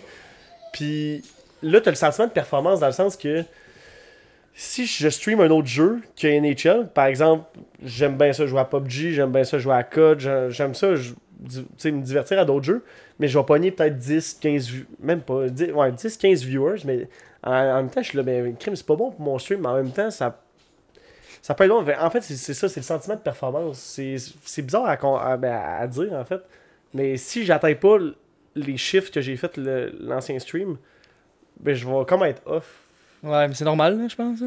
Puis 0.72 1.22
là, 1.62 1.82
tu 1.82 1.90
as 1.90 1.92
le 1.92 1.96
sentiment 1.96 2.26
de 2.26 2.32
performance 2.32 2.80
dans 2.80 2.86
le 2.86 2.92
sens 2.92 3.18
que 3.18 3.44
si 4.54 4.86
je 4.86 5.08
stream 5.10 5.40
un 5.40 5.50
autre 5.50 5.68
jeu 5.68 6.00
que 6.18 6.26
NHL, 6.26 6.88
par 6.88 7.04
exemple, 7.04 7.44
j'aime 7.82 8.16
bien 8.16 8.32
ça 8.32 8.46
jouer 8.46 8.60
à 8.60 8.64
PUBG, 8.64 9.12
j'aime 9.12 9.30
bien 9.30 9.44
ça 9.44 9.58
jouer 9.58 9.74
à 9.74 9.82
COD, 9.82 10.20
j'ai- 10.20 10.46
j'aime 10.48 10.74
ça 10.74 10.94
me 11.44 12.02
divertir 12.02 12.38
à 12.38 12.44
d'autres 12.44 12.64
jeux, 12.64 12.82
mais 13.18 13.28
je 13.28 13.38
vais 13.38 13.44
pogner 13.44 13.70
peut-être 13.70 13.98
10, 13.98 14.38
15, 14.40 14.68
vu- 14.68 14.86
même 15.00 15.20
pas, 15.20 15.48
10, 15.48 15.72
ouais, 15.72 15.92
10, 15.92 16.16
15 16.16 16.44
viewers, 16.44 16.80
mais 16.84 17.08
en, 17.42 17.76
même 17.76 17.90
temps, 17.90 18.02
je 18.02 18.08
suis 18.08 18.16
là, 18.16 18.22
ben, 18.22 18.56
crime, 18.56 18.74
c'est 18.74 18.86
pas 18.86 18.96
bon 18.96 19.10
pour 19.10 19.20
mon 19.20 19.38
stream, 19.38 19.60
mais 19.60 19.68
en 19.68 19.76
même 19.76 19.90
temps, 19.90 20.10
ça, 20.10 20.40
ça 21.42 21.54
peut 21.54 21.64
être 21.64 21.70
bon. 21.70 21.84
En 22.00 22.10
fait, 22.10 22.22
c'est 22.22 22.54
ça, 22.54 22.68
c'est 22.68 22.80
le 22.80 22.84
sentiment 22.84 23.16
de 23.16 23.20
performance. 23.20 23.78
C'est 23.78 24.62
bizarre 24.62 25.38
ben, 25.38 25.52
à 25.52 25.86
dire, 25.86 26.12
en 26.14 26.24
fait, 26.24 26.40
mais 26.94 27.16
si 27.16 27.44
j'atteins 27.44 27.74
pas 27.74 27.98
les 28.54 28.76
chiffres 28.76 29.10
que 29.10 29.20
j'ai 29.20 29.36
fait 29.36 29.56
l'ancien 29.58 30.38
stream, 30.38 30.78
ben, 31.60 31.74
je 31.74 31.86
vais 31.86 32.04
comme 32.06 32.22
être 32.24 32.40
off. 32.46 32.80
Ouais, 33.22 33.48
mais 33.48 33.54
c'est 33.54 33.64
normal, 33.64 34.06
je 34.08 34.16
pense. 34.16 34.40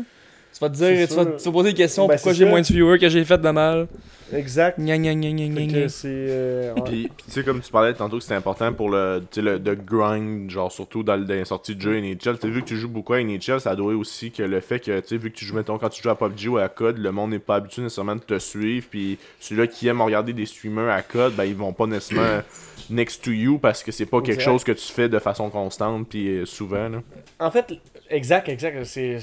Tu 0.58 0.66
vas 0.66 0.70
te 0.70 0.76
dire, 0.76 1.08
tu 1.08 1.14
vas 1.14 1.26
te 1.26 1.38
tu 1.38 1.44
vas 1.46 1.52
poser 1.52 1.70
des 1.70 1.76
questions 1.76 2.08
Ben, 2.08 2.16
pourquoi 2.16 2.34
j'ai 2.34 2.46
moins 2.46 2.62
de 2.62 2.66
viewers 2.66 2.98
que 2.98 3.10
j'ai 3.10 3.24
fait 3.24 3.38
de 3.38 3.50
mal? 3.50 3.88
Exact. 4.34 4.80
Gna 4.80 4.98
gna 4.98 5.14
gna 5.14 5.88
euh, 6.06 6.74
ouais. 6.74 6.82
Puis, 6.84 7.12
puis 7.16 7.26
tu 7.28 7.32
sais, 7.32 7.44
comme 7.44 7.62
tu 7.62 7.72
parlais 7.72 7.94
tantôt 7.94 8.18
que 8.18 8.24
c'était 8.24 8.36
important 8.36 8.74
pour 8.74 8.90
le, 8.90 9.22
tu 9.32 9.36
sais, 9.36 9.42
le 9.42 9.60
de 9.60 9.74
grind, 9.74 10.50
genre 10.50 10.72
surtout 10.72 11.04
dans, 11.04 11.16
le- 11.16 11.26
dans 11.26 11.34
les 11.34 11.46
sorties 11.46 11.76
de 11.76 11.82
jeu 11.82 12.00
NHL. 12.00 12.18
Tu 12.18 12.30
sais, 12.42 12.50
vu 12.50 12.62
que 12.62 12.68
tu 12.68 12.76
joues 12.76 12.90
beaucoup 12.90 13.14
à 13.14 13.24
NHL, 13.24 13.62
ça 13.62 13.76
doit 13.76 13.94
aussi 13.94 14.32
que 14.32 14.44
le 14.44 14.60
fait 14.60 14.80
que, 14.80 15.00
tu 15.00 15.08
sais, 15.08 15.18
vu 15.18 15.32
que 15.32 15.38
tu 15.38 15.46
joues, 15.46 15.56
mettons, 15.56 15.78
quand 15.78 15.90
tu 15.90 16.02
joues 16.04 16.10
à 16.10 16.18
PUBG 16.18 16.48
ou 16.50 16.58
à 16.58 16.68
COD, 16.68 16.98
le 16.98 17.12
monde 17.12 17.32
n'est 17.32 17.40
pas 17.40 17.56
habitué 17.56 17.82
nécessairement 17.84 18.16
de 18.16 18.22
te 18.22 18.38
suivre. 18.40 18.88
Puis 18.90 19.18
celui-là 19.40 19.68
qui 19.68 19.88
aime 19.88 20.02
regarder 20.02 20.34
des 20.34 20.46
streamers 20.46 20.90
à 20.94 21.02
COD, 21.04 21.34
ben 21.36 21.46
ils 21.46 21.56
vont 21.56 21.72
pas 21.74 21.86
nécessairement 21.88 22.42
next 22.90 23.24
to 23.24 23.32
you 23.32 23.60
parce 23.60 23.82
que 23.84 23.92
c'est 23.92 24.06
pas 24.06 24.22
quelque 24.22 24.44
chose 24.44 24.64
que 24.64 24.72
tu 24.74 24.92
fais 24.92 25.08
de 25.08 25.20
façon 25.20 25.50
constante 25.50 26.08
puis 26.10 26.28
euh, 26.40 26.46
souvent. 26.46 26.90
Là. 26.90 27.02
En 27.40 27.52
fait, 27.52 27.74
exact, 28.10 28.50
exact. 28.50 28.84
C'est 28.84 29.20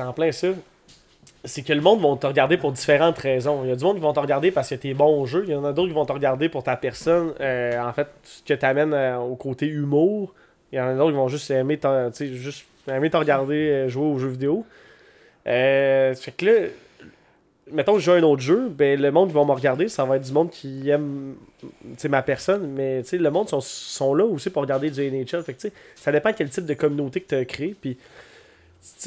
en 0.00 0.12
plein 0.12 0.30
ça. 0.32 0.48
C'est 1.44 1.62
que 1.62 1.72
le 1.72 1.80
monde 1.80 2.00
va 2.00 2.16
te 2.16 2.26
regarder 2.26 2.56
pour 2.56 2.70
différentes 2.70 3.18
raisons. 3.18 3.64
Il 3.64 3.70
y 3.70 3.72
a 3.72 3.76
du 3.76 3.82
monde 3.82 3.96
qui 3.96 4.02
vont 4.02 4.12
te 4.12 4.20
regarder 4.20 4.52
parce 4.52 4.68
que 4.68 4.76
t'es 4.76 4.94
bon 4.94 5.20
au 5.20 5.26
jeu. 5.26 5.42
Il 5.46 5.52
y 5.52 5.56
en 5.56 5.64
a 5.64 5.72
d'autres 5.72 5.88
qui 5.88 5.94
vont 5.94 6.06
te 6.06 6.12
regarder 6.12 6.48
pour 6.48 6.62
ta 6.62 6.76
personne. 6.76 7.34
euh, 7.40 7.80
en 7.80 7.92
fait, 7.92 8.08
ce 8.22 8.42
que 8.44 8.54
t'amènes 8.54 8.94
euh, 8.94 9.18
au 9.18 9.34
côté 9.34 9.66
humour. 9.66 10.34
Il 10.70 10.76
y 10.76 10.80
en 10.80 10.86
a 10.86 10.94
d'autres 10.94 11.10
qui 11.10 11.16
vont 11.16 11.28
juste 11.28 11.50
aimer 11.50 11.78
te, 11.78 12.10
juste 12.34 12.66
aimer 12.88 13.10
te 13.10 13.16
regarder 13.16 13.54
euh, 13.54 13.88
jouer 13.88 14.06
aux 14.06 14.18
jeux 14.18 14.28
vidéo. 14.28 14.64
Fait 15.44 16.14
que 16.36 16.46
là, 16.46 16.52
mettons 17.72 17.94
que 17.94 17.98
je 17.98 18.04
joue 18.04 18.12
un 18.12 18.22
autre 18.22 18.42
jeu, 18.42 18.68
ben 18.68 19.00
le 19.00 19.10
monde 19.10 19.28
qui 19.28 19.34
va 19.34 19.44
me 19.44 19.52
regarder, 19.52 19.88
ça 19.88 20.04
va 20.04 20.16
être 20.16 20.24
du 20.24 20.32
monde 20.32 20.50
qui 20.50 20.88
aime 20.88 21.34
ma 22.08 22.22
personne, 22.22 22.68
mais 22.68 23.02
le 23.12 23.30
monde 23.30 23.48
sont, 23.48 23.60
sont 23.60 24.14
là 24.14 24.24
aussi 24.24 24.50
pour 24.50 24.62
regarder 24.62 24.90
du 24.90 25.00
NHL. 25.10 25.42
Fait 25.42 25.54
que 25.54 25.68
ça 25.96 26.12
dépend 26.12 26.32
quel 26.32 26.50
type 26.50 26.66
de 26.66 26.74
communauté 26.74 27.20
que 27.20 27.28
tu 27.28 27.34
as 27.34 27.44
créé. 27.44 27.74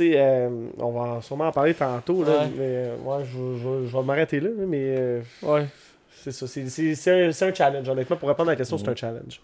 Euh, 0.01 0.49
on 0.79 0.91
va 0.91 1.21
sûrement 1.21 1.47
en 1.47 1.51
parler 1.51 1.73
tantôt, 1.73 2.23
là, 2.23 2.31
Ouais. 2.43 2.51
mais 2.57 2.63
euh, 2.63 2.95
ouais, 3.03 3.23
je, 3.25 3.37
vais- 3.37 3.59
je 3.83 3.87
je 3.91 3.97
vais 3.97 4.03
m'arrêter 4.03 4.39
là, 4.39 4.49
mais 4.67 4.77
euh, 4.97 5.21
Ouais. 5.43 5.65
c'est 6.23 6.31
ça. 6.31 6.47
c'est- 6.47 6.69
C'est 6.69 6.95
c'est 6.95 7.25
un, 7.27 7.31
c'est 7.31 7.47
un 7.49 7.53
challenge, 7.53 7.87
honnêtement. 7.89 8.15
Pour 8.15 8.29
répondre 8.29 8.49
à 8.49 8.53
la 8.53 8.55
question, 8.57 8.77
c'est 8.77 8.87
un 8.89 8.95
challenge. 8.95 9.41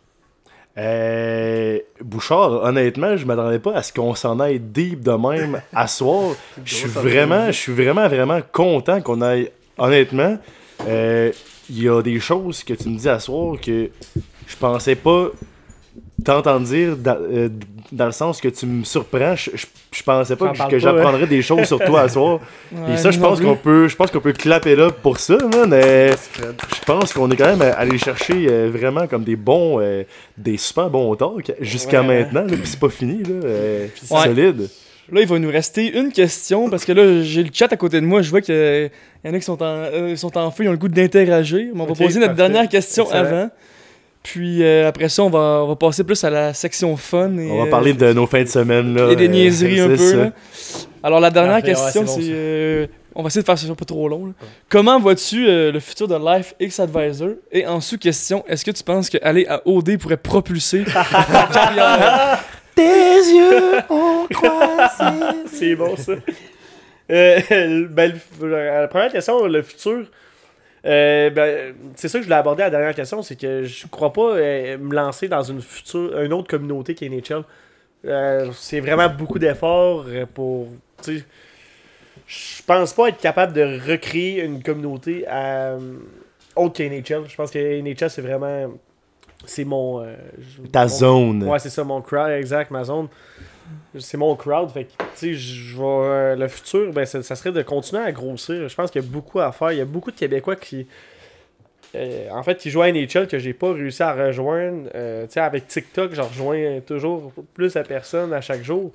Euh, 0.77 1.79
Bouchard, 1.99 2.63
honnêtement, 2.63 3.17
je 3.17 3.25
m'attendais 3.25 3.59
pas 3.59 3.73
à 3.75 3.83
ce 3.83 3.91
qu'on 3.91 4.15
s'en 4.15 4.39
aille 4.39 4.59
deep 4.59 5.01
de 5.01 5.11
même 5.11 5.61
à 5.73 5.87
soir. 5.87 6.33
Je 6.63 6.75
suis 6.75 6.87
vraiment, 6.87 7.47
je 7.47 7.51
suis 7.57 7.73
vraiment, 7.73 8.07
vraiment 8.07 8.39
content 8.53 9.01
qu'on 9.01 9.21
aille. 9.21 9.51
Honnêtement, 9.77 10.37
euh, 10.87 11.31
il 11.69 11.83
y 11.83 11.89
a 11.89 12.01
des 12.01 12.19
choses 12.19 12.63
que 12.63 12.73
tu 12.73 12.87
me 12.89 12.97
dis 12.97 13.09
à 13.09 13.19
soir 13.19 13.57
que 13.59 13.89
je 14.47 14.55
pensais 14.57 14.95
pas 14.95 15.27
t'entendre 16.23 16.65
dire 16.65 16.95
dans, 16.97 17.17
euh, 17.19 17.49
dans 17.91 18.05
le 18.05 18.11
sens 18.11 18.39
que 18.41 18.47
tu 18.47 18.65
me 18.65 18.83
surprends. 18.83 19.35
Je, 19.35 19.51
je, 19.55 19.65
je 19.91 20.03
pensais 20.03 20.35
pas 20.35 20.53
que, 20.69 20.79
j'apprendrais 20.79 21.27
des 21.27 21.41
choses 21.41 21.65
sur 21.65 21.79
toi 21.79 22.01
à 22.01 22.09
soir. 22.09 22.39
Ouais, 22.71 22.93
Et 22.93 22.97
ça, 22.97 23.11
je 23.11 23.19
pense 23.19 23.41
qu'on 23.41 23.55
peut, 23.57 23.87
je 23.89 23.95
pense 23.95 24.09
qu'on 24.11 24.21
peut 24.21 24.31
clapper 24.33 24.75
là 24.77 24.89
pour 24.91 25.19
ça, 25.19 25.37
man. 25.53 25.71
Euh, 25.73 26.13
je 26.39 26.85
pense 26.85 27.11
qu'on 27.13 27.29
est 27.31 27.35
quand 27.35 27.55
même 27.57 27.73
allé 27.77 27.97
chercher 27.97 28.47
euh, 28.49 28.69
vraiment 28.71 29.07
comme 29.07 29.23
des 29.25 29.35
bons, 29.35 29.79
euh, 29.81 30.03
des 30.37 30.55
super 30.57 30.89
bons 30.89 31.13
talks 31.15 31.51
jusqu'à 31.59 32.01
Ouais. 32.01 32.07
maintenant. 32.23 32.41
Là, 32.43 32.47
puis 32.57 32.61
c'est 32.65 32.79
pas 32.79 32.89
fini, 32.89 33.23
là. 33.23 33.29
euh, 33.43 33.87
c'est 34.01 34.13
Ouais. 34.15 34.23
solide. 34.23 34.69
Là, 35.11 35.19
il 35.19 35.27
va 35.27 35.39
nous 35.39 35.49
rester 35.51 35.97
une 35.99 36.13
question 36.13 36.69
parce 36.69 36.85
que 36.85 36.93
là, 36.93 37.21
j'ai 37.23 37.43
le 37.43 37.49
chat 37.51 37.67
à 37.73 37.75
côté 37.75 37.99
de 37.99 38.05
moi. 38.05 38.21
Je 38.21 38.29
vois 38.29 38.39
qu'il 38.39 38.89
y 39.25 39.29
en 39.29 39.33
a 39.33 39.37
qui 39.37 39.43
sont 39.43 39.61
en, 39.61 39.65
euh, 39.65 40.15
sont 40.15 40.37
en 40.37 40.49
feu, 40.51 40.63
ils 40.63 40.67
ont 40.69 40.71
le 40.71 40.77
goût 40.77 40.87
d'interagir. 40.87 41.67
Mais 41.73 41.81
on 41.81 41.85
va 41.85 41.93
poser 41.95 42.19
notre 42.21 42.33
parfait. 42.35 42.49
dernière 42.53 42.69
question 42.69 43.03
Excellent. 43.03 43.25
avant. 43.25 43.49
Puis 44.23 44.63
euh, 44.63 44.87
après 44.87 45.09
ça, 45.09 45.23
on 45.23 45.29
va, 45.29 45.61
on 45.63 45.67
va 45.67 45.75
passer 45.75 46.03
plus 46.03 46.23
à 46.23 46.29
la 46.29 46.53
section 46.53 46.95
fun. 46.95 47.37
Et, 47.37 47.49
On 47.51 47.57
va 47.61 47.67
euh, 47.67 47.69
parler 47.69 47.93
de 47.93 48.13
nos 48.13 48.27
fins 48.27 48.43
de 48.43 48.47
semaine. 48.47 48.93
Là, 48.95 49.11
et 49.11 49.15
des 49.15 49.25
euh, 49.25 49.29
niaiseries 49.29 49.79
un 49.79 49.87
peu. 49.95 50.15
là. 50.15 50.31
Alors, 51.03 51.19
la 51.19 51.31
dernière 51.31 51.55
ouais, 51.55 51.61
question, 51.63 52.05
c'est 52.05 52.19
bon, 52.21 52.27
euh, 52.29 52.87
on 53.15 53.23
va 53.23 53.27
essayer 53.27 53.41
de 53.41 53.45
faire 53.45 53.57
ça 53.57 53.75
pas 53.75 53.85
trop 53.85 54.07
long. 54.07 54.27
là. 54.27 54.31
Comment 54.69 54.99
vois-tu 54.99 55.47
euh, 55.47 55.71
le 55.71 55.79
futur 55.79 56.07
de 56.07 56.15
Life 56.15 56.53
X 56.59 56.79
Advisor? 56.79 57.29
Et 57.51 57.65
en 57.65 57.81
sous-question, 57.81 58.43
est-ce 58.47 58.63
que 58.63 58.71
tu 58.71 58.83
penses 58.83 59.09
qu'aller 59.09 59.47
à 59.47 59.61
OD 59.67 59.97
pourrait 59.97 60.17
propulser 60.17 60.83
ta 60.93 61.47
carrière? 61.51 62.43
Tes 62.75 62.83
yeux 62.83 63.79
ont 63.89 64.27
croisé. 64.31 65.25
c'est 65.51 65.75
bon, 65.75 65.97
ça. 65.97 66.13
Euh, 67.09 67.87
ben, 67.89 68.13
la 68.41 68.87
première 68.87 69.11
question, 69.11 69.45
le 69.45 69.61
futur. 69.63 70.05
Euh, 70.85 71.29
ben, 71.29 71.75
c'est 71.95 72.07
ça 72.07 72.17
que 72.17 72.23
je 72.23 72.27
voulais 72.27 72.39
aborder 72.39 72.63
à 72.63 72.67
la 72.67 72.71
dernière 72.71 72.95
question, 72.95 73.21
c'est 73.21 73.35
que 73.35 73.63
je 73.63 73.87
crois 73.87 74.11
pas 74.13 74.35
euh, 74.35 74.77
me 74.77 74.95
lancer 74.95 75.27
dans 75.27 75.43
une 75.43 75.61
future, 75.61 76.19
une 76.21 76.33
autre 76.33 76.47
communauté 76.47 76.95
qui 76.95 77.05
est 77.05 77.09
NHL. 77.09 77.43
Euh, 78.05 78.49
c'est 78.53 78.79
vraiment 78.79 79.09
beaucoup 79.09 79.37
d'efforts 79.39 80.05
pour. 80.33 80.67
Je 82.27 82.63
pense 82.65 82.93
pas 82.93 83.09
être 83.09 83.19
capable 83.19 83.53
de 83.53 83.79
recréer 83.91 84.41
une 84.43 84.63
communauté 84.63 85.25
euh, 85.29 85.77
autre 86.55 86.73
qu'NHL. 86.77 87.23
Je 87.27 87.35
pense 87.35 87.51
que 87.51 87.81
NHL, 87.81 88.09
c'est 88.09 88.21
vraiment. 88.21 88.71
C'est 89.45 89.65
mon. 89.65 90.03
Ta 90.71 90.83
mon- 90.83 90.87
zone. 90.89 91.43
Ouais, 91.43 91.59
c'est 91.59 91.69
ça, 91.69 91.83
mon 91.83 92.01
crowd, 92.01 92.31
exact, 92.31 92.71
ma 92.71 92.83
zone. 92.83 93.07
C'est 93.99 94.17
mon 94.17 94.35
crowd, 94.35 94.71
fait 94.71 94.85
que, 94.85 96.35
le 96.35 96.47
futur, 96.47 96.91
ben, 96.93 97.05
ça, 97.05 97.21
serait 97.35 97.51
de 97.51 97.61
continuer 97.61 98.01
à 98.01 98.11
grossir. 98.11 98.67
Je 98.67 98.75
pense 98.75 98.91
qu'il 98.91 99.01
y 99.01 99.05
a 99.05 99.07
beaucoup 99.07 99.39
à 99.39 99.51
faire. 99.51 99.71
Il 99.71 99.77
y 99.77 99.81
a 99.81 99.85
beaucoup 99.85 100.11
de 100.11 100.15
Québécois 100.15 100.55
qui. 100.55 100.87
euh, 101.95 102.29
en 102.31 102.43
fait, 102.43 102.57
qui 102.57 102.69
jouent 102.69 102.83
à 102.83 102.91
NHL 102.91 103.27
que 103.27 103.37
j'ai 103.37 103.53
pas 103.53 103.73
réussi 103.73 104.01
à 104.01 104.13
rejoindre. 104.13 104.89
Euh, 104.95 105.27
avec 105.35 105.67
TikTok, 105.67 106.13
je 106.13 106.21
rejoins 106.21 106.79
toujours 106.81 107.33
plus 107.53 107.73
de 107.73 107.81
personnes 107.81 108.33
à 108.33 108.41
chaque 108.41 108.63
jour. 108.63 108.91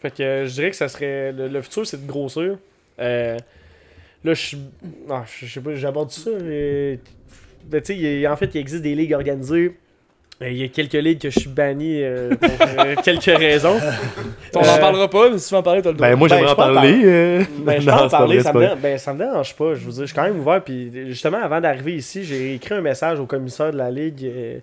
Fait 0.00 0.10
que 0.10 0.22
euh, 0.22 0.46
je 0.46 0.52
dirais 0.52 0.70
que 0.70 0.76
ça 0.76 0.88
serait. 0.88 1.32
Le, 1.32 1.62
futur, 1.62 1.86
c'est 1.86 2.04
de 2.04 2.06
grossir. 2.06 2.58
Euh, 2.98 3.38
là, 4.22 4.34
je 4.34 4.56
ah, 5.10 5.24
sais 5.26 5.60
pas, 5.60 5.74
j'aborde 5.74 6.10
ça. 6.10 6.30
ben, 6.30 7.82
en 8.28 8.36
fait, 8.36 8.54
il 8.54 8.58
existe 8.58 8.82
des 8.82 8.94
ligues 8.94 9.14
organisées. 9.14 9.76
Euh, 10.42 10.50
Il 10.50 10.56
y 10.58 10.64
a 10.64 10.68
quelques 10.68 10.92
ligues 10.94 11.20
que 11.20 11.30
je 11.30 11.38
suis 11.38 11.48
banni 11.48 12.02
euh, 12.02 12.34
pour 12.34 12.50
euh, 12.66 12.94
quelques 13.04 13.24
raisons. 13.24 13.78
On 14.54 14.58
en 14.58 14.62
Euh, 14.64 14.78
parlera 14.78 15.08
pas, 15.08 15.30
mais 15.30 15.38
si 15.38 15.48
tu 15.48 15.54
veux 15.54 15.60
en 15.60 15.62
parler, 15.62 15.80
t'as 15.82 15.90
le 15.90 15.96
droit. 15.96 16.08
Ben, 16.08 16.16
moi, 16.16 16.28
Ben, 16.28 16.34
j'aimerais 16.36 16.48
je 16.48 16.52
en 16.52 16.56
parler. 16.56 17.02
euh. 17.04 17.44
Ben, 17.58 17.80
je 17.80 17.86
Non, 17.90 17.92
en 17.94 18.08
parler, 18.08 18.40
ça 18.42 18.52
me, 18.52 18.60
dérange, 18.60 18.78
ben, 18.80 18.98
ça 18.98 19.12
me 19.14 19.18
dérange 19.18 19.54
pas. 19.56 19.74
Je 19.74 19.84
veux 19.84 19.92
dire, 19.92 20.00
je 20.02 20.06
suis 20.06 20.14
quand 20.14 20.24
même 20.24 20.38
ouvert. 20.40 20.62
Puis 20.64 20.90
justement, 21.08 21.38
avant 21.42 21.60
d'arriver 21.60 21.94
ici, 21.94 22.24
j'ai 22.24 22.54
écrit 22.54 22.74
un 22.74 22.80
message 22.80 23.20
au 23.20 23.26
commissaire 23.26 23.72
de 23.72 23.78
la 23.78 23.90
Ligue. 23.90 24.24
euh, 24.24 24.58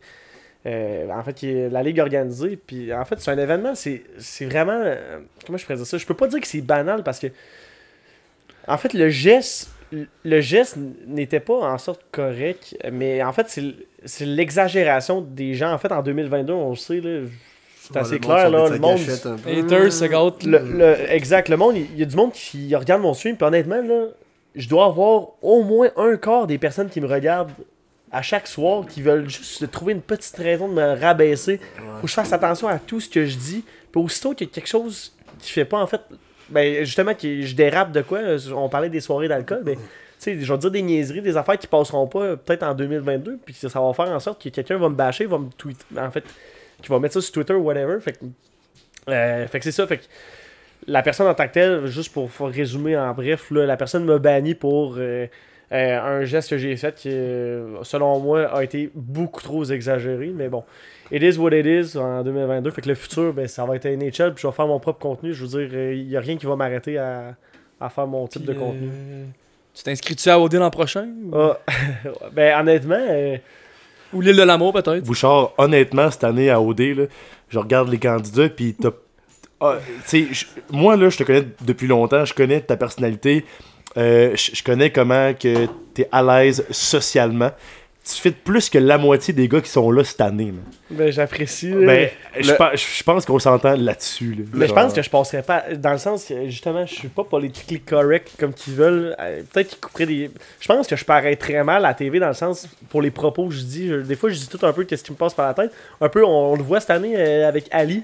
euh, 0.68 1.10
en 1.10 1.24
fait, 1.24 1.34
qui 1.34 1.50
est 1.50 1.70
la 1.70 1.82
Ligue 1.84 2.00
organisée. 2.00 2.58
Puis 2.68 2.94
en 2.94 3.04
fait, 3.06 3.16
c'est 3.20 3.32
un 3.32 3.38
événement, 3.38 3.74
c'est 3.74 4.04
c'est 4.20 4.46
vraiment. 4.46 4.80
euh, 4.84 5.20
comment 5.46 5.58
je 5.58 5.64
pourrais 5.66 5.78
dire 5.78 5.86
ça? 5.88 5.98
Je 5.98 6.06
peux 6.06 6.14
pas 6.14 6.28
dire 6.28 6.40
que 6.42 6.48
c'est 6.48 6.62
banal 6.62 7.02
parce 7.04 7.20
que. 7.20 7.28
En 8.68 8.78
fait, 8.78 8.94
le 8.94 9.10
geste, 9.10 9.72
le 9.92 10.42
geste 10.42 10.78
n'était 11.08 11.40
pas 11.40 11.56
en 11.56 11.78
sorte 11.78 12.02
correct, 12.12 12.78
mais 12.92 13.24
en 13.24 13.34
fait, 13.34 13.60
c'est 14.06 14.26
l'exagération 14.26 15.22
des 15.22 15.54
gens. 15.54 15.74
En 15.74 15.78
fait, 15.78 15.92
en 15.92 16.02
2022, 16.02 16.54
on 16.54 16.72
le 16.72 16.76
sait, 16.76 17.02
là, 17.02 17.22
c'est 17.80 17.98
assez 17.98 18.20
clair, 18.20 18.50
là, 18.50 18.70
le 18.70 18.80
monde... 18.80 19.00
Haters 19.46 19.92
se 19.92 20.06
gâtent. 20.06 20.48
Exact, 21.10 21.50
le 21.50 21.58
monde, 21.58 21.76
il 21.76 21.88
il 21.94 22.00
y 22.00 22.04
a 22.04 22.06
du 22.06 22.16
monde 22.16 22.32
qui 22.32 22.76
regarde 22.76 23.02
mon 23.02 23.14
stream, 23.14 23.36
puis 23.36 23.46
honnêtement, 23.46 23.82
là, 23.82 24.06
je 24.56 24.68
dois 24.68 24.86
avoir 24.86 25.30
au 25.42 25.64
moins 25.64 25.90
un 25.96 26.18
quart 26.18 26.48
des 26.48 26.58
personnes 26.58 26.90
qui 26.90 27.02
me 27.02 27.08
regardent 27.08 27.52
à 28.12 28.22
chaque 28.22 28.48
soir 28.48 28.86
qui 28.86 29.02
veulent 29.02 29.30
juste 29.30 29.72
trouver 29.72 29.94
une 29.94 30.02
petite 30.02 30.36
raison 30.36 30.68
de 30.68 30.74
me 30.74 31.00
rabaisser. 31.00 31.60
Faut 31.96 32.02
que 32.02 32.08
je 32.08 32.14
fasse 32.14 32.34
attention 32.34 32.68
à 32.68 32.78
tout 32.78 33.00
ce 33.00 33.10
que 33.10 33.26
je 33.26 33.38
dis. 33.38 33.64
Puis 33.92 34.02
aussitôt 34.02 34.34
qu'il 34.34 34.48
y 34.48 34.50
a 34.50 34.54
quelque 34.54 34.68
chose 34.68 35.14
qui 35.40 35.52
fait 35.52 35.66
pas, 35.66 35.82
en 35.82 35.88
fait, 35.88 36.02
ben 36.52 36.84
justement, 36.84 37.14
que 37.14 37.42
je 37.42 37.56
dérape 37.56 37.92
de 37.92 38.02
quoi, 38.02 38.20
on 38.56 38.70
parlait 38.70 38.90
des 38.90 39.00
soirées 39.00 39.28
d'alcool, 39.28 39.64
mais 39.66 39.76
tu 39.76 39.82
sais, 40.20 40.40
je 40.40 40.54
vais 40.54 40.60
dire 40.60 40.72
des 40.72 40.82
niaiseries, 40.82 41.22
des 41.22 41.38
affaires 41.38 41.58
qui 41.58 41.68
passeront 41.68 42.08
pas 42.08 42.20
euh, 42.20 42.36
peut-être 42.36 42.64
en 42.64 42.74
2022, 42.74 43.40
puis 43.44 43.54
ça 43.54 43.68
va 43.68 43.94
faire 43.94 44.10
en 44.10 44.20
sorte 44.20 44.42
que 44.42 44.50
quelqu'un 44.50 44.78
va 44.78 44.90
me 44.90 44.96
bâcher, 44.96 45.26
va 45.26 45.40
me 45.40 45.50
tweeter, 45.50 45.84
en 45.98 46.12
fait, 46.12 46.24
qui 46.82 46.90
va 46.90 47.00
mettre 47.00 47.16
ça 47.16 47.22
sur 47.22 47.32
Twitter 47.32 47.54
whatever. 47.54 48.00
Fait 48.00 48.14
que, 48.14 48.26
euh, 49.10 49.48
fait 49.48 49.60
que 49.60 49.64
c'est 49.64 49.72
ça, 49.72 49.88
fait 49.88 49.98
que 49.98 50.04
la 50.88 51.02
personne 51.02 51.28
en 51.28 51.34
tant 51.34 51.48
que 51.48 51.54
telle, 51.54 51.86
juste 51.88 52.14
pour, 52.14 52.30
résumer 52.40 52.98
en 52.98 53.14
bref, 53.14 53.50
là, 53.52 53.66
la 53.66 53.78
personne 53.78 54.06
m'a 54.06 54.18
banni 54.20 54.54
pour 54.54 54.96
euh, 54.98 55.28
un 55.72 56.24
geste 56.24 56.50
que 56.50 56.58
j'ai 56.58 56.76
fait 56.76 56.94
qui, 56.96 57.10
selon 57.84 58.20
moi, 58.20 58.46
a 58.56 58.64
été 58.64 58.92
beaucoup 58.94 59.42
trop 59.42 59.64
exagéré. 59.64 60.32
Mais 60.36 60.50
bon, 60.50 60.64
it 61.12 61.22
is 61.24 61.38
what 61.38 61.52
it 61.54 61.66
is 61.66 61.98
en 61.98 62.24
2022. 62.24 62.72
Fait 62.72 62.82
que 62.82 62.90
le 62.90 62.96
futur, 62.96 63.34
ben, 63.34 63.48
ça 63.48 63.66
va 63.66 63.76
être 63.76 63.86
NHL, 63.86 64.34
puis 64.34 64.42
je 64.42 64.48
vais 64.48 64.54
faire 64.54 64.68
mon 64.68 64.80
propre 64.80 65.00
contenu. 65.00 65.34
Je 65.34 65.46
veux 65.46 65.60
dire, 65.68 65.92
il 65.94 66.08
n'y 66.08 66.16
a 66.16 66.20
rien 66.20 66.38
qui 66.38 66.46
va 66.46 66.56
m'arrêter 66.56 66.98
à, 66.98 67.36
à 67.80 67.90
faire 67.90 68.08
mon 68.08 68.28
type 68.28 68.46
de 68.46 68.54
contenu. 68.54 68.90
euh, 68.92 69.26
Tu 69.74 69.84
t'inscris-tu 69.84 70.30
à 70.30 70.40
OD 70.40 70.54
l'an 70.56 70.70
prochain 70.70 71.08
ou- 71.32 71.36
Ah, 71.36 71.58
ben, 72.34 72.60
honnêtement, 72.62 72.98
euh, 73.10 73.38
Ou 74.14 74.22
l'île 74.22 74.36
de 74.36 74.44
l'amour, 74.44 74.74
peut-être 74.74 75.04
Bouchard, 75.06 75.54
honnêtement, 75.58 76.10
cette 76.12 76.24
année 76.24 76.50
à 76.50 76.60
OD, 76.62 76.80
là, 76.82 77.04
je 77.50 77.60
regarde 77.60 77.90
les 77.90 78.00
candidats, 78.00 78.50
puis 78.50 78.74
t'as. 78.80 78.90
Ah, 79.64 79.78
tu 80.10 80.28
moi, 80.72 80.96
là, 80.98 81.10
je 81.10 81.18
te 81.18 81.24
connais 81.24 81.46
depuis 81.62 81.86
longtemps, 81.88 82.26
je 82.26 82.34
connais 82.34 82.62
ta 82.62 82.76
personnalité, 82.78 83.46
euh, 83.96 84.36
je 84.36 84.56
je 84.56 84.64
connais 84.64 84.90
comment 84.92 85.34
que 85.34 85.68
t'es 85.94 86.10
à 86.12 86.24
l'aise 86.24 86.66
socialement. 86.72 87.52
Tu 88.04 88.16
fais 88.20 88.32
plus 88.32 88.68
que 88.72 88.80
la 88.80 88.98
moitié 88.98 89.32
des 89.32 89.48
gars 89.48 89.62
qui 89.62 89.70
sont 89.70 89.92
là 89.92 90.04
cette 90.04 90.22
année. 90.22 90.48
là. 90.52 90.58
ben, 90.90 91.12
j'apprécie. 91.12 91.72
Ben, 91.72 92.10
je 92.40 92.52
le- 92.52 92.58
je 92.76 93.04
pense 93.04 93.26
qu'on 93.28 93.38
s'entend 93.38 93.76
là-dessus. 93.76 94.34
là. 94.34 94.44
Mais 94.54 94.68
je 94.68 94.74
pense 94.74 94.94
que 94.94 95.04
je 95.04 95.10
passerais 95.10 95.44
pas. 95.44 95.66
Dans 95.76 95.92
le 95.92 96.00
sens 96.00 96.26
que 96.26 96.46
justement, 96.48 96.84
je 96.88 96.96
suis 96.96 97.10
pas 97.10 97.24
politically 97.24 97.80
correct 97.80 98.32
comme 98.40 98.56
qu'ils 98.56 98.74
veulent. 98.74 99.16
Euh, 99.20 99.44
Peut-être 99.54 99.70
qu'ils 99.70 99.80
couperaient 99.80 100.06
des. 100.08 100.32
Je 100.60 100.68
pense 100.68 100.88
que 100.88 100.96
je 100.96 101.06
parais 101.06 101.36
très 101.36 101.64
mal 101.64 101.86
à 101.86 101.90
la 101.90 101.94
TV 101.94 102.20
dans 102.20 102.28
le 102.30 102.34
sens 102.34 102.68
pour 102.90 103.04
les 103.04 103.12
propos 103.12 103.50
que 103.50 103.54
je 103.54 103.62
dis. 103.62 103.88
Je- 103.88 103.96
des 103.98 104.16
fois, 104.16 104.32
je 104.32 104.36
dis 104.36 104.48
tout 104.48 104.66
un 104.66 104.74
peu 104.74 104.84
qu'est-ce 104.84 105.04
qui 105.04 105.12
me 105.12 105.18
passe 105.18 105.36
par 105.36 105.48
la 105.48 105.54
tête. 105.54 105.72
Un 106.02 106.10
peu, 106.10 106.26
on, 106.26 106.54
on 106.54 106.56
le 106.56 106.64
voit 106.64 106.80
cette 106.80 106.90
année 106.90 107.14
euh, 107.16 107.48
avec 107.48 107.66
Ali. 107.70 108.02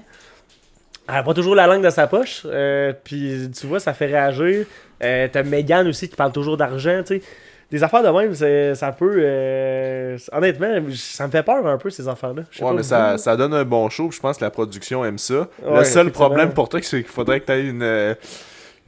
Elle 1.08 1.14
a 1.16 1.22
pas 1.24 1.34
toujours 1.34 1.56
la 1.56 1.66
langue 1.66 1.82
dans 1.82 1.90
sa 1.90 2.06
poche. 2.06 2.42
euh, 2.44 2.92
Puis 3.02 3.50
tu 3.58 3.66
vois, 3.66 3.80
ça 3.80 3.94
fait 3.94 4.06
réagir. 4.06 4.64
Euh, 5.02 5.26
T'as 5.32 5.42
Megan 5.42 5.88
aussi 5.88 6.08
qui 6.08 6.14
parle 6.16 6.30
toujours 6.32 6.56
d'argent, 6.56 7.02
tu 7.04 7.16
sais. 7.18 7.22
Des 7.70 7.82
affaires 7.84 8.02
de 8.02 8.08
même, 8.08 8.34
c'est- 8.34 8.74
ça 8.74 8.92
peut. 8.92 9.16
euh, 9.18 10.16
honnêtement, 10.32 10.68
ça 10.94 11.26
me 11.26 11.30
fait 11.32 11.42
peur 11.42 11.66
un 11.66 11.76
peu 11.76 11.90
ces 11.90 12.08
affaires-là. 12.08 12.42
Ouais, 12.60 12.66
pas 12.68 12.72
mais 12.72 12.82
ça, 12.82 13.18
ça 13.18 13.36
donne 13.36 13.52
un 13.52 13.64
bon 13.64 13.88
show, 13.90 14.10
je 14.10 14.18
pense 14.20 14.38
que 14.38 14.44
la 14.44 14.50
production 14.50 15.04
aime 15.04 15.18
ça. 15.18 15.48
Ouais, 15.64 15.78
le 15.80 15.84
seul 15.84 16.10
problème 16.10 16.52
pour 16.54 16.68
toi, 16.70 16.80
c'est 16.82 17.02
qu'il 17.02 17.12
faudrait 17.12 17.40
que 17.40 17.46
tu 17.46 17.52
aies 17.52 17.64
une. 17.68 17.82
euh, 17.82 18.14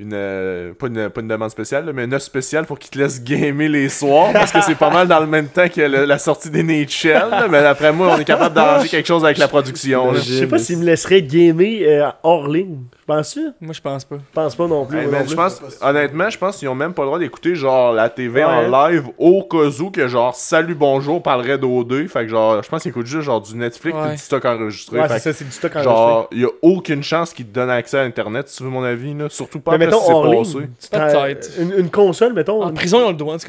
Une, 0.03 0.13
euh, 0.15 0.73
pas, 0.73 0.87
une, 0.87 1.11
pas 1.11 1.21
une 1.21 1.29
demande 1.29 1.51
spéciale, 1.51 1.85
là, 1.85 1.93
mais 1.93 2.05
une 2.07 2.15
offre 2.15 2.25
spéciale 2.25 2.65
pour 2.65 2.79
qu'ils 2.79 2.89
te 2.91 2.99
laissent 2.99 3.23
gamer 3.23 3.69
les 3.69 3.91
soirs, 3.91 4.33
parce 4.33 4.51
que 4.51 4.63
c'est 4.63 4.75
pas 4.79 4.89
mal 4.89 5.07
dans 5.07 5.21
le 5.21 5.27
même 5.27 5.49
temps 5.49 5.69
que 5.69 5.83
le- 5.83 6.07
la 6.07 6.17
sortie 6.19 6.49
des 6.49 6.63
NHL. 6.63 7.29
là, 7.31 7.49
mais 7.51 7.59
après 7.59 7.93
moi, 7.93 8.15
on 8.17 8.19
est 8.19 8.25
capable 8.25 8.55
d'arranger 8.55 8.89
quelque 8.89 9.05
chose 9.07 9.23
avec 9.27 9.37
la 9.37 9.47
production. 9.47 10.15
Je 10.15 10.21
sais 10.21 10.47
pas 10.47 10.57
s'ils 10.57 10.79
me 10.79 10.85
laisseraient 10.87 11.21
gamer 11.21 11.83
euh, 11.83 12.09
hors 12.23 12.49
ligne. 12.49 12.79
Penses-tu? 13.11 13.41
Moi, 13.61 13.73
je 13.73 13.81
pense 13.81 14.05
pas. 14.05 14.15
Je 14.17 14.21
pense 14.33 14.55
pas 14.55 14.67
non 14.69 14.85
plus. 14.87 14.99
Hey, 14.99 15.03
moi 15.07 15.13
man, 15.15 15.23
non 15.23 15.27
je 15.31 15.35
plus. 15.35 15.37
pense, 15.37 15.79
honnêtement, 15.83 16.31
je 16.31 16.39
pense 16.39 16.57
qu'ils 16.59 16.69
ont 16.69 16.77
même 16.77 16.93
pas 16.95 17.03
le 17.03 17.07
droit 17.07 17.19
d'écouter 17.19 17.57
genre 17.57 17.93
la 17.93 18.09
TV 18.09 18.45
Ouais. 18.45 18.45
en 18.45 18.69
live 18.89 19.07
au 19.19 19.43
cas 19.43 19.69
où 19.81 19.91
que 19.91 20.07
genre 20.07 20.33
Salut 20.37 20.77
Bonjour 20.77 21.21
parlerait 21.21 21.59
d'O2. 21.59 22.07
Fait 22.07 22.21
que 22.23 22.29
genre, 22.29 22.63
je 22.63 22.69
pense 22.69 22.83
qu'ils 22.83 22.91
écoutent 22.91 23.07
juste 23.07 23.23
genre 23.23 23.41
du 23.41 23.57
Netflix 23.57 23.97
Ouais. 23.99 24.09
et 24.11 24.13
du 24.13 24.19
stock 24.19 24.45
enregistré. 24.45 25.01
Ouais, 25.01 25.09
c'est 25.09 25.19
ça, 25.19 25.33
c'est 25.33 25.45
du 25.45 25.51
stock 25.51 25.73
enregistré. 25.75 25.93
genre, 25.93 26.29
il 26.31 26.41
y 26.43 26.45
a 26.45 26.49
aucune 26.63 27.03
chance 27.03 27.33
qu'ils 27.33 27.47
te 27.47 27.53
donnent 27.53 27.71
accès 27.71 27.99
à 27.99 28.03
Internet, 28.03 28.49
si 28.49 28.59
tu 28.59 28.63
veux 28.63 28.69
mon 28.71 28.85
avis. 28.85 29.13
Là. 29.15 29.27
Surtout 29.29 29.59
pas 29.59 29.73
Mais 29.77 29.87
après 29.87 29.97
mettons 29.97 30.45
ce 30.45 30.59
qui 30.59 30.69
s'est 30.79 30.91
passé. 30.91 31.61
Une, 31.63 31.73
une 31.79 31.91
console, 31.91 32.33
mettons. 32.33 32.63
En 32.63 32.69
une- 32.69 32.75
prison, 32.75 33.01
ils 33.01 33.05
ont 33.07 33.11
le 33.11 33.17
droit, 33.17 33.35
en 33.35 33.39
tout 33.39 33.47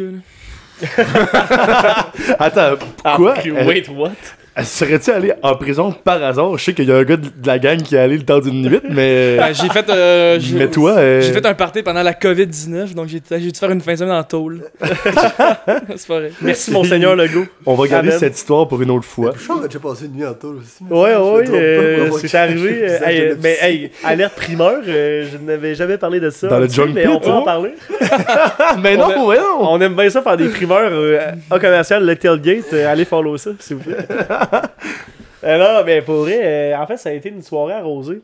cas. 0.82 0.88
Attends, 2.40 2.78
quoi? 3.16 3.36
wait, 3.68 3.88
what? 3.90 4.10
Serais-tu 4.62 5.12
allé 5.12 5.32
en 5.42 5.56
prison 5.56 5.94
par 6.04 6.22
hasard? 6.22 6.58
Je 6.58 6.64
sais 6.66 6.74
qu'il 6.74 6.86
y 6.90 6.92
a 6.92 6.98
un 6.98 7.04
gars 7.04 7.16
de 7.16 7.30
la 7.46 7.58
gang 7.58 7.82
qui 7.82 7.96
est 7.96 8.00
allé 8.00 8.18
le 8.18 8.24
temps 8.24 8.40
d'une 8.40 8.62
nuit, 8.62 8.82
mais. 8.90 9.38
Ben, 9.42 9.54
j'ai 9.54 9.70
fait. 9.70 9.90
euh, 9.90 10.38
j'ai- 10.42 10.58
mais 10.58 10.68
toi. 10.70 10.92
euh, 10.98 11.22
J'ai 11.22 11.32
fait 11.32 11.46
un 11.46 11.54
party 11.54 11.82
pendant 11.84 12.04
la 12.04 12.12
COVID-19, 12.14 12.94
donc 12.94 13.08
j'ai 13.08 13.22
j'ai 13.32 13.52
dû 13.52 13.58
faire 13.58 13.72
une 13.72 13.80
fin 13.82 13.94
de 13.94 13.98
semaine 14.00 14.12
en 14.14 14.24
tôle. 14.24 14.64
c'est 15.96 16.08
pas 16.08 16.20
vrai. 16.20 16.32
Merci, 16.42 16.72
Monseigneur 16.72 17.16
Legault. 17.16 17.46
On 17.66 17.76
va 17.76 17.88
garder 17.88 18.10
Amen. 18.10 18.20
cette 18.20 18.36
histoire 18.38 18.68
pour 18.68 18.82
une 18.82 18.92
autre 18.92 19.06
fois. 19.06 19.32
Bouchard 19.32 19.64
a 19.64 19.68
déjà 19.68 19.80
passé 19.80 20.06
une 20.08 20.14
nuit 20.18 20.26
en 20.26 20.34
tôle 20.34 20.58
aussi. 20.58 20.84
Ouais, 20.90 21.16
ouais, 21.16 21.50
euh, 21.50 22.10
c'est 22.20 22.36
arrivé. 22.38 22.90
euh, 22.90 23.00
hey, 23.08 23.34
mais 23.42 23.58
hey, 23.62 23.92
alerte 24.04 24.36
primeur, 24.36 24.82
euh, 24.86 25.26
je 25.32 25.38
n'avais 25.38 25.76
jamais 25.76 25.98
parlé 25.98 26.20
de 26.20 26.30
ça. 26.30 26.48
Dans 26.48 26.60
le 26.60 26.66
en 26.66 26.70
junk 26.70 26.92
Mais 26.94 27.08
on 27.08 27.20
peut 27.20 27.30
en 27.30 27.40
oh. 27.42 27.46
parler. 27.46 27.72
Mais 28.82 28.98
On 28.98 29.10
non, 29.10 29.28
ouais, 29.28 29.38
non! 29.38 29.58
On 29.62 29.80
aime 29.82 29.96
bien 29.96 30.10
ça 30.10 30.22
faire 30.22 30.36
des 30.38 30.50
primeurs 30.50 30.90
euh, 30.92 31.20
à 31.50 31.58
commercial, 31.60 32.06
le 32.06 32.16
tailgate. 32.16 32.74
euh, 32.74 32.92
allez 32.92 33.06
follow 33.06 33.38
ça, 33.38 33.52
s'il 33.60 33.78
vous 33.78 33.84
plaît. 33.84 33.98
Non, 35.44 35.84
mais 35.84 36.04
pour 36.04 36.18
vrai, 36.18 36.40
euh, 36.44 36.78
en 36.78 36.86
fait, 36.86 36.98
ça 36.98 37.10
a 37.10 37.14
été 37.14 37.30
une 37.30 37.42
soirée 37.42 37.74
arrosée. 37.74 38.22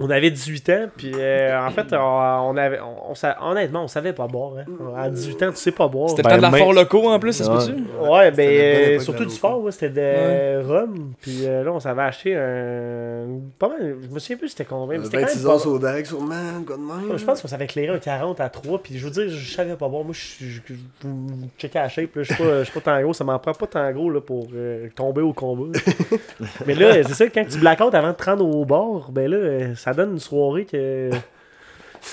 On 0.00 0.08
avait 0.10 0.30
18 0.30 0.68
ans, 0.70 0.86
puis 0.96 1.10
euh, 1.16 1.58
en 1.60 1.70
fait, 1.70 1.92
on, 1.92 1.96
on 1.96 2.56
avait, 2.56 2.78
on, 2.80 3.12
on 3.12 3.50
honnêtement, 3.50 3.82
on 3.82 3.88
savait 3.88 4.12
pas 4.12 4.28
boire. 4.28 4.52
Hein. 4.58 4.64
À 4.96 5.10
18 5.10 5.42
ans, 5.42 5.50
tu 5.50 5.56
sais 5.56 5.72
pas 5.72 5.88
boire. 5.88 6.10
C'était 6.10 6.22
Ben, 6.22 6.28
peut-être 6.28 6.38
de 6.38 6.42
la 6.42 6.50
mais- 6.52 6.58
fort 6.60 6.72
locaux 6.72 7.08
en 7.10 7.18
plus, 7.18 7.32
ça 7.32 7.44
se 7.44 7.50
Ouais. 7.50 7.74
peut-tu? 7.74 8.08
Ouais, 8.08 8.30
ben, 8.30 8.48
euh, 8.48 9.00
surtout 9.00 9.24
du 9.24 9.34
fort, 9.34 9.60
ouais, 9.60 9.72
c'était 9.72 9.88
de 9.90 10.00
Ouais. 10.00 10.62
rhum. 10.62 11.12
Puis 11.20 11.40
euh, 11.46 11.64
là, 11.64 11.72
on 11.72 11.80
s'avait 11.80 12.02
acheté 12.02 12.36
un. 12.36 13.26
Pas 13.58 13.68
mal, 13.68 13.96
je 14.08 14.14
me 14.14 14.18
souviens 14.20 14.36
plus 14.36 14.50
c'était 14.50 14.64
combien. 14.64 15.02
C'était 15.02 15.16
quand 15.18 15.26
26 15.26 15.44
même 15.44 15.52
ans 15.52 15.66
au 15.66 15.78
DAG, 15.80 16.06
sûrement, 16.06 16.34
quoi 16.64 16.76
de 16.76 16.82
même. 17.08 17.18
Je 17.18 17.24
pense 17.24 17.42
qu'on 17.42 17.48
s'avait 17.48 17.64
éclairé 17.64 17.88
un 17.94 17.98
40 17.98 18.40
à 18.40 18.48
3. 18.48 18.78
Puis 18.80 18.98
je 18.98 19.04
veux 19.04 19.10
dire, 19.10 19.28
je 19.28 19.52
savais 19.52 19.74
pas 19.74 19.88
bon. 19.88 20.04
Moi, 20.04 20.12
je 20.14 20.44
je- 20.46 20.60
je- 20.68 21.68
la 21.74 21.88
shape. 21.88 22.14
là, 22.14 22.22
Je 22.22 22.32
suis 22.34 22.44
pas, 22.44 22.58
je 22.60 22.64
suis 22.64 22.80
pas 22.80 22.92
tant 22.92 23.02
gros. 23.02 23.12
Ça 23.12 23.24
m'en 23.24 23.38
prend 23.40 23.52
pas 23.52 23.66
tant 23.66 23.90
gros 23.92 24.10
là, 24.10 24.20
pour 24.20 24.46
euh, 24.54 24.88
tomber 24.94 25.22
au 25.22 25.32
combat. 25.32 25.76
là. 25.76 26.46
mais 26.66 26.74
là, 26.74 27.02
c'est 27.02 27.14
ça, 27.14 27.26
quand 27.28 27.44
tu 27.48 27.58
blackout 27.58 27.94
avant 27.94 28.10
de 28.10 28.14
te 28.16 28.24
rendre 28.24 28.46
au 28.46 28.64
bord, 28.64 29.10
ben 29.10 29.28
là, 29.30 29.36
euh, 29.36 29.74
ça 29.88 29.94
donne 29.94 30.12
une 30.12 30.18
soirée 30.18 30.64
que. 30.64 31.10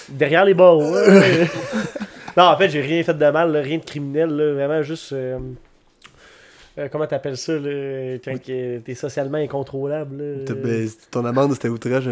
Derrière 0.10 0.46
les 0.46 0.54
barreaux. 0.54 0.94
là, 0.94 1.02
non, 2.38 2.44
en 2.46 2.58
fait, 2.58 2.70
j'ai 2.70 2.82
rien 2.82 3.04
fait 3.04 3.14
de 3.14 3.30
mal, 3.30 3.52
là, 3.52 3.62
rien 3.62 3.78
de 3.78 3.84
criminel. 3.84 4.30
Là, 4.30 4.54
vraiment 4.54 4.82
juste. 4.82 5.14
euh, 5.14 5.38
euh, 6.78 6.90
comment 6.92 7.08
t'appelles 7.08 7.38
ça, 7.38 7.54
là, 7.54 8.18
quand 8.24 8.36
t'es 8.44 8.96
socialement 8.96 9.38
incontrôlable? 9.38 10.44
ben, 10.56 10.90
ton 11.12 11.24
amende, 11.24 11.54
c'était 11.54 11.70
outrage 11.70 12.08
à 12.08 12.12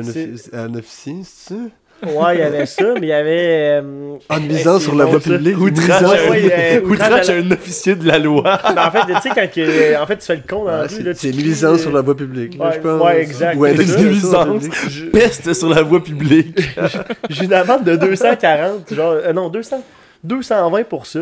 un 0.63 0.75
officier, 0.75 1.21
c'est 1.23 1.53
ça? 1.53 1.59
Ouais, 2.05 2.35
il 2.35 2.39
y 2.39 2.43
avait 2.43 2.65
ça, 2.65 2.83
mais 2.95 2.99
il 3.01 3.07
y 3.07 3.13
avait. 3.13 3.81
euh, 3.81 4.15
En 4.29 4.37
hey, 4.37 4.47
misant 4.47 4.79
sur 4.79 4.95
la 4.95 5.05
voie 5.05 5.19
publique. 5.19 5.57
Outrage, 5.57 6.01
Ouais, 6.03 6.29
ouais, 6.29 6.51
euh, 6.51 6.81
outrage 6.81 7.09
Outrage 7.09 7.29
à 7.29 7.33
un 7.33 7.51
officier 7.51 7.95
de 7.95 8.07
la 8.07 8.19
loi. 8.19 8.59
Mais 8.73 8.81
en 8.81 8.91
fait, 8.91 9.13
tu 9.13 9.21
sais, 9.21 9.29
quand 9.35 9.51
que, 9.53 10.01
en 10.01 10.05
fait, 10.05 10.17
tu 10.17 10.25
fais 10.25 10.35
le 10.35 10.41
con 10.47 10.65
dans 10.65 10.71
la 10.71 10.81
rue, 10.83 11.13
c'est 11.15 11.31
nuisance 11.31 11.73
cries, 11.73 11.81
sur 11.81 11.91
la 11.91 12.01
voie 12.01 12.15
publique, 12.17 12.57
là, 12.57 12.65
Ouais, 12.67 12.71
je 12.75 12.79
pense. 12.79 13.01
ouais, 13.03 13.21
exact. 13.21 13.55
Ou 13.57 13.65
C'est 13.65 13.71
intoxication 13.73 14.37
en 14.39 14.45
nuisance. 14.55 14.75
Je- 14.89 15.05
Peste 15.05 15.53
sur 15.53 15.69
la 15.69 15.81
voie 15.81 16.03
publique. 16.03 16.57
J'ai 17.29 17.45
une 17.45 17.53
amende 17.53 17.83
de 17.83 17.95
240, 17.95 18.93
genre, 18.93 19.13
euh, 19.13 19.33
non, 19.33 19.49
200, 19.49 19.81
220 20.23 20.83
pour 20.83 21.05
ça. 21.05 21.21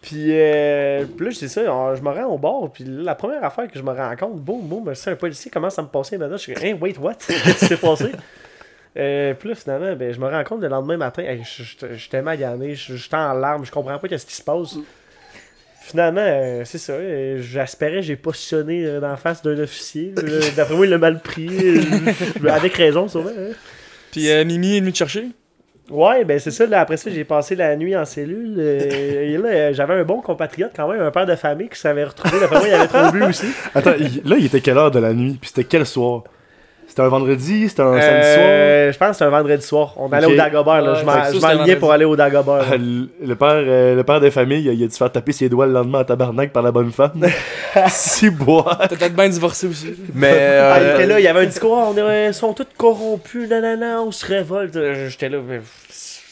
Puis, 0.00 0.26
euh, 0.30 1.04
puis 1.16 1.26
là, 1.26 1.32
c'est 1.32 1.46
ça, 1.46 1.60
on- 1.72 1.94
je 1.94 2.02
me 2.02 2.08
rends 2.10 2.24
au 2.34 2.36
bar, 2.38 2.68
puis 2.74 2.82
là, 2.84 3.02
la 3.04 3.14
première 3.14 3.44
affaire 3.44 3.68
que 3.70 3.78
je 3.78 3.84
me 3.84 3.90
rends 3.92 4.16
compte, 4.18 4.40
boum, 4.40 4.60
boum, 4.62 4.92
c'est 4.94 5.10
un 5.12 5.14
policier 5.14 5.48
commence 5.48 5.78
à 5.78 5.82
me 5.82 5.86
passer 5.88 6.18
maintenant. 6.18 6.36
Je 6.36 6.42
suis 6.42 6.54
comme, 6.54 6.64
hey, 6.64 6.72
wait, 6.74 6.98
what? 7.00 7.14
Qu'est-ce 7.28 7.58
qui 7.60 7.66
s'est 7.66 7.76
passé? 7.76 8.06
Euh, 8.96 9.32
puis 9.34 9.48
là, 9.48 9.54
finalement, 9.54 9.94
ben, 9.96 10.12
je 10.12 10.20
me 10.20 10.26
rends 10.28 10.44
compte 10.44 10.60
le 10.60 10.68
lendemain 10.68 10.96
matin, 10.98 11.22
hey, 11.22 11.42
je- 11.44 11.86
j'étais 11.96 12.20
magané, 12.20 12.74
je- 12.74 12.94
j'étais 12.96 13.16
en 13.16 13.32
larmes, 13.32 13.64
je 13.64 13.70
comprends 13.70 13.98
pas 13.98 14.06
qu'est-ce 14.08 14.26
qui 14.26 14.34
se 14.34 14.42
passe. 14.42 14.76
Finalement, 15.80 16.20
euh, 16.24 16.62
c'est 16.64 16.78
ça. 16.78 16.92
euh, 16.92 17.38
J'espérais, 17.42 18.02
j'ai 18.02 18.16
positionné 18.16 18.84
euh, 18.86 19.00
dans 19.00 19.08
la 19.08 19.16
face 19.16 19.42
d'un 19.42 19.58
officier. 19.58 20.14
Euh, 20.18 20.40
D'après 20.56 20.74
moi, 20.76 20.86
il 20.86 20.90
l'a 20.90 20.98
mal 20.98 21.20
pris. 21.20 21.48
euh, 21.50 21.80
avec 22.48 22.74
raison, 22.74 23.08
sûrement. 23.08 23.30
hein. 23.30 23.52
Puis 24.12 24.30
euh, 24.30 24.44
Mimi 24.44 24.76
est 24.76 24.80
venue 24.80 24.92
te 24.92 24.98
chercher? 24.98 25.28
Ouais, 25.90 26.24
ben 26.24 26.38
c'est 26.38 26.52
ça. 26.52 26.66
Là, 26.66 26.80
après 26.80 26.96
ça, 26.96 27.10
j'ai 27.10 27.24
passé 27.24 27.56
la 27.56 27.74
nuit 27.76 27.96
en 27.96 28.04
cellule. 28.04 28.54
euh, 28.58 29.22
et 29.22 29.36
là, 29.38 29.48
euh, 29.48 29.72
j'avais 29.72 29.94
un 29.94 30.04
bon 30.04 30.20
compatriote, 30.20 30.70
quand 30.76 30.88
même, 30.90 31.00
un 31.02 31.10
père 31.10 31.26
de 31.26 31.34
famille 31.34 31.68
qui 31.68 31.78
s'avait 31.80 32.04
retrouvé. 32.04 32.38
D'après 32.38 32.58
moi, 32.60 32.68
il 32.68 32.74
avait 32.74 32.86
trop 32.86 33.10
bu 33.10 33.22
aussi. 33.24 33.46
Attends, 33.74 33.94
il- 33.98 34.22
là, 34.24 34.36
il 34.38 34.46
était 34.46 34.60
quelle 34.60 34.78
heure 34.78 34.90
de 34.92 35.00
la 35.00 35.12
nuit? 35.12 35.36
Puis 35.40 35.48
c'était 35.48 35.64
quel 35.64 35.84
soir? 35.84 36.22
C'était 36.92 37.04
un 37.04 37.08
vendredi, 37.08 37.70
c'était 37.70 37.80
un 37.80 37.98
samedi 37.98 38.34
soir? 38.34 38.46
Euh, 38.50 38.92
Je 38.92 38.98
pense 38.98 39.08
que 39.08 39.14
c'était 39.14 39.24
un 39.24 39.30
vendredi 39.30 39.66
soir. 39.66 39.94
On 39.96 40.12
allait 40.12 40.26
au 40.26 40.36
Dagobert. 40.36 40.82
Là. 40.82 40.92
Ouais, 40.92 40.98
je 41.32 41.38
ça, 41.38 41.64
je 41.66 41.74
pour 41.76 41.90
aller 41.90 42.04
au 42.04 42.14
Dagobert. 42.14 42.66
Ah, 42.70 42.76
le 42.76 43.34
père, 43.34 43.48
euh, 43.48 43.94
le 43.94 44.04
père 44.04 44.20
de 44.20 44.28
famille, 44.28 44.64
il 44.64 44.84
a 44.84 44.86
dû 44.86 44.94
faire 44.94 45.10
taper 45.10 45.32
ses 45.32 45.48
doigts 45.48 45.64
le 45.64 45.72
lendemain 45.72 46.00
à 46.00 46.04
tabarnak 46.04 46.52
par 46.52 46.62
la 46.62 46.70
bonne 46.70 46.92
femme. 46.92 47.26
si 47.88 48.28
bois. 48.28 48.76
T'as 48.78 48.88
peut-être 48.88 49.14
bien 49.14 49.30
divorcé 49.30 49.68
aussi. 49.68 49.94
Mais. 50.14 50.32
Ah, 50.60 50.76
il 50.80 50.86
euh, 50.86 50.94
était 50.96 51.06
là, 51.06 51.18
il 51.18 51.22
y 51.22 51.28
avait 51.28 51.40
un 51.40 51.46
discours, 51.46 51.72
on 51.72 51.96
est, 51.96 52.26
ils 52.28 52.34
sont 52.34 52.52
tous 52.52 52.66
corrompus, 52.76 53.48
nanana, 53.48 54.02
on 54.02 54.10
se 54.10 54.26
révolte. 54.26 54.76
Euh, 54.76 55.08
J'étais 55.08 55.30
là, 55.30 55.38
mais 55.48 55.62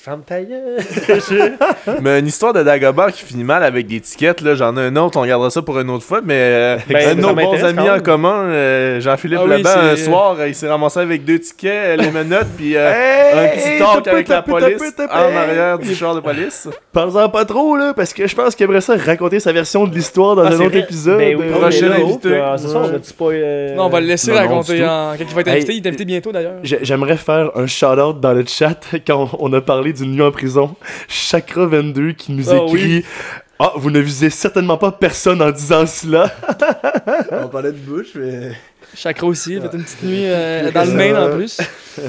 ferme 0.03 0.23
ta. 0.23 0.37
Mais 2.01 2.21
une 2.21 2.27
histoire 2.27 2.53
de 2.55 2.63
Dagobah 2.63 3.13
qui 3.13 3.23
finit 3.25 3.45
mal 3.45 3.63
avec 3.63 3.87
des 3.87 4.01
tickets, 4.01 4.41
là, 4.41 4.55
j'en 4.55 4.75
ai 4.77 4.81
un 4.81 4.97
autre, 4.97 5.19
on 5.19 5.23
regardera 5.23 5.51
ça 5.51 5.61
pour 5.61 5.79
une 5.79 5.91
autre 5.91 6.05
fois, 6.05 6.21
mais 6.25 6.35
euh, 6.39 6.79
Ben, 6.89 7.11
un 7.11 7.15
de 7.17 7.21
nos 7.21 7.35
bons 7.35 7.63
amis 7.63 7.91
en 7.91 8.01
commun, 8.01 8.45
euh, 8.45 9.01
Jean-Philippe 9.01 9.41
Ah 9.43 9.47
oui, 9.47 9.63
un 9.67 9.97
soir, 9.97 10.37
euh, 10.39 10.49
il 10.49 10.55
s'est 10.55 10.69
ramassé 10.69 11.01
avec 11.01 11.25
deux 11.25 11.39
tickets, 11.39 12.01
les 12.01 12.11
menottes, 12.13 12.49
puis 12.57 12.77
euh, 12.77 12.91
Hey, 12.91 13.39
un 13.39 13.49
petit 13.49 13.79
talk 13.79 14.09
avec 14.09 14.29
la 14.29 14.43
police 14.43 14.83
en 15.11 15.37
arrière 15.37 15.79
du 15.79 15.95
char 15.95 16.15
de 16.15 16.21
police. 16.21 16.69
Parle-en 16.93 17.29
pas 17.29 17.45
trop, 17.45 17.77
là, 17.77 17.93
parce 17.95 18.13
que 18.15 18.27
je 18.27 18.35
pense 18.35 18.55
qu'il 18.55 18.65
aimerait 18.65 18.81
ça 18.81 18.97
raconter 18.97 19.39
sa 19.39 19.53
version 19.53 19.87
de 19.87 19.95
l'histoire 19.95 20.35
dans 20.35 20.45
Ah, 20.45 20.49
un 20.49 20.61
autre 20.61 20.71
vrai. 20.71 20.79
épisode. 20.81 21.19
Ben 21.19 21.37
oui, 21.39 21.47
Prochain 21.51 21.89
là, 21.89 21.97
invité. 21.97 22.41
C'est 22.57 22.69
ça, 22.69 22.79
on 23.21 23.31
euh, 23.33 23.75
Non, 23.75 23.85
on 23.85 23.89
va 23.89 24.01
le 24.01 24.07
laisser 24.07 24.31
non, 24.33 24.39
raconter 24.39 24.85
en... 24.85 25.13
quand 25.19 25.25
il 25.29 25.35
va 25.35 25.41
être 25.43 25.49
invité. 25.49 25.73
Il 25.75 25.85
est 25.85 25.89
invité 25.89 26.05
bientôt 26.05 26.33
d'ailleurs. 26.33 26.55
J'ai- 26.63 26.79
J'aimerais 26.83 27.17
faire 27.17 27.51
un 27.55 27.67
shout-out 27.67 28.19
dans 28.21 28.33
le 28.33 28.45
chat 28.47 28.81
quand 29.07 29.31
on 29.39 29.53
a 29.53 29.61
parlé 29.61 29.90
d'une 29.93 30.13
nuit 30.13 30.23
en 30.23 30.31
prison. 30.31 30.75
Chakra22 31.09 32.15
qui 32.15 32.33
nous 32.33 32.51
Ah 32.51 32.65
écrit 32.67 33.05
Ah, 33.59 33.73
vous 33.77 33.91
ne 33.91 34.01
visez 34.01 34.31
certainement 34.31 34.79
pas 34.79 34.93
personne 34.93 35.41
en 35.43 35.51
disant 35.51 35.87
cela. 35.87 36.33
On 37.33 37.49
parlait 37.49 37.73
de 37.73 37.79
bouche, 37.79 38.09
mais. 38.15 38.53
Chakra 38.97 39.25
aussi, 39.29 39.53
il 39.53 39.59
a 39.59 39.71
fait 39.71 39.77
une 39.77 39.85
petite 39.85 40.03
nuit 40.03 40.25
euh, 40.25 40.71
dans 40.73 40.85
le 40.85 40.91
Maine 40.93 41.17
en 41.17 41.31
plus. 41.31 41.59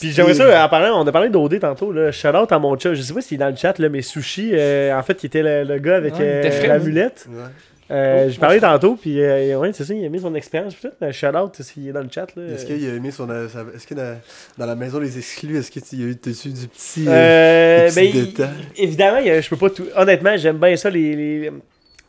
Puis 0.00 0.10
j'aimerais 0.10 0.34
ça, 0.34 0.64
en 0.64 0.68
parlant, 0.68 1.00
on 1.00 1.06
a 1.06 1.12
parlé 1.12 1.28
d'OD 1.28 1.60
tantôt, 1.60 1.92
là. 1.92 2.10
Shout 2.10 2.28
out 2.34 2.50
à 2.50 2.58
mon 2.58 2.76
chat. 2.76 2.94
Je 2.94 3.02
sais 3.02 3.12
pas 3.14 3.20
s'il 3.20 3.36
est 3.36 3.38
dans 3.44 3.50
le 3.50 3.54
chat, 3.54 3.78
là, 3.78 3.88
mais 3.88 4.02
Sushi, 4.02 4.50
euh, 4.54 4.98
en 4.98 5.02
fait, 5.04 5.22
il 5.22 5.26
était 5.26 5.42
le, 5.42 5.62
le 5.62 5.78
gars 5.78 5.96
avec 5.96 6.14
Ouais, 6.16 6.20
il 6.24 6.38
était 6.38 6.48
euh, 6.56 6.58
frais, 6.58 6.66
la 6.68 6.78
lui. 6.78 6.86
mulette. 6.86 7.26
Ouais. 7.30 7.44
Euh, 7.90 8.24
Oh, 8.26 8.30
J'ai 8.30 8.38
parlé 8.40 8.58
tantôt, 8.60 8.96
puis 8.96 9.20
euh, 9.22 9.58
ouais, 9.58 9.72
c'est 9.72 9.84
ça, 9.84 9.94
il 9.94 10.04
a 10.04 10.08
mis 10.08 10.18
son 10.20 10.34
expérience. 10.34 10.74
Peut-être, 10.74 10.96
mais 11.00 11.12
shout 11.12 11.26
out 11.36 11.54
s'il 11.60 11.88
est 11.88 11.92
dans 11.92 12.00
le 12.02 12.08
chat. 12.10 12.26
Est-ce 12.36 12.66
qu'il 12.66 12.84
a 12.88 12.94
aimé 12.94 13.10
son. 13.10 13.28
euh, 13.30 13.46
Est-ce 13.74 13.86
que 13.86 13.94
dans, 13.94 14.18
dans 14.58 14.66
la 14.66 14.74
maison 14.74 14.98
les 14.98 15.16
exclus, 15.18 15.56
est-ce 15.58 15.70
qu'il 15.70 16.00
y 16.00 16.04
a 16.04 16.06
eu 16.08 16.16
dessus 16.16 16.48
du 16.50 16.66
petit. 16.68 17.04
euh, 17.06 17.12
Euh, 17.12 17.88
des 17.88 17.94
ben, 17.94 18.04
il- 18.06 18.24
détails. 18.26 18.48
évidemment, 18.76 19.20
je 19.24 19.48
peux 19.48 19.56
pas 19.56 19.70
tout. 19.70 19.86
Honnêtement, 19.96 20.36
j'aime 20.36 20.58
bien 20.58 20.74
ça, 20.76 20.90
les, 20.90 21.14
les, 21.14 21.52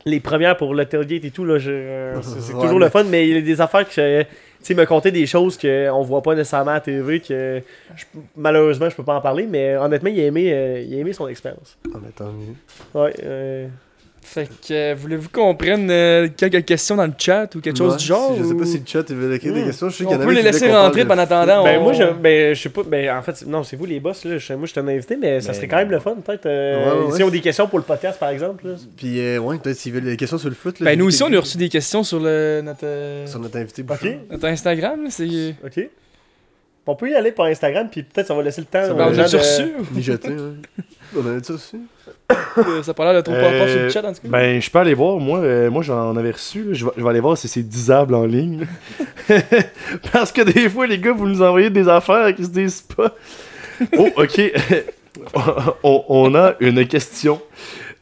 les 0.05 0.19
premières 0.19 0.57
pour 0.57 0.73
le 0.73 0.85
tailgate 0.85 1.25
et 1.25 1.31
tout. 1.31 1.45
là, 1.45 1.59
C'est 1.59 1.69
Ouais, 2.55 2.61
toujours 2.61 2.79
mais- 2.79 2.85
le 2.85 2.89
fun, 2.89 3.03
mais 3.03 3.27
il 3.27 3.35
y 3.35 3.37
a 3.37 3.41
des 3.41 3.61
affaires 3.61 3.87
que. 3.87 3.93
je- 3.93 4.23
Tu 4.59 4.73
sais, 4.73 4.73
me 4.73 4.85
compter 4.87 5.11
des 5.11 5.27
choses 5.27 5.55
qu'on 5.55 6.01
voit 6.01 6.23
pas 6.23 6.33
nécessairement 6.33 6.71
à 6.71 6.79
TV, 6.81 7.19
que 7.19 7.61
je- 7.95 8.05
malheureusement, 8.35 8.89
je 8.89 8.95
peux 8.95 9.03
pas 9.03 9.13
en 9.15 9.21
parler, 9.21 9.45
mais 9.47 9.77
honnêtement, 9.77 10.09
il 10.09 10.19
a 10.19 10.23
aimé, 10.23 10.45
il 10.87 10.95
a 10.95 10.97
aimé 10.97 11.13
son 11.13 11.27
expérience. 11.27 11.77
Ah, 11.93 11.99
mais 12.03 12.09
tant 12.15 12.31
mieux. 12.33 12.55
Ouais, 12.99 13.13
Fait 14.29 14.45
que, 14.47 14.73
euh, 14.73 14.93
voulez-vous 14.95 15.29
qu'on 15.29 15.55
prenne 15.55 15.89
euh, 15.89 16.27
quelques 16.35 16.65
questions 16.65 16.97
dans 16.97 17.05
le 17.05 17.13
chat 17.17 17.55
ou 17.55 17.61
quelque 17.61 17.77
chose 17.77 17.93
Ouais, 17.93 17.97
du 17.97 18.03
genre 18.05 18.33
si- 18.35 18.39
Je 18.43 18.47
sais 18.49 18.53
pas 18.55 18.65
si 18.65 18.77
le 18.79 18.83
chat 18.85 19.09
veut 19.13 19.33
écrire 19.33 19.53
des 19.53 19.61
Hmm. 19.61 19.65
questions. 19.67 19.89
Je 19.89 19.95
sais 19.95 20.03
qu'il 20.03 20.13
y 20.13 20.15
On 20.17 20.21
en 20.21 20.25
peut 20.25 20.33
les 20.33 20.41
laisser 20.41 20.69
rentrer 20.69 21.05
pendant 21.05 21.21
attendant. 21.21 21.63
Ben, 21.63 21.79
on- 21.79 21.83
moi, 21.83 21.93
je, 21.93 22.03
ben, 22.11 22.53
je 22.53 22.61
sais 22.61 22.67
pas. 22.69 22.83
Ben, 22.83 23.09
en 23.17 23.21
fait, 23.21 23.45
non, 23.47 23.63
c'est 23.63 23.77
vous 23.77 23.85
les 23.85 24.01
boss. 24.01 24.25
Là. 24.25 24.37
Je, 24.37 24.53
moi, 24.53 24.65
je 24.65 24.71
suis 24.71 24.79
un 24.81 24.87
invité, 24.89 25.15
mais 25.15 25.39
ça 25.39 25.47
Ben, 25.47 25.53
serait 25.55 25.67
quand 25.69 25.77
même 25.77 25.89
le 25.91 25.99
fun, 25.99 26.15
peut-être. 26.23 26.45
euh, 26.45 26.75
Ouais, 26.77 27.05
ouais, 27.05 27.11
Si 27.11 27.17
ouais. 27.19 27.23
on 27.23 27.27
a 27.29 27.31
des 27.31 27.39
questions 27.41 27.67
pour 27.69 27.79
le 27.79 27.85
podcast, 27.85 28.19
par 28.19 28.29
exemple. 28.29 28.67
là. 28.67 28.73
Puis, 28.97 29.19
euh, 29.21 29.37
ouais, 29.39 29.57
peut-être 29.59 29.77
s'ils 29.77 29.93
veulent 29.93 30.03
des 30.03 30.17
questions 30.17 30.37
sur 30.37 30.49
le 30.49 30.55
foot. 30.55 30.79
Là, 30.81 30.85
Ben, 30.91 30.99
nous 30.99 31.05
aussi, 31.05 31.23
on 31.23 31.31
a 31.31 31.39
reçu 31.39 31.57
des 31.57 31.69
questions 31.69 32.03
sur 32.03 32.19
le, 32.19 32.61
notre, 32.65 32.83
euh, 32.83 33.25
Sur 33.27 33.39
notre 33.39 33.57
invité 33.57 33.81
Ok. 33.83 33.87
Bouchard. 33.87 34.11
notre 34.29 34.45
Instagram. 34.45 35.03
là, 35.05 35.09
C'est... 35.09 35.55
Ok. 35.65 35.89
On 36.89 36.95
peut 36.95 37.09
y 37.09 37.15
aller 37.15 37.31
par 37.31 37.45
Instagram, 37.47 37.87
puis 37.89 38.03
peut-être 38.03 38.27
ça 38.27 38.33
va 38.35 38.43
laisser 38.43 38.61
le 38.61 38.67
temps. 38.67 38.83
Ça 38.83 38.93
aux 38.93 39.13
gens 39.13 39.29
de- 39.29 39.37
reçu? 39.37 39.63
Mijoté, 39.93 40.29
ouais. 40.29 40.37
On 41.17 41.25
avait 41.25 41.43
ça 41.43 41.53
aussi. 41.53 41.77
Euh, 42.57 42.81
ça 42.81 42.93
l'air 42.97 43.13
de 43.13 43.21
trop 43.21 43.33
Euh, 43.33 43.59
pas 43.59 43.67
sur 43.67 43.81
le 43.81 43.89
chat 43.89 44.03
en 44.03 44.13
tout 44.13 44.21
cas. 44.21 44.27
Ben, 44.29 44.59
je 44.59 44.69
peux 44.69 44.79
aller 44.79 44.95
voir. 44.95 45.17
Moi, 45.19 45.39
euh, 45.39 45.69
moi 45.69 45.83
j'en 45.83 46.15
avais 46.17 46.31
reçu. 46.31 46.69
Je 46.71 46.85
vais, 46.85 46.91
je 46.97 47.03
vais 47.03 47.09
aller 47.09 47.19
voir 47.19 47.37
si 47.37 47.47
c'est 47.47 47.61
disable 47.61 48.15
en 48.15 48.25
ligne. 48.25 48.65
Parce 50.11 50.31
que 50.31 50.41
des 50.41 50.67
fois, 50.67 50.87
les 50.87 50.97
gars, 50.97 51.13
vous 51.13 51.27
nous 51.27 51.41
envoyez 51.41 51.69
des 51.69 51.87
affaires 51.87 52.33
qui 52.35 52.43
se 52.43 52.49
disent 52.49 52.81
pas. 52.81 53.13
Oh, 53.97 54.09
ok. 54.17 54.41
on, 55.83 56.03
on 56.09 56.35
a 56.35 56.55
une 56.59 56.87
question. 56.87 57.39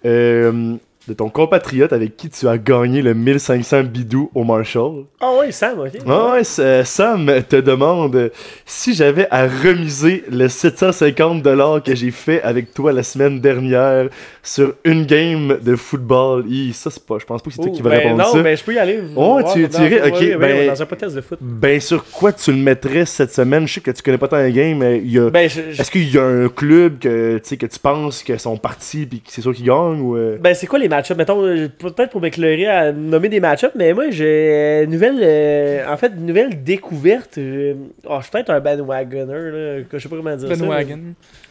Euh, 0.05 0.75
de 1.07 1.13
ton 1.13 1.29
compatriote 1.29 1.93
avec 1.93 2.17
qui 2.17 2.29
tu 2.29 2.47
as 2.47 2.57
gagné 2.57 3.01
le 3.01 3.13
1500 3.13 3.83
bidou 3.83 4.31
au 4.33 4.43
Marshall. 4.43 5.03
Ah 5.21 5.31
oui, 5.39 5.51
Sam, 5.53 5.79
ok. 5.79 5.91
Ah 6.07 6.31
ouais, 6.33 6.43
c'est- 6.43 6.83
Sam 6.83 7.31
te 7.47 7.57
demande 7.57 8.31
si 8.65 8.93
j'avais 8.95 9.27
à 9.29 9.47
remiser 9.47 10.23
le 10.31 10.47
750$ 10.47 11.81
que 11.83 11.95
j'ai 11.95 12.11
fait 12.11 12.41
avec 12.41 12.73
toi 12.73 12.91
la 12.91 13.03
semaine 13.03 13.39
dernière 13.39 14.09
sur 14.41 14.73
une 14.83 15.05
game 15.05 15.57
de 15.63 15.75
football. 15.75 16.45
Hi, 16.47 16.73
ça, 16.73 16.89
c'est 16.89 17.05
pas, 17.05 17.17
je 17.19 17.25
pense 17.25 17.41
pas 17.41 17.49
que 17.49 17.55
c'est 17.55 17.61
toi 17.61 17.71
Oh, 17.71 17.75
qui 17.75 17.81
va 17.81 17.89
ben 17.91 17.97
répondre 17.97 18.17
non, 18.17 18.31
ça. 18.31 18.41
ben 18.41 18.57
je 18.57 18.63
peux 18.63 18.73
y 18.73 18.79
aller. 18.79 18.99
Oh, 19.15 19.39
voir 19.39 19.53
tu- 19.53 19.67
tu 19.69 19.81
irais? 19.81 20.09
Ok, 20.11 20.39
ben- 20.39 20.67
Dans 20.69 20.81
un 20.81 20.85
podcast 20.85 21.15
de 21.15 21.21
foot. 21.21 21.39
Ben, 21.41 21.79
sur 21.79 22.03
quoi 22.11 22.31
tu 22.33 22.51
le 22.51 22.57
mettrais 22.57 23.05
cette 23.05 23.31
semaine? 23.33 23.67
Je 23.67 23.73
sais 23.75 23.81
que 23.81 23.91
tu 23.91 24.01
connais 24.01 24.17
pas 24.17 24.27
tant 24.27 24.37
la 24.37 24.51
game, 24.51 24.77
mais 24.77 24.97
il 24.99 25.11
y 25.11 25.19
a... 25.19 25.29
Ben, 25.29 25.41
Est-ce 25.45 25.91
qu'il 25.91 26.13
y 26.13 26.17
a 26.17 26.23
un 26.23 26.49
club 26.49 26.99
que, 26.99 27.37
que 27.39 27.65
tu 27.65 27.79
penses 27.79 28.23
que 28.23 28.37
sont 28.37 28.57
partis 28.57 29.05
puis 29.05 29.19
que 29.19 29.31
c'est 29.31 29.41
sûr 29.41 29.53
qu'ils 29.53 29.65
gagnent 29.65 30.01
ou... 30.01 30.15
euh? 30.15 30.37
Ben, 30.41 30.53
c'est 30.53 30.67
quoi 30.67 30.79
les 30.79 30.87
Mettons, 31.17 31.43
euh, 31.43 31.67
peut-être 31.77 32.09
pour 32.11 32.21
m'éclairer 32.21 32.67
à 32.67 32.91
nommer 32.91 33.29
des 33.29 33.39
match-ups, 33.39 33.73
mais 33.75 33.93
moi, 33.93 34.05
j'ai 34.11 34.25
euh, 34.53 34.83
une 34.85 34.91
nouvelle. 34.91 35.19
euh, 35.21 35.91
en 35.91 35.97
fait, 35.97 36.11
une 36.17 36.25
nouvelle 36.25 36.63
découverte. 36.63 37.37
euh, 37.37 37.73
oh, 38.07 38.15
je 38.17 38.23
suis 38.23 38.31
peut-être 38.31 38.49
un 38.51 38.59
bandwagoner, 38.59 39.33
là. 39.77 39.81
que 39.89 39.97
Je 39.97 40.03
sais 40.03 40.09
pas 40.09 40.15
comment 40.17 40.35
dire 40.35 40.47
ça. 40.47 40.55
Ben 40.55 40.61
mais- 40.61 40.67
Wagon. 40.67 40.99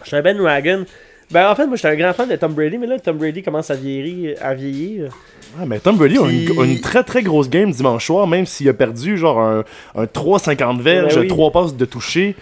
Je 0.03 0.07
suis 0.09 0.17
un 0.17 0.23
bandwagon. 0.23 0.85
Ben, 1.31 1.49
en 1.51 1.55
fait, 1.55 1.67
moi, 1.67 1.77
j'étais 1.77 1.89
un 1.89 1.97
grand 1.97 2.13
fan 2.13 2.29
de 2.29 2.37
Tom 2.37 2.53
Brady, 2.53 2.77
mais 2.77 2.87
là, 2.87 2.99
Tom 2.99 3.17
Brady 3.17 3.43
commence 3.43 3.71
à 3.71 3.75
vieillir. 3.75 4.37
À 4.43 4.55
vieillir. 4.55 5.11
Ah, 5.59 5.65
mais 5.67 5.79
Tom 5.79 5.97
Brady 5.97 6.19
a 6.19 6.23
une, 6.29 6.61
a 6.61 6.65
une 6.65 6.81
très 6.81 7.03
très 7.03 7.23
grosse 7.23 7.49
game 7.49 7.71
dimanche 7.71 8.07
soir, 8.07 8.27
même 8.27 8.45
s'il 8.45 8.69
a 8.69 8.75
perdu 8.75 9.17
genre 9.17 9.41
un, 9.41 9.65
un 9.95 10.05
3,50 10.05 10.81
verges, 10.81 11.15
Ben 11.15 11.21
oui. 11.23 11.29
3 11.29 11.51
passes 11.51 11.77
de 11.77 11.85
toucher. 11.85 12.35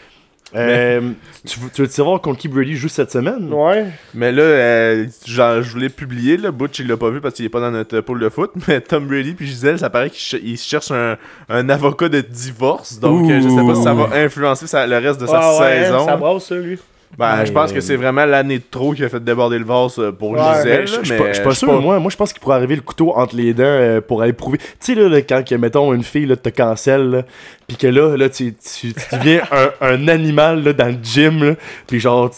Euh, 0.54 1.00
tu, 1.46 1.58
veux- 1.60 1.70
tu 1.72 1.82
veux 1.82 1.88
savoir 1.88 2.20
contre 2.20 2.38
qui 2.38 2.48
Brady 2.48 2.76
joue 2.76 2.88
cette 2.88 3.10
semaine? 3.10 3.52
Ouais. 3.52 3.86
Mais 4.14 4.32
là, 4.32 4.42
euh, 4.42 5.06
genre, 5.26 5.62
je 5.62 5.70
voulais 5.72 5.88
publier, 5.88 6.36
là, 6.36 6.50
Butch 6.50 6.78
il 6.80 6.88
l'a 6.88 6.96
pas 6.96 7.10
vu 7.10 7.20
parce 7.20 7.34
qu'il 7.34 7.44
est 7.44 7.48
pas 7.48 7.60
dans 7.60 7.70
notre 7.70 8.00
pôle 8.00 8.20
de 8.20 8.28
foot, 8.28 8.50
mais 8.68 8.80
Tom 8.80 9.06
Brady 9.06 9.32
puis 9.34 9.46
Gisèle, 9.46 9.78
ça 9.78 9.88
paraît 9.90 10.10
qu'il 10.10 10.20
ch- 10.20 10.42
il 10.44 10.58
cherche 10.58 10.90
un, 10.90 11.16
un 11.48 11.68
avocat 11.68 12.08
de 12.08 12.20
divorce, 12.20 12.98
donc 13.00 13.30
euh, 13.30 13.40
je 13.42 13.48
sais 13.48 13.66
pas 13.66 13.74
si 13.74 13.82
ça 13.82 13.94
va 13.94 14.08
influencer 14.16 14.66
sa- 14.66 14.86
le 14.86 14.98
reste 14.98 15.20
de 15.20 15.26
sa 15.26 15.40
Ah 15.42 15.58
ouais, 15.60 15.84
saison. 15.84 16.04
Ça 16.06 16.16
brasse, 16.16 16.50
lui. 16.52 16.78
Ben, 17.18 17.44
je 17.44 17.52
pense 17.52 17.72
que 17.72 17.80
c'est 17.80 17.96
vraiment 17.96 18.24
l'année 18.24 18.58
de 18.58 18.64
trop 18.70 18.94
qui 18.94 19.04
a 19.04 19.08
fait 19.08 19.22
déborder 19.22 19.58
le 19.58 19.64
vase 19.66 19.98
euh, 19.98 20.12
pour 20.12 20.30
Ouais, 20.30 20.40
Gisèle, 20.56 20.86
je 20.86 20.92
suis 21.02 21.10
mais 21.10 21.18
pas, 21.18 21.28
je 21.28 21.32
suis 21.34 21.44
pas 21.44 21.50
je 21.50 21.56
sûr, 21.56 21.80
moi, 21.80 21.98
moi 21.98 22.10
je 22.10 22.16
pense 22.16 22.32
qu'il 22.32 22.40
pourrait 22.40 22.56
arriver 22.56 22.74
le 22.74 22.80
couteau 22.80 23.12
entre 23.14 23.36
les 23.36 23.52
dents 23.52 23.62
euh, 23.64 24.00
pour 24.00 24.22
aller 24.22 24.32
prouver. 24.32 24.58
Tu 24.58 24.64
sais, 24.80 24.94
là, 24.94 25.20
quand, 25.20 25.46
que, 25.46 25.54
mettons, 25.56 25.92
une 25.92 26.04
fille 26.04 26.24
là, 26.26 26.36
te 26.36 26.48
cancelle, 26.48 27.26
pis 27.66 27.76
que 27.76 27.86
là, 27.86 28.16
là 28.16 28.28
tu, 28.30 28.54
tu, 28.54 28.94
tu 28.94 29.16
deviens 29.16 29.42
un, 29.52 29.70
un 29.86 30.08
animal 30.08 30.64
là, 30.64 30.72
dans 30.72 30.88
le 30.88 30.96
gym, 31.02 31.54
pis 31.86 32.00
genre, 32.00 32.30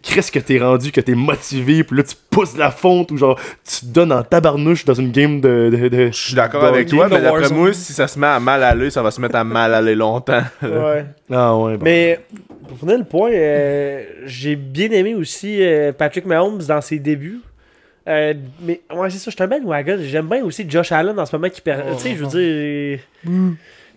qu'est-ce 0.00 0.32
que 0.32 0.38
t'es 0.38 0.58
rendu, 0.58 0.90
que 0.90 1.02
t'es 1.02 1.14
motivé, 1.14 1.84
pis 1.84 1.94
là, 1.94 2.02
tu 2.02 2.14
pousses 2.30 2.56
la 2.56 2.70
fonte, 2.70 3.10
ou 3.12 3.18
genre, 3.18 3.38
tu 3.62 3.80
te 3.86 3.92
donnes 3.92 4.12
en 4.12 4.22
tabarnouche 4.22 4.86
dans 4.86 4.94
une 4.94 5.12
game 5.12 5.42
de. 5.42 5.70
de, 5.70 5.88
de- 5.88 6.06
Je 6.06 6.16
suis 6.18 6.34
d'accord 6.34 6.64
avec 6.64 6.88
toi, 6.88 7.08
mais 7.10 7.20
d'après 7.20 7.50
moi, 7.50 7.74
si 7.74 7.92
ça 7.92 8.08
se 8.08 8.18
met 8.18 8.26
à 8.26 8.40
mal 8.40 8.62
aller, 8.64 8.88
ça 8.88 9.02
va 9.02 9.10
se 9.10 9.20
mettre 9.20 9.36
à 9.36 9.44
mal 9.44 9.74
aller 9.74 9.94
longtemps. 9.94 10.42
Ouais. 10.62 11.04
Ah 11.30 11.54
ouais, 11.56 11.76
bon. 11.76 11.84
Mais 11.84 12.20
pour 12.66 12.78
finir 12.78 12.98
le 12.98 13.04
point, 13.04 13.30
euh, 13.32 14.04
j'ai 14.24 14.56
bien 14.56 14.90
aimé 14.90 15.14
aussi 15.14 15.62
euh, 15.62 15.92
Patrick 15.92 16.26
Mahomes 16.26 16.62
dans 16.62 16.80
ses 16.80 16.98
débuts. 16.98 17.40
Euh, 18.06 18.34
mais 18.60 18.82
ouais, 18.94 19.10
c'est 19.10 19.18
ça, 19.18 19.30
je 19.30 19.36
suis 19.36 19.42
un 19.42 19.48
bandwagon. 19.48 19.98
J'aime 20.00 20.28
bien 20.28 20.44
aussi 20.44 20.68
Josh 20.68 20.92
Allen 20.92 21.18
en 21.18 21.26
ce 21.26 21.34
moment 21.34 21.48
qui 21.48 21.60
perd. 21.60 21.84
Oh, 21.90 21.94
tu 21.94 22.02
sais, 22.02 22.16
je 22.16 22.24
veux 22.24 22.28
dire. 22.28 23.00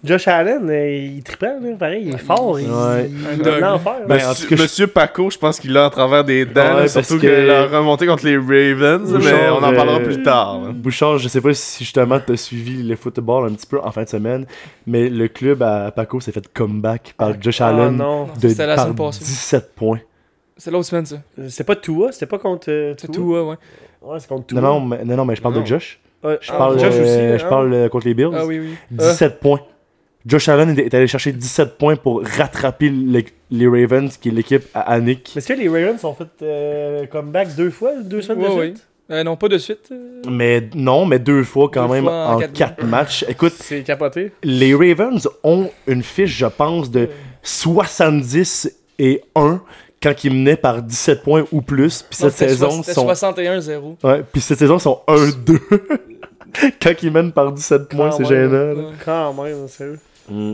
Josh 0.07 0.27
Allen, 0.27 0.69
euh, 0.69 0.89
il 0.89 1.21
trippant, 1.23 1.59
là, 1.61 1.75
pareil, 1.77 2.03
il 2.07 2.15
est 2.15 2.17
fort. 2.17 2.59
Il, 2.59 2.67
Ouais. 2.71 3.09
il 3.11 3.47
Un. 3.47 3.77
Ben, 4.07 4.15
Monsieur, 4.15 4.47
je- 4.55 4.61
Monsieur 4.63 4.87
Paco, 4.87 5.29
je 5.29 5.37
pense 5.37 5.59
qu'il 5.59 5.73
l'a 5.73 5.85
en 5.87 5.89
travers 5.89 6.23
des 6.23 6.45
dents, 6.45 6.61
Ouais, 6.61 6.67
là, 6.69 6.75
parce 6.75 6.93
surtout 6.93 7.15
que- 7.21 7.27
qu'il 7.41 7.49
a 7.51 7.65
remonté 7.67 8.07
contre 8.07 8.25
les 8.25 8.37
Ravens, 8.37 9.11
mais 9.13 9.49
on 9.51 9.57
en 9.63 9.73
parlera 9.73 9.97
euh, 9.99 10.03
plus 10.03 10.23
tard. 10.23 10.61
là. 10.63 10.69
Bouchard, 10.73 11.17
je 11.17 11.27
sais 11.27 11.41
pas 11.41 11.53
si 11.53 11.83
justement 11.83 12.19
t'as 12.25 12.37
suivi 12.37 12.81
le 12.83 12.95
football 12.95 13.49
un 13.49 13.53
petit 13.53 13.67
peu 13.67 13.79
en 13.81 13.91
fin 13.91 14.03
de 14.03 14.09
semaine, 14.09 14.45
mais 14.85 15.09
le 15.09 15.27
club 15.27 15.61
à 15.61 15.91
Paco 15.91 16.19
s'est 16.19 16.31
fait 16.31 16.47
comeback 16.53 17.13
par 17.17 17.33
Josh 17.41 17.61
Ah, 17.61 17.67
Allen 17.67 17.97
non. 17.97 18.27
de, 18.41 18.47
C'était 18.49 18.65
la 18.65 18.75
par 18.75 18.85
semaine 18.85 18.95
passée. 18.97 19.19
17 19.25 19.75
points. 19.75 19.99
C'est 20.55 20.71
l'autre 20.71 20.85
semaine, 20.87 21.05
ça. 21.05 21.17
C'était 21.49 21.63
pas 21.63 21.75
Tua, 21.75 22.11
c'était 22.11 22.25
pas 22.25 22.39
contre 22.39 22.67
euh, 22.71 22.93
C'est 22.97 23.07
Tua? 23.11 23.15
tout, 23.15 23.33
ouais, 23.33 23.41
ouais. 23.41 23.55
C'est 24.19 24.27
contre 24.27 24.47
Tua. 24.47 24.61
Non, 24.61 24.79
non, 24.79 24.85
mais, 24.87 25.03
non, 25.05 25.15
non, 25.17 25.25
mais 25.25 25.35
je 25.35 25.41
parle 25.41 25.53
Non. 25.55 25.61
de 25.61 25.65
Josh. 25.67 25.99
Ouais, 26.23 26.39
Je 26.41 26.51
ah, 26.51 26.57
parle, 26.57 26.79
Josh 26.79 26.93
euh, 26.95 27.03
aussi. 27.03 27.39
je 27.39 27.45
hein. 27.45 27.49
parle 27.49 27.73
euh, 27.73 27.89
contre 27.89 28.07
les 28.07 28.15
Bills. 28.15 28.31
Ah 28.33 28.43
oui, 28.45 28.59
oui. 28.59 28.75
17 28.89 29.39
points. 29.39 29.61
Josh 30.27 30.49
Allen 30.49 30.77
est 30.77 30.93
allé 30.93 31.07
chercher 31.07 31.31
17 31.31 31.77
points 31.77 31.95
pour 31.95 32.21
rattraper 32.23 32.89
le- 32.89 33.23
les 33.49 33.67
Ravens, 33.67 34.15
qui 34.17 34.27
est 34.29 34.31
l'équipe 34.31 34.63
à 34.73 34.81
Annick. 34.81 35.35
Est-ce 35.37 35.47
que 35.47 35.53
les 35.53 35.69
Ravens 35.69 36.03
ont 36.03 36.13
fait 36.13 36.27
euh, 36.43 37.05
comeback 37.05 37.55
deux 37.55 37.69
fois, 37.69 37.91
deux 38.03 38.21
semaines 38.21 38.39
Ouais, 38.51 38.69
de 38.71 38.75
suite 38.75 38.87
Euh, 39.09 39.23
non, 39.23 39.37
pas 39.37 39.47
de 39.47 39.57
suite. 39.57 39.87
euh. 39.91 40.21
Mais 40.29 40.69
non, 40.75 41.05
mais 41.05 41.17
deux 41.19 41.43
fois 41.43 41.69
quand 41.73 41.87
Deux 41.87 41.93
même 41.93 42.03
fois 42.03 42.27
en 42.27 42.33
en 42.35 42.39
quatre 42.39 42.51
quatre 42.53 42.83
matchs. 42.83 43.23
Écoute, 43.29 43.53
C'est 43.57 43.81
capoté. 43.83 44.33
les 44.43 44.73
Ravens 44.75 45.29
ont 45.43 45.69
une 45.87 46.03
fiche, 46.03 46.35
je 46.37 46.45
pense, 46.47 46.91
de 46.91 47.07
70 47.41 48.69
et 48.99 49.21
1 49.35 49.61
quand 50.03 50.23
ils 50.25 50.33
menaient 50.33 50.57
par 50.57 50.81
17 50.81 51.23
points 51.23 51.45
ou 51.53 51.61
plus. 51.61 52.01
Puis 52.03 52.17
cette 52.17 52.31
c'était 52.31 52.49
saison, 52.49 52.83
sont... 52.83 53.07
61-0. 53.07 53.95
Ouais, 54.03 54.23
puis 54.31 54.41
cette 54.41 54.59
saison, 54.59 54.77
ils 54.77 54.81
sont 54.81 54.99
1-2. 55.07 55.59
quand 56.81 56.91
ils 57.01 57.11
mènent 57.11 57.31
par 57.31 57.51
17 57.53 57.87
points, 57.87 58.11
c'est 58.11 58.25
gênant. 58.25 58.73
là. 58.73 58.89
Quand 59.05 59.33
même, 59.41 59.67
sérieux. 59.67 59.99
Mm. 60.29 60.53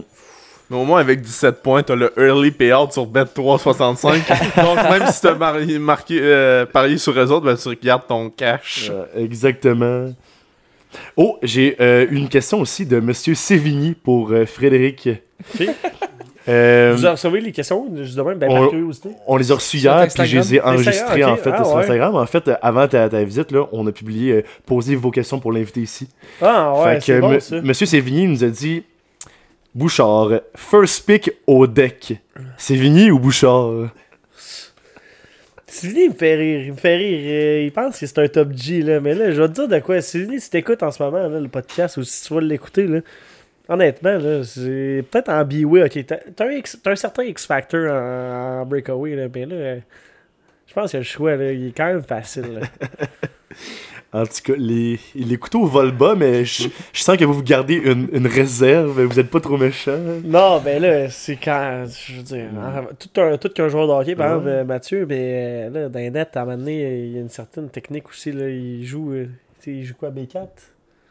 Mais 0.69 0.78
au 0.78 0.86
moins, 0.86 1.01
avec 1.01 1.21
17 1.21 1.61
points, 1.61 1.84
t'as 1.84 1.95
le 1.95 2.13
early 2.17 2.49
payout 2.51 2.89
sur 2.91 3.05
Bet365. 3.05 4.03
Donc, 4.63 4.76
même 4.89 5.07
si 5.11 5.21
t'as 5.21 5.36
marqué, 5.36 5.78
marqué, 5.80 6.19
euh, 6.21 6.65
parié 6.65 6.97
sur 6.97 7.11
eux 7.19 7.32
autres, 7.32 7.45
ben, 7.45 7.55
tu 7.55 7.67
regardes 7.67 8.07
ton 8.07 8.30
cash. 8.30 8.89
Euh, 8.91 9.05
exactement. 9.17 10.13
Oh, 11.17 11.38
j'ai 11.43 11.76
euh, 11.82 12.07
une 12.11 12.30
question 12.30 12.61
aussi 12.61 12.86
de 12.86 12.99
Monsieur 12.99 13.36
Sévigny 13.36 13.93
pour 13.93 14.32
euh, 14.32 14.45
Frédéric. 14.45 15.09
Ok. 15.59 15.67
Euh, 16.49 16.93
Vous 16.95 17.05
avez 17.05 17.13
recevez 17.13 17.39
les 17.41 17.51
questions, 17.53 17.88
juste 17.95 18.17
demain, 18.17 18.36
ben, 18.36 18.49
on- 18.51 18.59
par 18.61 18.69
curiosité? 18.69 19.09
on 19.28 19.38
les 19.38 19.51
a 19.51 19.55
reçus 19.55 19.80
Sur 19.80 19.91
hier, 19.91 20.07
puis 20.13 20.26
je 20.26 20.38
les 20.38 20.55
ai 20.55 20.59
Instagram? 20.59 20.74
enregistrés 20.76 21.24
en 21.24 21.38
fait 21.38 21.51
Ah, 21.53 21.63
sur 21.63 21.76
ouais. 21.76 21.82
Instagram. 21.84 22.15
En 22.15 22.26
fait, 22.26 22.51
avant 22.61 22.88
ta, 22.88 23.07
ta 23.09 23.24
visite, 23.24 23.51
là, 23.51 23.65
on 23.71 23.88
a 23.88 23.91
publié 23.93 24.34
euh, 24.34 24.41
Posez 24.65 24.95
vos 24.95 25.09
questions 25.09 25.39
pour 25.39 25.51
l'inviter 25.53 25.80
ici. 25.82 26.07
Ah 26.41 26.74
ouais, 26.84 26.99
Fait 26.99 27.13
que, 27.13 27.19
bon 27.21 27.39
ça. 27.39 27.61
Monsieur 27.61 27.86
Sévigny 27.86 28.28
nous 28.28 28.43
a 28.43 28.47
dit 28.47 28.84
Bouchard, 29.76 30.41
first 30.55 31.05
pick 31.05 31.32
au 31.47 31.65
deck. 31.67 32.21
Sévigny 32.57 33.09
ou 33.11 33.19
Bouchard? 33.19 33.89
Sylvie, 35.65 36.01
il 36.03 36.09
me 36.11 36.13
fait 36.15 36.36
rire. 36.36 36.61
Il 36.67 36.71
me 36.74 36.78
fait 36.78 36.95
rire. 36.95 37.19
euh, 37.24 37.63
il 37.65 37.71
pense 37.71 37.99
que 37.99 38.05
c'est 38.05 38.19
un 38.19 38.28
top 38.28 38.51
G, 38.55 38.82
là. 38.84 38.99
Mais 38.99 39.15
là, 39.15 39.32
je 39.32 39.41
vais 39.41 39.47
te 39.47 39.53
dire 39.53 39.67
de 39.67 39.80
quoi. 39.80 40.01
Sylvie, 40.01 40.39
si 40.39 40.51
t'écoutes 40.51 40.84
en 40.84 40.91
ce 40.91 41.01
moment, 41.01 41.28
là, 41.28 41.39
le 41.39 41.47
podcast, 41.47 41.97
ou 41.97 42.03
si 42.03 42.28
tu 42.28 42.34
vas 42.36 42.41
l'écouter, 42.41 42.86
là. 42.86 42.99
Honnêtement, 43.67 44.17
là, 44.19 44.43
c'est 44.43 45.03
peut-être 45.09 45.30
en 45.30 45.43
B-Way, 45.43 45.84
ok. 45.86 46.05
T'as 46.36 46.45
un, 46.45 46.51
X- 46.51 46.78
un 46.86 46.95
certain 46.95 47.24
X-Factor 47.24 47.91
en, 47.91 48.61
en 48.61 48.65
breakaway, 48.65 49.15
là. 49.15 49.28
Mais 49.34 49.45
là, 49.47 49.78
je 50.67 50.74
pense 50.76 50.91
que 50.91 50.97
le 50.97 51.03
choix, 51.03 51.36
là, 51.36 51.51
il 51.51 51.69
est 51.69 51.71
quand 51.76 51.88
même 51.88 52.03
facile, 52.03 52.59
là. 52.59 52.67
En 54.14 54.26
tout 54.26 54.41
cas, 54.43 54.53
les, 54.55 54.99
les 55.16 55.38
couteaux 55.38 55.66
volent 55.66 55.91
bas, 55.91 56.14
mais 56.16 56.45
je, 56.45 56.68
je 56.93 57.01
sens 57.01 57.18
que 57.18 57.26
vous 57.26 57.34
vous 57.34 57.41
gardez 57.43 57.74
une, 57.76 58.07
une 58.14 58.28
réserve. 58.28 59.01
Vous 59.01 59.20
êtes 59.20 59.32
pas 59.32 59.39
trop 59.39 59.57
méchant. 59.57 59.97
Non, 60.24 60.61
ben 60.64 60.80
là, 60.82 61.09
c'est 61.09 61.36
quand. 61.38 61.86
Je 62.07 62.18
veux 62.18 62.22
dire, 62.24 62.45
hein, 62.55 62.86
tout, 62.99 63.20
un, 63.20 63.38
tout 63.38 63.49
qu'un 63.49 63.70
joueur 63.70 63.88
de 63.88 63.91
hockey, 63.93 64.16
par 64.16 64.28
exemple, 64.28 64.47
euh, 64.49 64.64
Mathieu, 64.64 65.05
ben 65.05 65.18
euh, 65.20 65.70
là, 65.70 65.89
dans 65.89 65.99
les 65.99 66.11
nets, 66.11 66.38
à 66.38 66.41
un 66.41 66.45
moment 66.45 66.57
donné, 66.57 67.05
il 67.07 67.11
y 67.14 67.18
a 67.18 67.22
une 67.22 67.30
certaine 67.30 67.70
technique 67.70 68.07
aussi. 68.09 68.32
Là, 68.32 68.47
il 68.49 68.86
joue. 68.86 69.14
euh, 69.14 69.26
tu 69.59 69.72
sais, 69.72 69.78
il 69.78 69.84
joue 69.84 69.95
quoi, 69.95 70.11
B4 70.11 70.47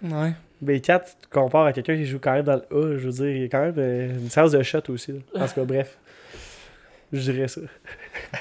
Ouais. 0.04 0.32
B4, 0.64 1.00
tu 1.04 1.28
compares 1.30 1.66
à 1.66 1.72
quelqu'un 1.72 1.96
qui 1.96 2.06
joue 2.06 2.18
quand 2.20 2.32
même 2.34 2.44
dans 2.44 2.54
le 2.70 2.94
A, 2.94 2.98
je 2.98 3.06
veux 3.08 3.12
dire, 3.12 3.28
il 3.28 3.42
y 3.42 3.44
a 3.44 3.48
quand 3.48 3.62
même 3.72 3.78
une 4.20 4.30
séance 4.30 4.52
de 4.52 4.62
shot 4.62 4.78
aussi. 4.90 5.12
Là. 5.12 5.42
En 5.42 5.48
tout 5.48 5.54
cas, 5.54 5.64
bref. 5.64 5.98
Je 7.12 7.32
dirais 7.32 7.48
ça. 7.48 7.60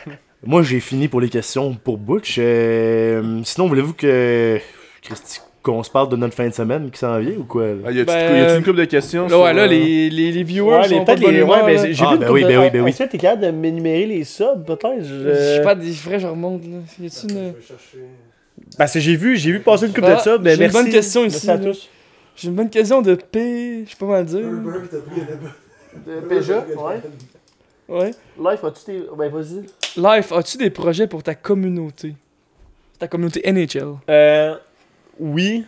Moi, 0.44 0.64
j'ai 0.64 0.80
fini 0.80 1.08
pour 1.08 1.22
les 1.22 1.30
questions 1.30 1.76
pour 1.84 1.98
Butch. 1.98 2.38
Euh, 2.40 3.42
sinon, 3.44 3.68
voulez-vous 3.68 3.94
que. 3.94 4.60
Christy, 5.04 5.40
qu'on 5.62 5.84
se 5.84 5.92
parle 5.92 6.10
de 6.10 6.16
notre 6.16 6.34
fin 6.34 6.48
de 6.48 6.54
semaine 6.54 6.90
qui 6.90 6.98
s'en 6.98 7.20
vient 7.20 7.34
ou 7.38 7.44
quoi? 7.44 7.68
Là? 7.68 7.74
Ah, 7.86 7.92
y 7.92 7.98
a-tu 8.00 8.06
Ben, 8.08 8.36
y 8.38 8.42
a-tu 8.42 8.58
une 8.58 8.64
couple 8.64 8.80
de 8.80 8.86
questions? 8.86 9.24
Là, 9.24 9.30
sur, 9.30 9.42
ouais, 9.42 9.54
là, 9.54 9.64
euh, 9.64 9.68
les, 9.68 10.10
les, 10.10 10.32
les 10.32 10.44
viewers 10.44 10.80
Ouais, 10.80 10.88
sont 10.90 11.06
pas 11.06 11.16
de 11.16 11.22
les. 11.22 11.44
Ouais, 11.44 11.58
mais 11.66 11.94
j'ai 11.94 12.04
Ah, 12.08 12.14
vu 12.14 12.18
ben 12.20 12.32
oui, 12.32 12.42
de- 12.42 12.48
ben 12.48 12.60
oui, 12.60 12.70
ben 12.72 12.82
oui. 12.82 12.90
Est-ce 12.90 13.04
que 13.04 13.10
t'es 13.10 13.18
capable 13.20 13.44
de 13.44 13.52
m'énumérer 13.52 14.08
les 14.08 14.24
subs, 14.24 14.64
peut-être? 14.66 15.04
Je- 15.04 15.30
Je 15.30 15.34
sais 15.58 15.62
pas, 15.62 15.76
des 15.76 15.92
vrais, 15.92 16.20
je 16.20 16.26
remonte, 16.28 16.64
là. 16.64 16.78
Y 17.00 17.06
a-tu 17.06 17.28
une... 17.34 17.54
Parce 18.78 18.94
que 18.94 19.00
j'ai 19.00 19.16
vu, 19.16 19.38
j'ai 19.38 19.52
vu 19.52 19.60
passer 19.60 19.86
une 19.86 19.94
couple 19.94 20.08
Ah, 20.08 20.16
de 20.16 20.22
subs, 20.22 20.42
mais 20.42 20.52
j'ai 20.52 20.56
une 20.56 20.62
merci. 20.62 20.78
bonne 20.84 20.90
question 20.92 21.22
Merci 21.22 21.38
ici, 21.38 21.50
à 21.52 21.58
là. 21.58 21.64
tous. 21.66 21.90
J'ai 22.36 22.48
une 22.48 22.56
bonne 22.56 22.70
question 22.70 23.02
de 23.04 23.14
P... 23.16 23.84
Je 23.86 23.92
sais 23.92 23.96
pas 24.00 24.06
mal 24.08 24.26
dire. 24.26 24.42
Déjà, 26.30 26.60
ouais. 26.60 27.02
Ouais. 27.90 28.12
Life, 28.40 28.64
as-tu 28.64 28.84
tes. 28.86 29.04
Ben, 29.18 29.30
vas-y. 29.30 29.66
Life, 29.98 30.32
as-tu 30.32 30.58
des 30.58 30.70
projets 30.70 31.08
pour 31.08 31.24
ta 31.24 31.36
communauté? 31.36 32.16
Ta 33.00 33.08
communauté 33.08 33.42
NHL. 33.52 33.96
Euh. 34.10 34.56
Oui. 35.20 35.66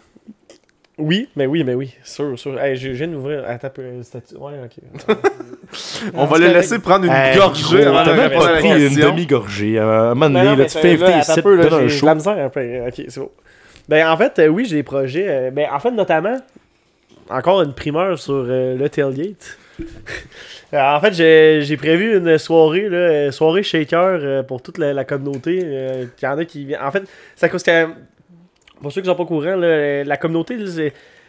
Oui, 1.00 1.28
mais 1.36 1.48
oui, 1.48 1.64
mais 1.64 1.74
oui, 1.74 1.92
sûr, 2.04 2.38
sûr. 2.38 2.60
Hey, 2.62 2.76
je 2.76 2.90
je 2.90 2.94
viens 2.94 3.08
d'ouvrir. 3.08 3.44
Attends, 3.48 3.68
un 3.68 3.70
peu, 3.72 3.82
euh, 3.82 4.04
statut. 4.04 4.36
Ouais, 4.36 4.54
ok. 4.64 5.18
On 6.14 6.26
va 6.26 6.38
le 6.38 6.48
laisser 6.54 6.78
prendre 6.78 7.06
une 7.06 7.12
Hey, 7.12 7.36
gorgée 7.36 7.78
gros, 7.84 7.88
avant 7.88 8.02
de 8.02 8.06
t'as 8.06 8.16
même 8.16 8.30
répondre 8.30 8.46
à 8.46 8.48
pas 8.50 8.54
la 8.54 8.60
pris 8.60 8.70
une 8.70 8.90
question. 8.90 9.10
demi-gorgée. 9.10 9.80
À 9.80 9.84
un 9.88 10.14
moment 10.14 10.30
Ben 10.30 10.34
donné, 10.34 10.44
non, 10.46 10.52
là, 10.52 10.56
mais 10.58 10.66
tu 10.68 10.78
fais 10.78 10.84
là, 10.84 10.90
inviter 10.94 11.06
attends 11.14 11.20
ici, 11.32 11.40
un 11.40 11.42
peu, 11.42 11.56
là, 11.56 11.64
donne 11.66 11.74
un 11.84 11.88
j'ai 11.88 11.98
show. 11.98 12.02
de 12.02 12.06
la 12.06 12.16
misère 12.16 12.38
un 12.46 12.50
peu. 12.50 12.80
Ok, 12.88 12.94
c'est 13.08 13.20
bon. 13.20 13.32
Ben, 13.90 14.08
en 14.08 14.18
fait, 14.18 14.40
euh, 14.40 14.48
oui, 14.50 14.66
j'ai 14.66 14.76
des 14.78 14.84
projets. 14.84 15.26
euh, 15.28 15.52
ben, 15.52 15.68
en 15.74 15.80
fait, 15.80 15.92
notamment, 15.92 16.38
encore 17.28 17.64
une 17.64 17.74
primeur 17.74 18.20
sur 18.20 18.46
euh, 18.48 18.78
le 18.78 18.88
tailgate. 18.88 19.58
Euh, 20.74 20.80
en 20.80 21.00
fait, 21.02 21.14
j'ai 21.14 21.78
prévu 21.78 22.18
une 22.18 22.38
soirée, 22.38 22.90
là, 22.90 22.98
euh, 22.98 23.32
soirée 23.32 23.64
shaker 23.64 24.20
euh, 24.22 24.44
pour 24.44 24.62
toute 24.62 24.78
la, 24.78 24.94
la 24.94 25.06
communauté. 25.06 25.58
Il 25.58 26.24
y 26.24 26.28
en 26.28 26.38
a 26.38 26.46
qui 26.46 26.66
viennent. 26.66 26.82
En 26.82 26.92
fait, 26.92 27.04
ça 27.36 27.50
cause 27.50 27.64
que. 27.64 27.88
Pour 28.82 28.92
ceux 28.92 29.02
qui 29.02 29.08
sont 29.08 29.16
pas 29.16 29.24
au 29.24 29.28
courant, 29.28 29.56
là, 29.56 30.04
la 30.04 30.18
communauté, 30.18 30.58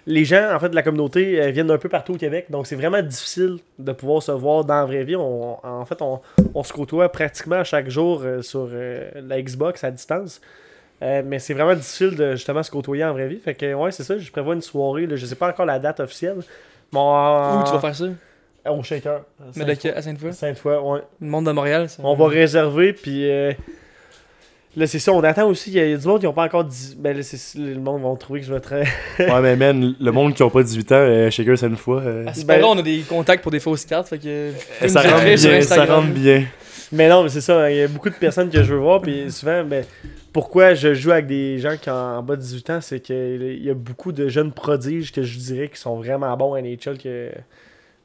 les 0.07 0.25
gens 0.25 0.53
en 0.55 0.59
fait 0.59 0.71
de 0.71 0.75
la 0.75 0.83
communauté 0.83 1.51
viennent 1.53 1.69
d'un 1.69 1.79
peu 1.79 1.89
partout 1.89 2.15
au 2.15 2.17
Québec, 2.17 2.47
donc 2.51 2.67
c'est 2.67 2.75
vraiment 2.75 3.01
difficile 3.01 3.59
de 3.79 3.93
pouvoir 3.93 4.23
se 4.23 4.33
voir 4.33 4.65
dans 4.65 4.75
la 4.75 4.85
vraie 4.87 5.05
vie. 5.05 5.15
On- 5.15 5.59
en 5.65 5.85
fait, 5.85 6.03
on, 6.03 6.21
on 6.55 6.63
se 6.65 6.73
côtoie 6.73 7.09
pratiquement 7.11 7.63
chaque 7.63 7.89
jour 7.89 8.25
sur 8.41 8.69
la 9.15 9.41
Xbox 9.41 9.85
à 9.85 9.91
distance. 9.91 10.41
Euh, 11.03 11.23
mais 11.25 11.39
c'est 11.39 11.55
vraiment 11.55 11.75
difficile 11.75 12.17
de 12.17 12.33
justement 12.33 12.63
se 12.63 12.71
côtoyer 12.71 13.05
en 13.05 13.13
vraie 13.13 13.29
vie. 13.29 13.39
Fait 13.39 13.55
que 13.55 13.75
ouais, 13.75 13.91
c'est 13.93 14.05
ça, 14.05 14.17
je 14.17 14.31
prévois 14.31 14.55
une 14.55 14.63
soirée. 14.63 15.07
Là, 15.07 15.17
je 15.17 15.27
sais 15.27 15.35
pas 15.35 15.49
encore 15.51 15.67
la 15.67 15.79
date 15.79 16.01
officielle. 16.01 16.39
Où 17.61 17.65
tu 17.67 17.73
vas 17.73 17.81
faire 17.81 17.95
ça? 17.95 18.05
Au 18.69 18.83
Shaker. 18.83 19.21
Mais 19.57 19.65
de 19.65 19.89
à 19.91 20.03
Sainte-Foy? 20.03 20.33
Sainte-Foy, 20.33 20.77
ouais. 20.77 21.01
Le 21.21 21.27
monde 21.29 21.47
de 21.47 21.53
Montréal, 21.53 21.89
ça. 21.89 22.03
On 22.05 22.15
va 22.15 22.27
réserver, 22.29 22.93
puis 22.95 23.31
euh, 23.31 23.53
là, 24.77 24.87
c'est 24.87 24.99
ça. 24.99 25.13
On 25.13 25.23
attend 25.23 25.47
aussi. 25.49 25.71
Il 25.71 25.77
y, 25.77 25.81
a- 25.81 25.85
il 25.85 25.91
y 25.91 25.95
a 25.95 25.99
du 25.99 26.07
monde 26.07 26.21
qui 26.21 26.27
n'ont 26.27 26.33
pas 26.33 26.45
encore 26.45 26.65
dit. 26.65 26.97
Ben 26.99 27.17
là, 27.17 27.23
c'est 27.23 27.59
le 27.59 27.79
monde 27.79 28.03
va 28.03 28.17
trouver 28.17 28.41
que 28.41 28.47
je 28.47 28.53
vais 28.53 28.61
très. 28.61 28.85
Ouais, 29.19 29.41
mais 29.43 29.57
man, 29.57 29.95
le 30.01 30.13
monde 30.13 30.35
qui 30.35 30.43
n'a 30.43 30.51
pas 30.51 30.63
18 30.63 30.93
ans, 30.93 30.95
euh, 30.97 31.31
shaker, 31.31 31.59
c'est 31.59 31.67
une 31.67 31.77
fois. 31.77 32.01
euh, 32.03 32.27
À 32.27 32.35
ce 32.35 32.45
Ben- 32.45 32.61
là 32.61 32.67
on 32.69 32.79
a 32.79 32.83
des 32.83 33.01
contacts 33.01 33.43
pour 33.43 33.53
des 33.53 33.61
fausses 33.61 33.85
cartes, 33.85 34.09
fait 34.09 34.19
que. 34.19 34.53
Ça 34.89 35.03
rentre 35.03 35.25
bien, 35.25 35.61
ça 35.61 35.85
rentre 35.85 36.09
bien. 36.09 36.45
Mais 36.93 37.09
non, 37.09 37.23
mais 37.23 37.29
c'est 37.29 37.41
ça. 37.41 37.71
Il 37.71 37.77
y 37.77 37.83
a 37.83 37.89
beaucoup 37.89 38.11
de 38.11 38.15
personnes 38.15 38.51
que 38.51 38.63
je 38.63 38.73
veux 38.73 38.79
voir, 38.81 39.01
puis 39.01 39.31
souvent, 39.31 39.65
ben, 39.65 39.85
pourquoi 40.33 40.75
je 40.75 40.95
joue 40.95 41.11
avec 41.13 41.27
des 41.27 41.59
gens 41.59 41.77
qui 41.81 41.91
ont 41.91 41.95
en 41.95 42.23
bas 42.23 42.37
de 42.37 42.41
18 42.41 42.71
ans, 42.71 42.81
c'est 42.81 43.01
qu'il 43.01 43.63
y 43.63 43.71
a 43.71 43.75
beaucoup 43.75 44.13
de 44.13 44.29
jeunes 44.29 44.53
prodiges 44.53 45.13
que 45.13 45.23
je 45.23 45.39
dirais 45.39 45.69
qui 45.69 45.79
sont 45.81 45.97
vraiment 45.97 46.37
bons 46.37 46.55
à 46.55 46.61
NHL. 46.63 46.99
Que 46.99 47.31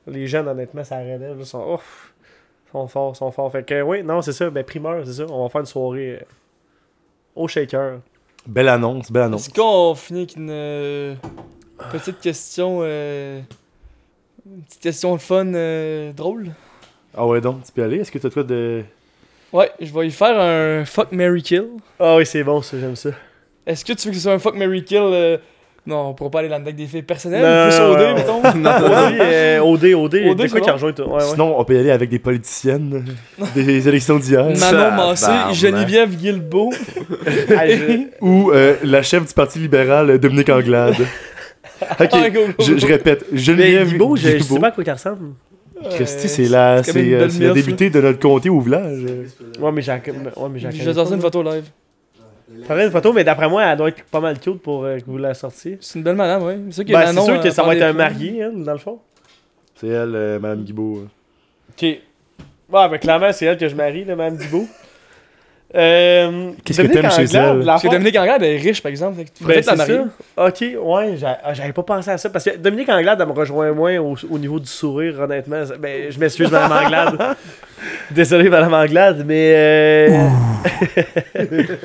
les 0.09 0.27
jeunes, 0.27 0.47
honnêtement, 0.47 0.83
ça 0.83 0.99
relève. 0.99 1.37
là, 1.37 1.45
sont, 1.45 1.73
ouf, 1.73 2.13
sont 2.71 2.87
forts, 2.87 3.15
sont 3.15 3.31
forts. 3.31 3.51
Fait 3.51 3.63
que, 3.63 3.81
oui, 3.81 4.03
non, 4.03 4.21
c'est 4.21 4.33
ça. 4.33 4.49
Ben, 4.49 4.63
primeur, 4.63 5.05
c'est 5.05 5.13
ça. 5.13 5.25
On 5.29 5.43
va 5.43 5.49
faire 5.49 5.61
une 5.61 5.67
soirée 5.67 6.15
euh, 6.15 6.25
au 7.35 7.47
shaker. 7.47 7.99
Belle 8.47 8.69
annonce, 8.69 9.11
belle 9.11 9.23
annonce. 9.23 9.47
Est-ce 9.47 9.53
qu'on 9.53 9.95
finit 9.95 10.21
avec 10.21 10.35
une 10.35 10.49
euh, 10.49 11.15
petite 11.91 12.19
question. 12.19 12.79
euh, 12.81 13.41
une 14.45 14.61
petite 14.63 14.81
question 14.81 15.15
de 15.15 15.21
fun 15.21 15.53
euh, 15.53 16.11
drôle? 16.13 16.51
Ah 17.15 17.25
ouais, 17.27 17.41
donc, 17.41 17.63
tu 17.63 17.71
peux 17.71 17.83
aller. 17.83 17.97
Est-ce 17.97 18.11
que 18.11 18.17
t'as 18.19 18.29
toi 18.29 18.43
de. 18.43 18.83
Ouais, 19.51 19.71
je 19.79 19.91
vais 19.91 20.07
y 20.07 20.11
faire 20.11 20.39
un 20.39 20.85
fuck 20.85 21.11
Mary 21.11 21.41
Kill. 21.41 21.67
Ah 21.99 22.15
oui, 22.17 22.25
c'est 22.25 22.43
bon, 22.43 22.61
ça, 22.61 22.79
j'aime 22.79 22.95
ça. 22.95 23.09
Est-ce 23.65 23.83
que 23.83 23.93
tu 23.93 24.07
veux 24.07 24.11
que 24.11 24.17
ce 24.17 24.23
soit 24.23 24.33
un 24.33 24.39
fuck 24.39 24.55
Mary 24.55 24.83
Kill 24.83 24.99
euh, 25.01 25.37
Non, 25.85 26.09
on 26.09 26.13
pourra 26.13 26.29
pas 26.29 26.39
aller 26.39 26.49
le 26.49 26.59
deck 26.63 26.75
des 26.75 26.85
filles 26.85 27.01
personnelles, 27.01 27.41
Non, 27.41 27.69
plus 27.69 27.79
OD, 28.03 28.15
mettons. 28.15 28.39
OD, 28.39 29.19
euh, 29.21 29.59
OD, 29.59 29.85
OD, 30.29 30.49
quoi 30.49 30.59
qui 30.61 30.69
rejoint 30.69 30.91
toi? 30.93 31.07
Ouais, 31.07 31.13
ouais. 31.15 31.19
Sinon, 31.31 31.59
on 31.59 31.63
peut 31.63 31.75
y 31.75 31.79
aller 31.79 31.89
avec 31.91 32.09
des 32.09 32.19
politiciennes 32.19 33.05
des 33.55 33.87
élections 33.87 34.19
d'hier. 34.19 34.43
Manon 34.45 34.91
Massé, 34.95 35.25
Tabarnak. 35.25 35.55
Geneviève 35.55 36.15
Guilbeault. 36.15 36.71
Je- 37.27 38.07
Ou 38.21 38.51
euh, 38.51 38.75
la 38.83 39.01
chef 39.01 39.25
du 39.27 39.33
Parti 39.33 39.59
libéral, 39.59 40.09
euh, 40.11 40.17
Dominique 40.17 40.49
Anglade. 40.49 40.95
Ok, 41.81 42.09
Ah, 42.11 42.29
go, 42.29 42.39
go, 42.57 42.63
je, 42.63 42.73
go. 42.73 42.77
je 42.79 42.85
répète, 42.85 43.25
Geneviève 43.33 43.89
je 43.89 43.97
je 44.15 44.21
sais 44.27 44.37
Guilbeault. 44.37 44.59
pas 44.59 44.67
à 44.67 44.71
quoi 44.71 44.83
ressemble. 44.93 45.29
Christy, 45.91 46.25
Euh, 46.25 46.29
c'est 46.29 46.49
la, 46.49 46.83
c'est 46.83 47.13
euh, 47.13 47.19
la 47.21 47.27
milf, 47.27 47.53
débutée 47.53 47.89
de 47.89 48.01
notre 48.01 48.19
comté 48.19 48.49
au 48.49 48.59
village. 48.59 48.99
Ouais, 49.61 49.71
mais 49.71 49.81
j'ai 49.81 49.93
ouais, 49.93 50.01
mais 50.51 50.59
j'ai 50.59 50.71
Je 50.71 50.83
vais 50.83 50.93
sortir 50.93 51.15
une 51.15 51.21
photo 51.21 51.41
live. 51.41 51.63
Faudrait 52.67 52.85
une 52.85 52.91
photo, 52.91 53.13
mais 53.13 53.23
d'après 53.23 53.47
moi, 53.49 53.63
elle 53.65 53.77
doit 53.77 53.89
être 53.89 54.03
pas 54.03 54.19
mal 54.19 54.39
cute 54.39 54.61
pour 54.61 54.83
euh, 54.85 54.97
que 54.99 55.05
vous 55.07 55.17
la 55.17 55.33
sortiez. 55.33 55.77
C'est 55.81 55.97
une 55.99 56.03
belle 56.03 56.15
madame, 56.15 56.43
ouais. 56.43 56.57
C'est 56.69 56.75
sûr 56.75 56.85
que 56.85 56.91
Ben, 56.91 56.99
c'est 57.07 57.13
Manon, 57.13 57.25
sûr 57.25 57.41
que 57.41 57.47
euh, 57.47 57.51
ça 57.51 57.61
va 57.61 57.67
parle 57.69 57.77
être 57.77 57.83
un 57.83 57.93
marié, 57.93 58.37
elle, 58.39 58.63
dans 58.63 58.71
le 58.73 58.77
fond. 58.77 58.99
C'est 59.75 59.87
elle, 59.87 60.13
euh, 60.15 60.39
Madame 60.39 60.63
Guibault. 60.63 61.03
Ok. 61.71 61.83
Ouais, 61.83 62.89
mais 62.91 62.99
clairement, 62.99 63.31
c'est 63.31 63.45
elle 63.45 63.57
que 63.57 63.67
je 63.67 63.75
marie, 63.75 64.03
là, 64.05 64.15
Mme. 64.15 64.37
Euh, 65.75 66.51
Qu'est-ce 66.65 66.81
que 66.81 66.87
Dominique 66.87 67.01
t'aimes 67.15 67.27
chez 67.27 67.37
Anglade, 67.37 67.51
elle? 67.51 67.59
la 67.59 67.65
Parce 67.73 67.81
que 67.83 67.87
fois- 67.89 67.97
Dominique 67.97 68.17
Anglade 68.17 68.41
est 68.43 68.57
riche, 68.57 68.81
par 68.81 68.89
exemple. 68.89 69.17
Fait 69.17 69.25
que 69.25 69.29
tu 69.29 69.33
Ben, 69.43 69.45
pourrais 69.45 69.53
peut-être 69.61 69.77
la 69.77 69.85
c'est 69.85 69.93
marier. 69.97 70.09
ça. 70.35 70.45
Ok, 70.47 70.83
ouais, 70.83 71.17
j'a- 71.17 71.39
ah, 71.43 71.53
j'avais 71.53 71.73
pas 71.73 71.83
pensé 71.83 72.09
à 72.09 72.17
ça. 72.17 72.29
Parce 72.31 72.45
que 72.45 72.57
Dominique 72.57 72.89
Anglade, 72.89 73.21
elle 73.21 73.27
me 73.27 73.33
rejoint 73.33 73.71
moins 73.71 73.97
au, 73.99 74.15
au 74.31 74.39
niveau 74.39 74.59
du 74.59 74.65
sourire, 74.65 75.19
honnêtement. 75.19 75.61
Ben, 75.79 76.11
je 76.11 76.19
m'excuse, 76.19 76.49
Mme 76.51 76.71
Anglade. 76.71 77.35
Désolé, 78.11 78.49
Mme 78.49 78.73
Anglade, 78.73 79.23
mais. 79.27 79.53
euh, 79.55 80.27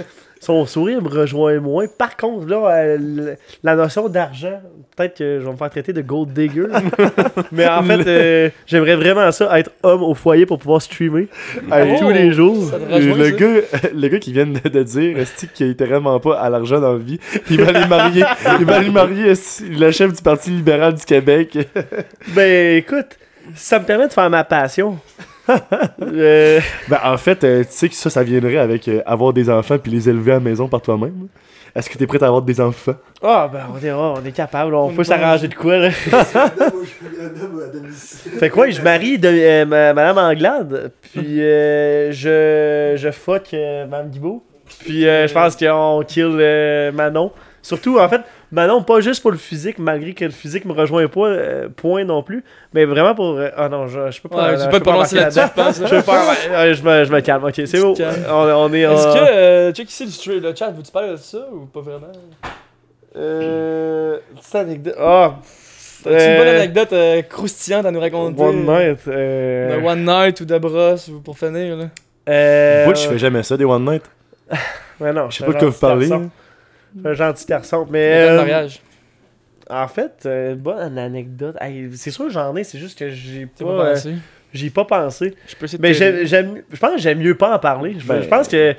son 0.45 0.67
sourire 0.67 1.03
me 1.03 1.09
rejoint 1.09 1.59
moins. 1.61 1.87
Par 1.87 2.17
contre, 2.17 2.47
là, 2.47 2.71
euh, 2.71 3.35
la 3.63 3.77
notion 3.77 4.09
d'argent, 4.09 4.61
peut-être 4.97 5.17
que 5.17 5.41
je 5.41 5.45
vais 5.45 5.53
me 5.53 5.57
faire 5.57 5.71
traiter 5.71 5.93
de 5.93 6.03
gold 6.03 6.33
digger. 6.33 6.67
mais 7.53 7.67
en 7.67 7.83
fait, 7.83 8.07
euh, 8.07 8.51
j'aimerais 8.67 8.97
vraiment 8.97 9.33
ça, 9.33 9.59
être 9.59 9.71
homme 9.83 10.03
au 10.03 10.15
foyer 10.15 10.47
pour 10.47 10.59
pouvoir 10.59 10.83
streamer 10.83 11.29
Hey, 11.73 11.99
tous 11.99 12.11
les 12.11 12.33
jours. 12.33 12.71
Euh, 12.75 12.97
rejoint, 12.97 13.17
le, 13.17 13.31
gars, 13.31 13.61
le 13.95 14.09
gars 14.09 14.19
qui 14.19 14.33
vient 14.33 14.47
de, 14.47 14.69
de 14.69 14.83
dire 14.83 15.19
esti, 15.19 15.49
qu'il 15.49 15.71
était 15.71 15.87
vraiment 15.87 16.21
pas 16.21 16.39
à 16.39 16.51
l'argent 16.51 16.81
dans 16.81 16.93
la 16.93 16.99
vie, 16.99 17.19
il 17.51 17.61
va 17.61 17.69
aller 17.69 17.89
marier, 17.89 18.25
il 18.61 18.67
va 18.67 18.77
aller 18.77 18.91
marier 18.91 19.33
le 19.71 19.91
chef 19.91 20.13
du 20.13 20.23
Parti 20.23 20.51
libéral 20.51 20.95
du 20.95 21.05
Québec. 21.05 21.59
Ben 22.35 22.77
écoute, 22.77 23.19
ça 23.55 23.79
me 23.79 23.85
permet 23.85 24.09
de 24.09 24.13
faire 24.13 24.29
ma 24.31 24.45
passion. 24.45 24.99
Euh, 26.03 26.61
Ben, 26.89 26.99
en 27.05 27.17
fait, 27.17 27.45
euh, 27.45 27.63
tu 27.65 27.69
sais 27.71 27.89
que 27.89 27.95
ça, 27.95 28.11
ça 28.11 28.23
viendrait 28.23 28.57
avec 28.59 28.89
euh, 28.89 29.03
avoir 29.07 29.33
des 29.33 29.51
enfants 29.51 29.79
puis 29.79 29.93
les 29.93 30.09
élever 30.09 30.33
à 30.33 30.35
la 30.35 30.41
maison 30.41 30.69
par 30.69 30.81
toi-même. 30.81 31.29
Est-ce 31.75 31.91
que 31.91 31.99
t'es 31.99 32.07
prêt 32.07 32.23
à 32.23 32.27
avoir 32.27 32.43
des 32.43 32.61
enfants? 32.61 32.95
Ah, 33.23 33.51
ben 33.53 33.63
on 33.75 33.85
est, 33.85 33.91
oh, 33.91 34.15
on 34.17 34.25
est 34.25 34.31
capable, 34.33 34.75
on 34.75 34.87
On 34.87 34.91
peut 34.95 35.03
s'arranger 35.03 35.49
de 35.49 35.55
quoi, 35.55 35.77
là. 35.79 35.89
Un 36.13 37.43
homme 37.43 37.63
à 37.63 37.73
domicile. 37.73 38.33
Fait 38.39 38.49
quoi, 38.49 38.71
je 38.71 38.81
marie 38.81 39.19
de, 39.19 39.29
euh, 39.29 39.65
ma- 39.67 39.93
Madame 39.93 40.19
Anglade, 40.19 40.93
puis 41.03 41.43
euh, 41.43 42.13
je, 42.13 42.95
je 42.97 43.11
fuck 43.11 43.53
euh, 43.55 43.87
Mme 43.87 44.09
Guibault, 44.11 44.45
puis 44.81 45.07
euh, 45.07 45.27
je 45.27 45.33
pense 45.35 45.57
qu'on 45.57 46.03
kill 46.07 46.37
euh, 46.39 46.93
Manon. 46.93 47.33
Surtout, 47.61 47.99
en 47.99 48.09
fait, 48.09 48.21
Manon, 48.55 48.83
pas 48.85 49.01
juste 49.01 49.21
pour 49.21 49.33
le 49.33 49.37
physique, 49.37 49.81
malgré 49.81 50.15
que 50.15 50.25
le 50.25 50.31
physique 50.31 50.65
me 50.65 50.73
rejoint 50.73 51.09
pas, 51.09 51.27
euh, 51.27 51.69
point 51.69 52.05
non 52.05 52.23
plus, 52.23 52.45
mais 52.73 52.85
vraiment 52.85 53.13
pour... 53.15 53.31
euh, 53.37 53.49
Ah 53.57 53.69
non, 53.69 53.89
je, 53.89 54.13
je 54.13 54.21
peux 54.23 54.29
pas... 54.29 54.53
Ouais, 54.53 54.59
je 54.59 54.65
pas 54.65 54.71
peux 54.71 54.79
te 54.79 54.85
prononcer 54.85 55.19
embarquer 55.19 55.41
là-dessus, 55.41 55.55
je 55.57 55.63
pense. 55.63 55.91
Je 55.91 55.97
peux 55.97 56.03
pas... 56.03 56.29
ouais, 56.29 56.75
je, 56.75 56.83
me, 56.85 57.05
je 57.05 57.13
me 57.13 57.21
calme, 57.21 57.45
ok, 57.45 57.55
c'est 57.67 57.81
beau. 57.81 57.95
On, 58.31 58.33
on 58.33 58.73
est... 58.73 58.81
Est-ce 58.83 59.07
euh, 59.09 59.13
que, 59.13 59.19
euh, 59.33 59.73
check 59.73 59.91
ici 59.91 60.29
le, 60.29 60.39
le 60.39 60.55
chat, 60.55 60.71
veux-tu 60.71 60.93
parler 60.93 61.11
de 61.11 61.17
ça 61.17 61.39
ou 61.53 61.67
pas 61.67 61.81
vraiment? 61.81 62.13
Euh... 63.17 64.19
Petite 64.37 64.55
anecdote... 64.55 64.95
Ah... 64.99 65.35
As-tu 66.07 66.13
une 66.13 66.37
bonne 66.37 66.47
euh, 66.47 66.59
anecdote 66.59 66.93
euh, 66.93 67.23
croustillante 67.23 67.87
à 67.87 67.91
nous 67.91 67.99
raconter? 68.01 68.41
One 68.43 68.67
night. 68.67 69.01
Euh... 69.09 69.81
De 69.81 69.87
One 69.87 70.05
Night 70.05 70.41
ou 70.41 70.45
de 70.45 70.59
brosse 70.59 71.09
ou 71.09 71.21
pour 71.21 71.37
finir, 71.39 71.77
là? 71.77 71.85
euh, 72.29 72.87
Butch, 72.87 73.05
je 73.05 73.09
fais 73.09 73.19
jamais 73.19 73.43
ça, 73.43 73.57
des 73.57 73.65
one 73.65 73.85
night. 73.85 74.03
Ouais, 75.01 75.13
non, 75.13 75.29
Je 75.29 75.39
sais 75.39 75.45
pas 75.45 75.53
de 75.55 75.59
quoi 75.59 75.69
vous 75.71 75.79
parlez. 75.81 76.09
Un 77.05 77.13
gentil 77.15 77.47
garçon. 77.47 77.87
Mais. 77.91 78.13
Euh... 78.13 78.31
euh, 78.33 78.37
mariage. 78.37 78.81
en 79.71 79.89
fait, 79.89 80.23
euh, 80.27 80.55
bonne 80.55 80.99
anecdote. 80.99 81.57
Hey, 81.61 81.89
c'est 81.95 82.11
sûr, 82.11 82.29
j'en 82.31 82.55
ai, 82.57 82.65
c'est 82.65 82.79
juste 82.79 82.99
que 82.99 83.11
j'ai 83.11 83.47
pas, 83.47 83.65
pas 83.65 83.71
euh, 83.71 83.95
pensé? 83.95 84.15
j'y 84.53 84.67
ai 84.67 84.71
pas 84.71 84.85
pensé. 84.85 85.35
Je 85.49 85.57
peux 85.57 85.65
essayer 85.65 85.79
de 85.79 85.83
Mais 85.83 85.95
j'aime, 86.27 86.63
je 86.71 86.77
pense 86.79 86.93
que 86.93 86.99
j'aime 86.99 87.19
mieux 87.19 87.37
pas 87.37 87.55
en 87.55 87.59
parler. 87.59 87.97
Je, 87.99 88.07
Ben- 88.07 88.23
je 88.23 88.29
pense 88.29 88.47
que 88.49 88.75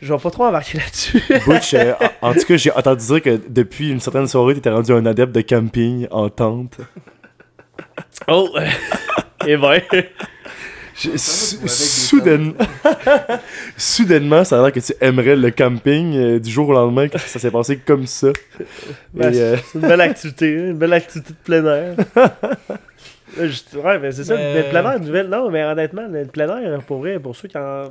je 0.00 0.12
vais 0.14 0.18
pas 0.20 0.30
trop 0.30 0.44
embarquer 0.44 0.78
là-dessus. 0.78 1.22
Butch, 1.46 1.74
euh, 1.74 1.92
en, 2.22 2.30
en 2.30 2.32
tout 2.34 2.46
cas, 2.46 2.56
j'ai 2.56 2.72
entendu 2.72 3.04
dire 3.04 3.20
que 3.22 3.40
depuis 3.48 3.90
une 3.90 4.00
certaine 4.00 4.26
soirée, 4.26 4.54
t'étais 4.54 4.70
rendu 4.70 4.92
un 4.92 5.04
adepte 5.04 5.34
de 5.34 5.42
camping 5.42 6.06
en 6.10 6.28
tente. 6.30 6.78
oh! 8.28 8.48
Et 9.46 9.56
ben. 9.56 9.80
Soudainement, 11.16 12.54
soudainement, 13.76 14.44
ça 14.44 14.58
a 14.58 14.62
l'air 14.64 14.72
que 14.72 14.80
tu 14.80 14.92
aimerais 15.00 15.36
le 15.36 15.50
camping 15.50 16.16
euh, 16.16 16.38
du 16.38 16.50
jour 16.50 16.68
au 16.68 16.72
lendemain, 16.72 17.08
que 17.08 17.18
ça 17.18 17.38
s'est 17.38 17.50
passé 17.50 17.78
comme 17.78 18.06
ça. 18.06 18.28
Ben, 19.14 19.34
euh, 19.34 19.56
C'est 19.72 19.78
une 19.78 19.86
belle 19.88 20.00
activité, 20.00 20.56
hein, 20.58 20.66
une 20.70 20.78
belle 20.78 20.92
activité 20.92 21.32
de 21.32 21.38
plein 21.44 21.64
air. 21.66 21.94
Je- 23.36 23.78
ouais, 23.78 23.98
mais 23.98 24.12
c'est 24.12 24.24
ça, 24.24 24.36
Mais- 24.36 24.62
le 24.64 24.68
plein 24.70 24.90
air, 24.90 24.98
une 24.98 25.06
nouvelle. 25.06 25.28
Non, 25.28 25.50
mais 25.50 25.64
honnêtement, 25.64 26.06
le 26.10 26.24
plein 26.26 26.58
air, 26.60 26.82
pour 26.82 26.98
vrai, 26.98 27.18
pour 27.18 27.34
ceux 27.34 27.48
qui 27.48 27.56
en, 27.58 27.84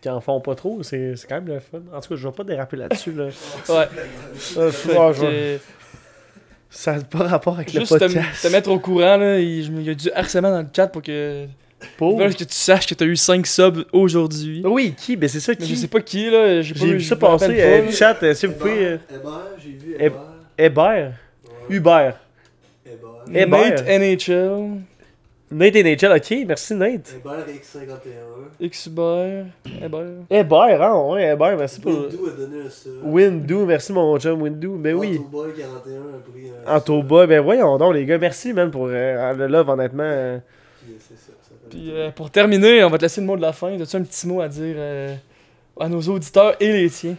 qui 0.00 0.08
en 0.08 0.20
font 0.20 0.40
pas 0.40 0.54
trop, 0.54 0.82
c'est 0.82 1.16
c'est 1.16 1.26
quand 1.26 1.36
même 1.36 1.48
le 1.48 1.60
fun. 1.60 1.78
En 1.92 2.00
tout 2.00 2.10
cas, 2.10 2.16
je 2.16 2.28
vais 2.28 2.34
pas 2.34 2.44
déraper 2.44 2.76
là-dessus. 2.76 3.12
Là. 3.12 3.24
Ouais. 3.68 3.88
Euh, 4.58 4.70
que, 4.70 5.58
Ça 6.70 6.96
n'a 6.96 7.02
pas 7.04 7.24
rapport 7.24 7.54
avec 7.56 7.70
Juste 7.70 7.92
le 7.92 7.98
podcast. 7.98 8.42
te 8.42 8.48
mettre 8.48 8.70
au 8.70 8.78
courant, 8.78 9.16
là. 9.16 9.38
Il 9.38 9.82
y 9.82 9.90
a 9.90 9.94
du 9.94 10.10
harcèlement 10.12 10.50
dans 10.50 10.60
le 10.62 10.68
chat 10.74 10.86
pour 10.88 11.02
que. 11.02 11.46
Pour- 11.96 12.12
Ils 12.12 12.18
veulent 12.18 12.34
que 12.34 12.44
tu 12.44 12.54
saches 12.54 12.86
que 12.86 12.94
t'as 12.94 13.04
eu 13.04 13.16
5 13.16 13.46
subs 13.46 13.84
aujourd'hui. 13.92 14.62
Oui, 14.64 14.94
qui? 14.96 15.16
Ben 15.16 15.28
c'est 15.28 15.40
ça, 15.40 15.52
Mais 15.52 15.56
qui? 15.64 15.74
je 15.74 15.80
sais 15.80 15.88
pas 15.88 16.00
qui, 16.00 16.30
là. 16.30 16.60
J'ai 16.62 16.74
pas 16.74 16.84
vu 16.86 17.00
ça 17.00 17.16
passer. 17.16 17.46
pas, 17.48 17.52
euh, 17.52 17.90
chat, 17.90 18.16
euh, 18.22 18.34
si 18.34 18.46
vous 18.46 18.54
pouvez. 18.54 18.84
euh, 18.86 18.96
Hébert, 19.10 19.40
j'ai 19.62 19.70
vu 19.70 19.94
Hébert. 19.98 20.20
Hébert. 20.58 21.12
Hébert. 21.70 22.20
Hébert. 23.32 23.58
Nate 23.60 23.84
NHL. 23.88 24.80
Nate 25.50 25.76
NHL, 25.76 26.12
ok, 26.16 26.44
merci 26.48 26.74
Nate. 26.74 27.14
Hébert 27.16 27.46
X51. 27.48 28.68
Xubert. 28.68 29.46
Hébert. 29.82 30.00
Hébert, 30.30 30.82
hein, 30.82 31.10
ouais, 31.12 31.32
Hébert, 31.32 31.56
merci 31.56 31.80
pour. 31.80 31.92
Windou 31.92 32.26
a 32.26 32.30
donné 32.30 32.66
un 32.66 32.70
sub. 32.70 32.92
Windou, 33.04 33.64
merci 33.66 33.92
mon 33.92 34.18
chum, 34.18 34.42
Windou. 34.42 34.76
Ben 34.78 34.94
oui. 34.94 35.18
Antoboy 35.20 35.52
41 35.56 36.00
a 36.00 36.30
pris 36.30 36.50
un 36.66 36.76
Antoba, 36.76 37.26
ben 37.26 37.40
voyons 37.40 37.78
donc 37.78 37.94
les 37.94 38.04
gars, 38.04 38.18
merci 38.18 38.52
man 38.52 38.70
pour 38.70 38.88
euh, 38.90 39.32
le 39.34 39.46
love 39.46 39.68
honnêtement. 39.68 40.02
euh. 40.04 40.38
Puis, 41.70 41.90
euh, 41.90 42.10
pour 42.10 42.30
terminer, 42.30 42.84
on 42.84 42.90
va 42.90 42.98
te 42.98 43.02
laisser 43.02 43.20
le 43.20 43.26
mot 43.26 43.36
de 43.36 43.42
la 43.42 43.52
fin. 43.52 43.78
As-tu 43.80 43.96
un 43.96 44.02
petit 44.02 44.26
mot 44.26 44.40
à 44.40 44.48
dire 44.48 44.74
euh, 44.78 45.14
à 45.78 45.88
nos 45.88 46.00
auditeurs 46.00 46.54
et 46.60 46.72
les 46.72 46.90
tiens? 46.90 47.16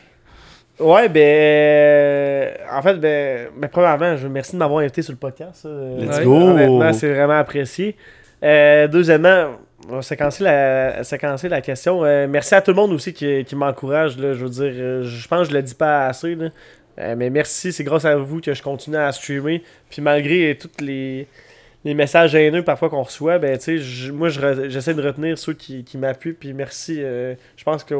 Ouais, 0.80 1.08
ben 1.08 1.22
euh, 1.22 2.52
en 2.72 2.82
fait, 2.82 2.96
ben, 2.96 3.48
ben 3.56 3.70
premièrement, 3.70 4.18
je 4.18 4.28
remercie 4.28 4.54
de 4.54 4.58
m'avoir 4.58 4.80
invité 4.82 5.02
sur 5.02 5.14
le 5.14 5.18
podcast. 5.18 5.66
Euh, 5.66 6.00
Let's 6.00 6.22
go! 6.22 6.36
Honnêtement, 6.36 6.92
c'est 6.92 7.14
vraiment 7.14 7.38
apprécié. 7.38 7.96
Euh, 8.44 8.88
deuxièmement, 8.88 9.52
on 9.90 9.96
va 9.96 10.02
séquencer 10.02 10.44
la, 10.44 11.04
séquencer 11.04 11.48
la 11.48 11.62
question. 11.62 12.04
Euh, 12.04 12.28
merci 12.28 12.56
à 12.56 12.62
tout 12.62 12.72
le 12.72 12.76
monde 12.76 12.92
aussi 12.92 13.14
qui, 13.14 13.46
qui 13.46 13.56
m'encourage. 13.56 14.18
Je 14.18 14.28
veux 14.28 14.50
dire, 14.50 15.04
je 15.04 15.28
pense 15.28 15.48
que 15.48 15.54
je 15.54 15.58
le 15.58 15.64
dis 15.64 15.76
pas 15.76 16.08
assez. 16.08 16.36
là. 16.36 16.50
Euh, 16.98 17.16
mais 17.18 17.30
merci, 17.30 17.74
c'est 17.74 17.84
grâce 17.84 18.06
à 18.06 18.16
vous 18.16 18.40
que 18.40 18.54
je 18.54 18.62
continue 18.62 18.98
à 18.98 19.12
streamer. 19.12 19.64
Puis 19.90 20.02
malgré 20.02 20.58
tous 20.58 20.84
les, 20.84 21.28
les 21.86 21.94
messages 21.94 22.36
haineux 22.36 22.64
parfois 22.64 22.90
qu'on 22.90 23.04
reçoit, 23.04 23.38
ben 23.40 23.58
je- 23.60 24.12
moi 24.12 24.28
je 24.28 24.42
re- 24.42 24.70
j'essaie 24.70 24.94
de 24.94 25.02
retenir 25.02 25.38
ceux 25.38 25.54
qui, 25.54 25.84
qui 25.86 25.98
m'appuient. 25.98 26.34
Puis 26.34 26.52
merci. 26.54 26.98
euh, 27.02 27.36
je 27.56 27.64
pense 27.64 27.84
que 27.86 27.96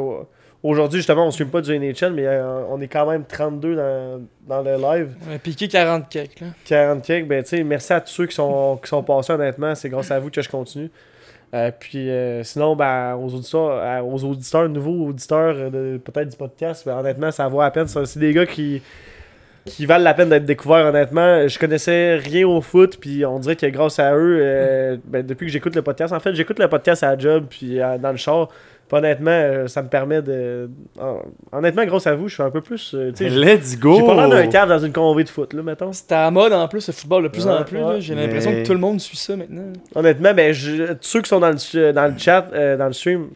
aujourd'hui 0.62 0.98
justement, 0.98 1.22
on 1.22 1.26
ne 1.26 1.30
stream 1.30 1.48
pas 1.50 1.60
du 1.62 1.72
NHL, 1.78 2.12
mais 2.12 2.26
euh, 2.26 2.64
on 2.68 2.80
est 2.80 2.88
quand 2.88 3.08
même 3.08 3.24
32 3.24 3.76
dans, 3.76 4.20
dans 4.46 4.62
le 4.62 4.76
live. 4.76 5.14
Un 5.32 5.38
piqué 5.38 5.68
40 5.68 6.08
cakes, 6.08 6.40
là? 6.40 6.48
40 6.66 7.02
cakes, 7.04 7.26
ben 7.28 7.42
merci 7.64 7.92
à 7.92 8.00
tous 8.00 8.10
ceux 8.10 8.26
qui 8.26 8.34
sont, 8.34 8.78
qui 8.82 8.88
sont 8.88 9.02
passés 9.02 9.32
honnêtement, 9.32 9.74
c'est 9.74 9.88
grâce 9.88 10.10
à 10.10 10.18
vous 10.18 10.30
que 10.30 10.42
je 10.42 10.48
continue. 10.48 10.90
Euh, 11.54 11.70
puis 11.78 12.08
sinon, 12.42 12.74
ben, 12.74 13.14
aux 13.14 13.32
auditeurs, 13.32 14.04
aux 14.04 14.24
auditeurs, 14.24 14.68
nouveaux 14.68 15.06
auditeurs 15.06 15.70
de 15.70 15.98
peut-être 16.04 16.28
du 16.30 16.36
podcast, 16.36 16.82
ben, 16.84 16.98
honnêtement, 16.98 17.30
ça 17.30 17.46
vaut 17.46 17.60
à 17.60 17.70
peine. 17.70 17.86
C'est 17.86 18.18
des 18.18 18.32
gars 18.32 18.46
qui, 18.46 18.82
qui 19.66 19.84
valent 19.84 20.04
la 20.04 20.14
peine 20.14 20.28
d'être 20.30 20.44
découverts, 20.46 20.86
honnêtement. 20.86 21.46
Je 21.46 21.58
connaissais 21.58 22.16
rien 22.16 22.46
au 22.48 22.60
foot, 22.60 22.96
puis 23.00 23.24
on 23.26 23.38
dirait 23.38 23.56
que 23.56 23.66
grâce 23.66 23.98
à 23.98 24.14
eux, 24.16 24.38
euh, 24.40 24.96
ben, 25.04 25.24
depuis 25.26 25.46
que 25.46 25.52
j'écoute 25.52 25.74
le 25.76 25.82
podcast, 25.82 26.12
en 26.12 26.20
fait, 26.20 26.34
j'écoute 26.34 26.58
le 26.58 26.68
podcast 26.68 27.02
à 27.02 27.10
la 27.14 27.18
job, 27.18 27.44
puis 27.50 27.80
euh, 27.80 27.98
dans 27.98 28.10
le 28.12 28.16
char. 28.16 28.48
Puis 28.88 28.96
honnêtement, 28.98 29.30
euh, 29.32 29.66
ça 29.66 29.82
me 29.82 29.88
permet 29.88 30.22
de. 30.22 30.70
hon- 31.00 31.20
Honnêtement, 31.50 31.84
grâce 31.84 32.06
à 32.06 32.14
vous, 32.14 32.28
je 32.28 32.34
suis 32.34 32.42
un 32.44 32.50
peu 32.52 32.60
plus. 32.60 32.90
tu 32.90 33.16
sais, 33.16 33.30
j'ai 33.30 33.40
Let's 33.44 33.76
go! 33.76 33.96
j'ai 33.98 34.06
pas 34.06 34.14
l'air 34.14 34.28
d'un 34.28 34.46
cave 34.46 34.68
dans 34.68 34.78
une 34.78 34.92
convée 34.92 35.24
de 35.24 35.28
foot, 35.28 35.52
là, 35.54 35.62
mettons. 35.64 35.92
C'est 35.92 36.12
à 36.12 36.22
la 36.22 36.30
mode 36.30 36.52
en 36.52 36.68
plus, 36.68 36.86
le 36.86 36.92
football 36.92 37.24
de 37.24 37.28
plus 37.28 37.48
en 37.48 37.64
plus. 37.64 37.82
ouais. 37.82 38.00
J'ai 38.00 38.14
l'impression 38.14 38.52
Mais- 38.52 38.62
que 38.62 38.66
tout 38.68 38.72
le 38.72 38.78
monde 38.78 39.00
suit 39.00 39.16
ça 39.16 39.34
maintenant. 39.34 39.72
Honnêtement, 39.96 40.32
ben, 40.34 40.52
je, 40.52 40.92
tous 40.92 40.98
ceux 41.02 41.20
qui 41.22 41.28
sont 41.28 41.40
dans 41.40 41.50
le, 41.50 41.92
dans 41.92 42.06
le 42.06 42.16
chat, 42.16 42.46
euh, 42.54 42.76
dans 42.76 42.86
le 42.86 42.92
stream, 42.92 43.30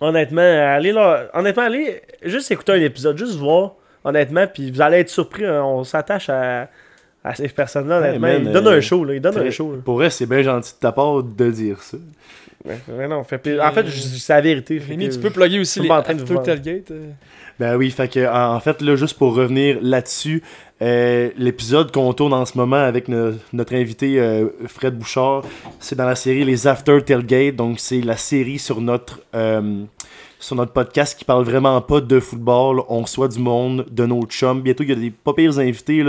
honnêtement, 0.00 0.42
allez 0.42 0.92
là. 0.92 1.24
Honnêtement, 1.32 1.62
allez 1.62 2.02
juste 2.24 2.50
écouter 2.50 2.72
un 2.72 2.80
épisode, 2.82 3.16
juste 3.16 3.36
voir, 3.38 3.76
honnêtement, 4.04 4.46
puis 4.46 4.70
vous 4.70 4.80
allez 4.80 4.98
être 4.98 5.10
surpris. 5.10 5.44
hein, 5.44 5.62
on 5.64 5.84
s'attache 5.84 6.28
à, 6.28 6.68
à 7.24 7.34
ces 7.34 7.48
personnes-là, 7.48 8.00
Hey, 8.00 8.08
honnêtement. 8.16 8.26
man, 8.28 8.42
ils 8.46 8.52
donnent 8.52 8.66
euh, 8.68 8.78
un 8.78 8.80
show, 8.80 9.04
là. 9.04 9.14
Ils 9.14 9.20
donnent 9.20 9.38
un 9.38 9.50
show. 9.50 9.72
là. 9.72 9.78
Pour 9.84 9.94
vrai, 9.96 10.10
c'est 10.10 10.26
bien 10.26 10.42
gentil 10.42 10.72
de 10.74 10.78
ta 10.78 10.92
part 10.92 11.22
de 11.22 11.50
dire 11.50 11.80
ça. 11.82 11.96
Ouais, 12.64 12.78
ouais, 12.96 13.08
non, 13.08 13.24
fait 13.24 13.58
En 13.60 13.72
fait, 13.72 13.86
je- 13.86 13.90
c'est 14.00 14.32
la 14.32 14.40
vérité. 14.40 14.78
Rémi, 14.78 15.08
tu 15.08 15.18
peux 15.18 15.30
plugger 15.30 15.58
aussi 15.58 15.80
les 15.80 15.88
pas 15.88 15.98
en 15.98 16.02
train 16.02 16.14
de 16.14 16.22
After. 16.22 16.36
Tailgate. 16.44 16.90
euh. 16.92 17.10
Ben 17.58 17.76
oui, 17.76 17.90
fait 17.90 18.08
que 18.08 18.26
en 18.26 18.58
fait, 18.60 18.80
là, 18.80 18.94
juste 18.96 19.18
pour 19.18 19.34
revenir 19.34 19.78
là-dessus, 19.82 20.42
euh, 20.80 21.30
l'épisode 21.36 21.92
qu'on 21.92 22.12
tourne 22.12 22.32
en 22.32 22.44
ce 22.44 22.56
moment 22.56 22.76
avec 22.76 23.08
no- 23.08 23.32
notre 23.52 23.74
invité 23.74 24.18
euh, 24.20 24.46
Fred 24.68 24.94
Bouchard, 24.96 25.42
c'est 25.80 25.94
dans 25.96 26.06
la 26.06 26.14
série 26.14 26.44
Les 26.44 26.66
After 26.66 26.98
Tailgate, 27.04 27.56
donc 27.56 27.78
c'est 27.78 28.00
la 28.00 28.16
série 28.16 28.58
sur 28.58 28.80
notre 28.80 29.20
euh, 29.34 29.82
sur 30.42 30.56
notre 30.56 30.72
podcast 30.72 31.16
qui 31.16 31.24
parle 31.24 31.44
vraiment 31.44 31.80
pas 31.80 32.00
de 32.00 32.18
football, 32.18 32.82
on 32.88 33.02
reçoit 33.02 33.28
du 33.28 33.38
monde, 33.38 33.86
de 33.90 34.04
nos 34.04 34.24
chums. 34.24 34.60
Bientôt, 34.60 34.82
il 34.82 34.88
y 34.88 34.92
a 34.92 34.96
des 34.96 35.10
pas 35.10 35.32
pires 35.32 35.58
invités, 35.60 36.04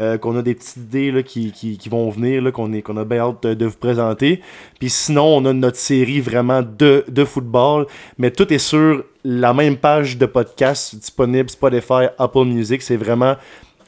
euh, 0.00 0.18
qu'on 0.18 0.36
a 0.36 0.42
des 0.42 0.56
petites 0.56 0.76
idées 0.76 1.12
là, 1.12 1.22
qui, 1.22 1.52
qui, 1.52 1.78
qui 1.78 1.88
vont 1.88 2.10
venir, 2.10 2.42
là, 2.42 2.50
qu'on 2.50 2.72
a 2.72 3.04
bien 3.04 3.18
hâte 3.18 3.44
de, 3.44 3.54
de 3.54 3.66
vous 3.66 3.76
présenter. 3.76 4.40
Puis 4.80 4.90
sinon, 4.90 5.36
on 5.36 5.44
a 5.44 5.52
notre 5.52 5.76
série 5.76 6.20
vraiment 6.20 6.62
de, 6.62 7.04
de 7.06 7.24
football, 7.24 7.86
mais 8.18 8.32
tout 8.32 8.52
est 8.52 8.58
sur 8.58 9.04
la 9.24 9.54
même 9.54 9.76
page 9.76 10.18
de 10.18 10.26
podcast 10.26 10.96
disponible 10.96 11.48
Spotify, 11.48 12.08
Apple 12.18 12.44
Music. 12.44 12.82
C'est 12.82 12.96
vraiment 12.96 13.36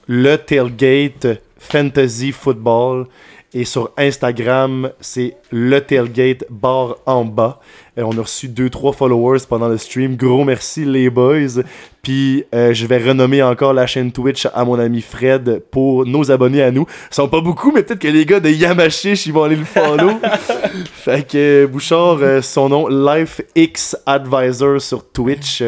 le 0.06 0.36
tailgate 0.36 1.42
fantasy 1.58 2.30
football. 2.30 3.06
Et 3.54 3.64
sur 3.64 3.92
Instagram, 3.96 4.90
c'est 5.00 5.36
le 5.50 5.80
tailgate 5.80 6.44
bar 6.50 6.96
en 7.06 7.24
bas. 7.24 7.60
Euh, 7.96 8.02
on 8.04 8.18
a 8.18 8.20
reçu 8.20 8.46
2-3 8.46 8.94
followers 8.94 9.38
pendant 9.48 9.68
le 9.68 9.78
stream. 9.78 10.16
Gros 10.16 10.44
merci 10.44 10.84
les 10.84 11.08
boys. 11.08 11.62
Puis 12.02 12.44
euh, 12.54 12.74
je 12.74 12.86
vais 12.86 12.98
renommer 12.98 13.42
encore 13.42 13.72
la 13.72 13.86
chaîne 13.86 14.12
Twitch 14.12 14.46
à 14.52 14.64
mon 14.66 14.78
ami 14.78 15.00
Fred 15.00 15.62
pour 15.70 16.04
nos 16.04 16.30
abonnés 16.30 16.62
à 16.62 16.70
nous. 16.70 16.84
Ils 17.10 17.14
sont 17.14 17.28
pas 17.28 17.40
beaucoup, 17.40 17.72
mais 17.72 17.82
peut-être 17.82 18.00
que 18.00 18.08
les 18.08 18.26
gars 18.26 18.40
de 18.40 18.50
Yamachiche, 18.50 19.24
ils 19.24 19.32
vont 19.32 19.44
aller 19.44 19.56
le 19.56 19.64
follow. 19.64 20.10
fait 20.92 21.26
que 21.26 21.64
Bouchard, 21.64 22.18
euh, 22.20 22.42
son 22.42 22.68
nom, 22.68 22.86
LifeX 22.86 23.96
Advisor 24.04 24.78
sur 24.78 25.10
Twitch. 25.10 25.62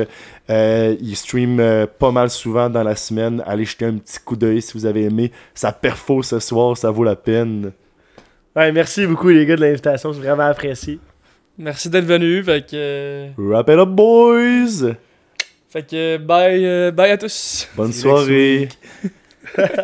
Euh, 0.51 0.97
il 1.01 1.15
stream 1.17 1.61
euh, 1.61 1.87
pas 1.87 2.11
mal 2.11 2.29
souvent 2.29 2.69
dans 2.69 2.83
la 2.83 2.97
semaine. 2.97 3.43
Allez 3.47 3.65
jeter 3.65 3.85
un 3.85 3.99
petit 3.99 4.19
coup 4.19 4.37
d'œil 4.37 4.61
si 4.61 4.73
vous 4.75 4.85
avez 4.85 5.05
aimé. 5.05 5.31
Ça 5.55 5.71
perfo 5.71 6.23
ce 6.23 6.41
soir, 6.41 6.77
ça 6.77 6.91
vaut 6.91 7.05
la 7.05 7.15
peine. 7.15 7.73
Ouais, 8.57 8.73
merci 8.73 9.07
beaucoup 9.07 9.29
les 9.29 9.47
gars 9.47 9.55
de 9.55 9.61
l'invitation, 9.61 10.13
c'est 10.13 10.19
vraiment 10.19 10.47
apprécié. 10.47 10.99
Merci 11.57 11.89
d'être 11.89 12.07
venu. 12.07 12.43
Fait 12.43 12.69
que. 12.69 13.29
Wrap 13.37 13.69
it 13.69 13.79
up, 13.79 13.89
boys! 13.91 14.97
Fait 15.69 15.87
que 15.87 16.17
bye, 16.17 16.67
euh, 16.67 16.91
bye 16.91 17.13
à 17.13 17.17
tous. 17.17 17.69
Bonne 17.77 17.93
soirée! 17.93 18.69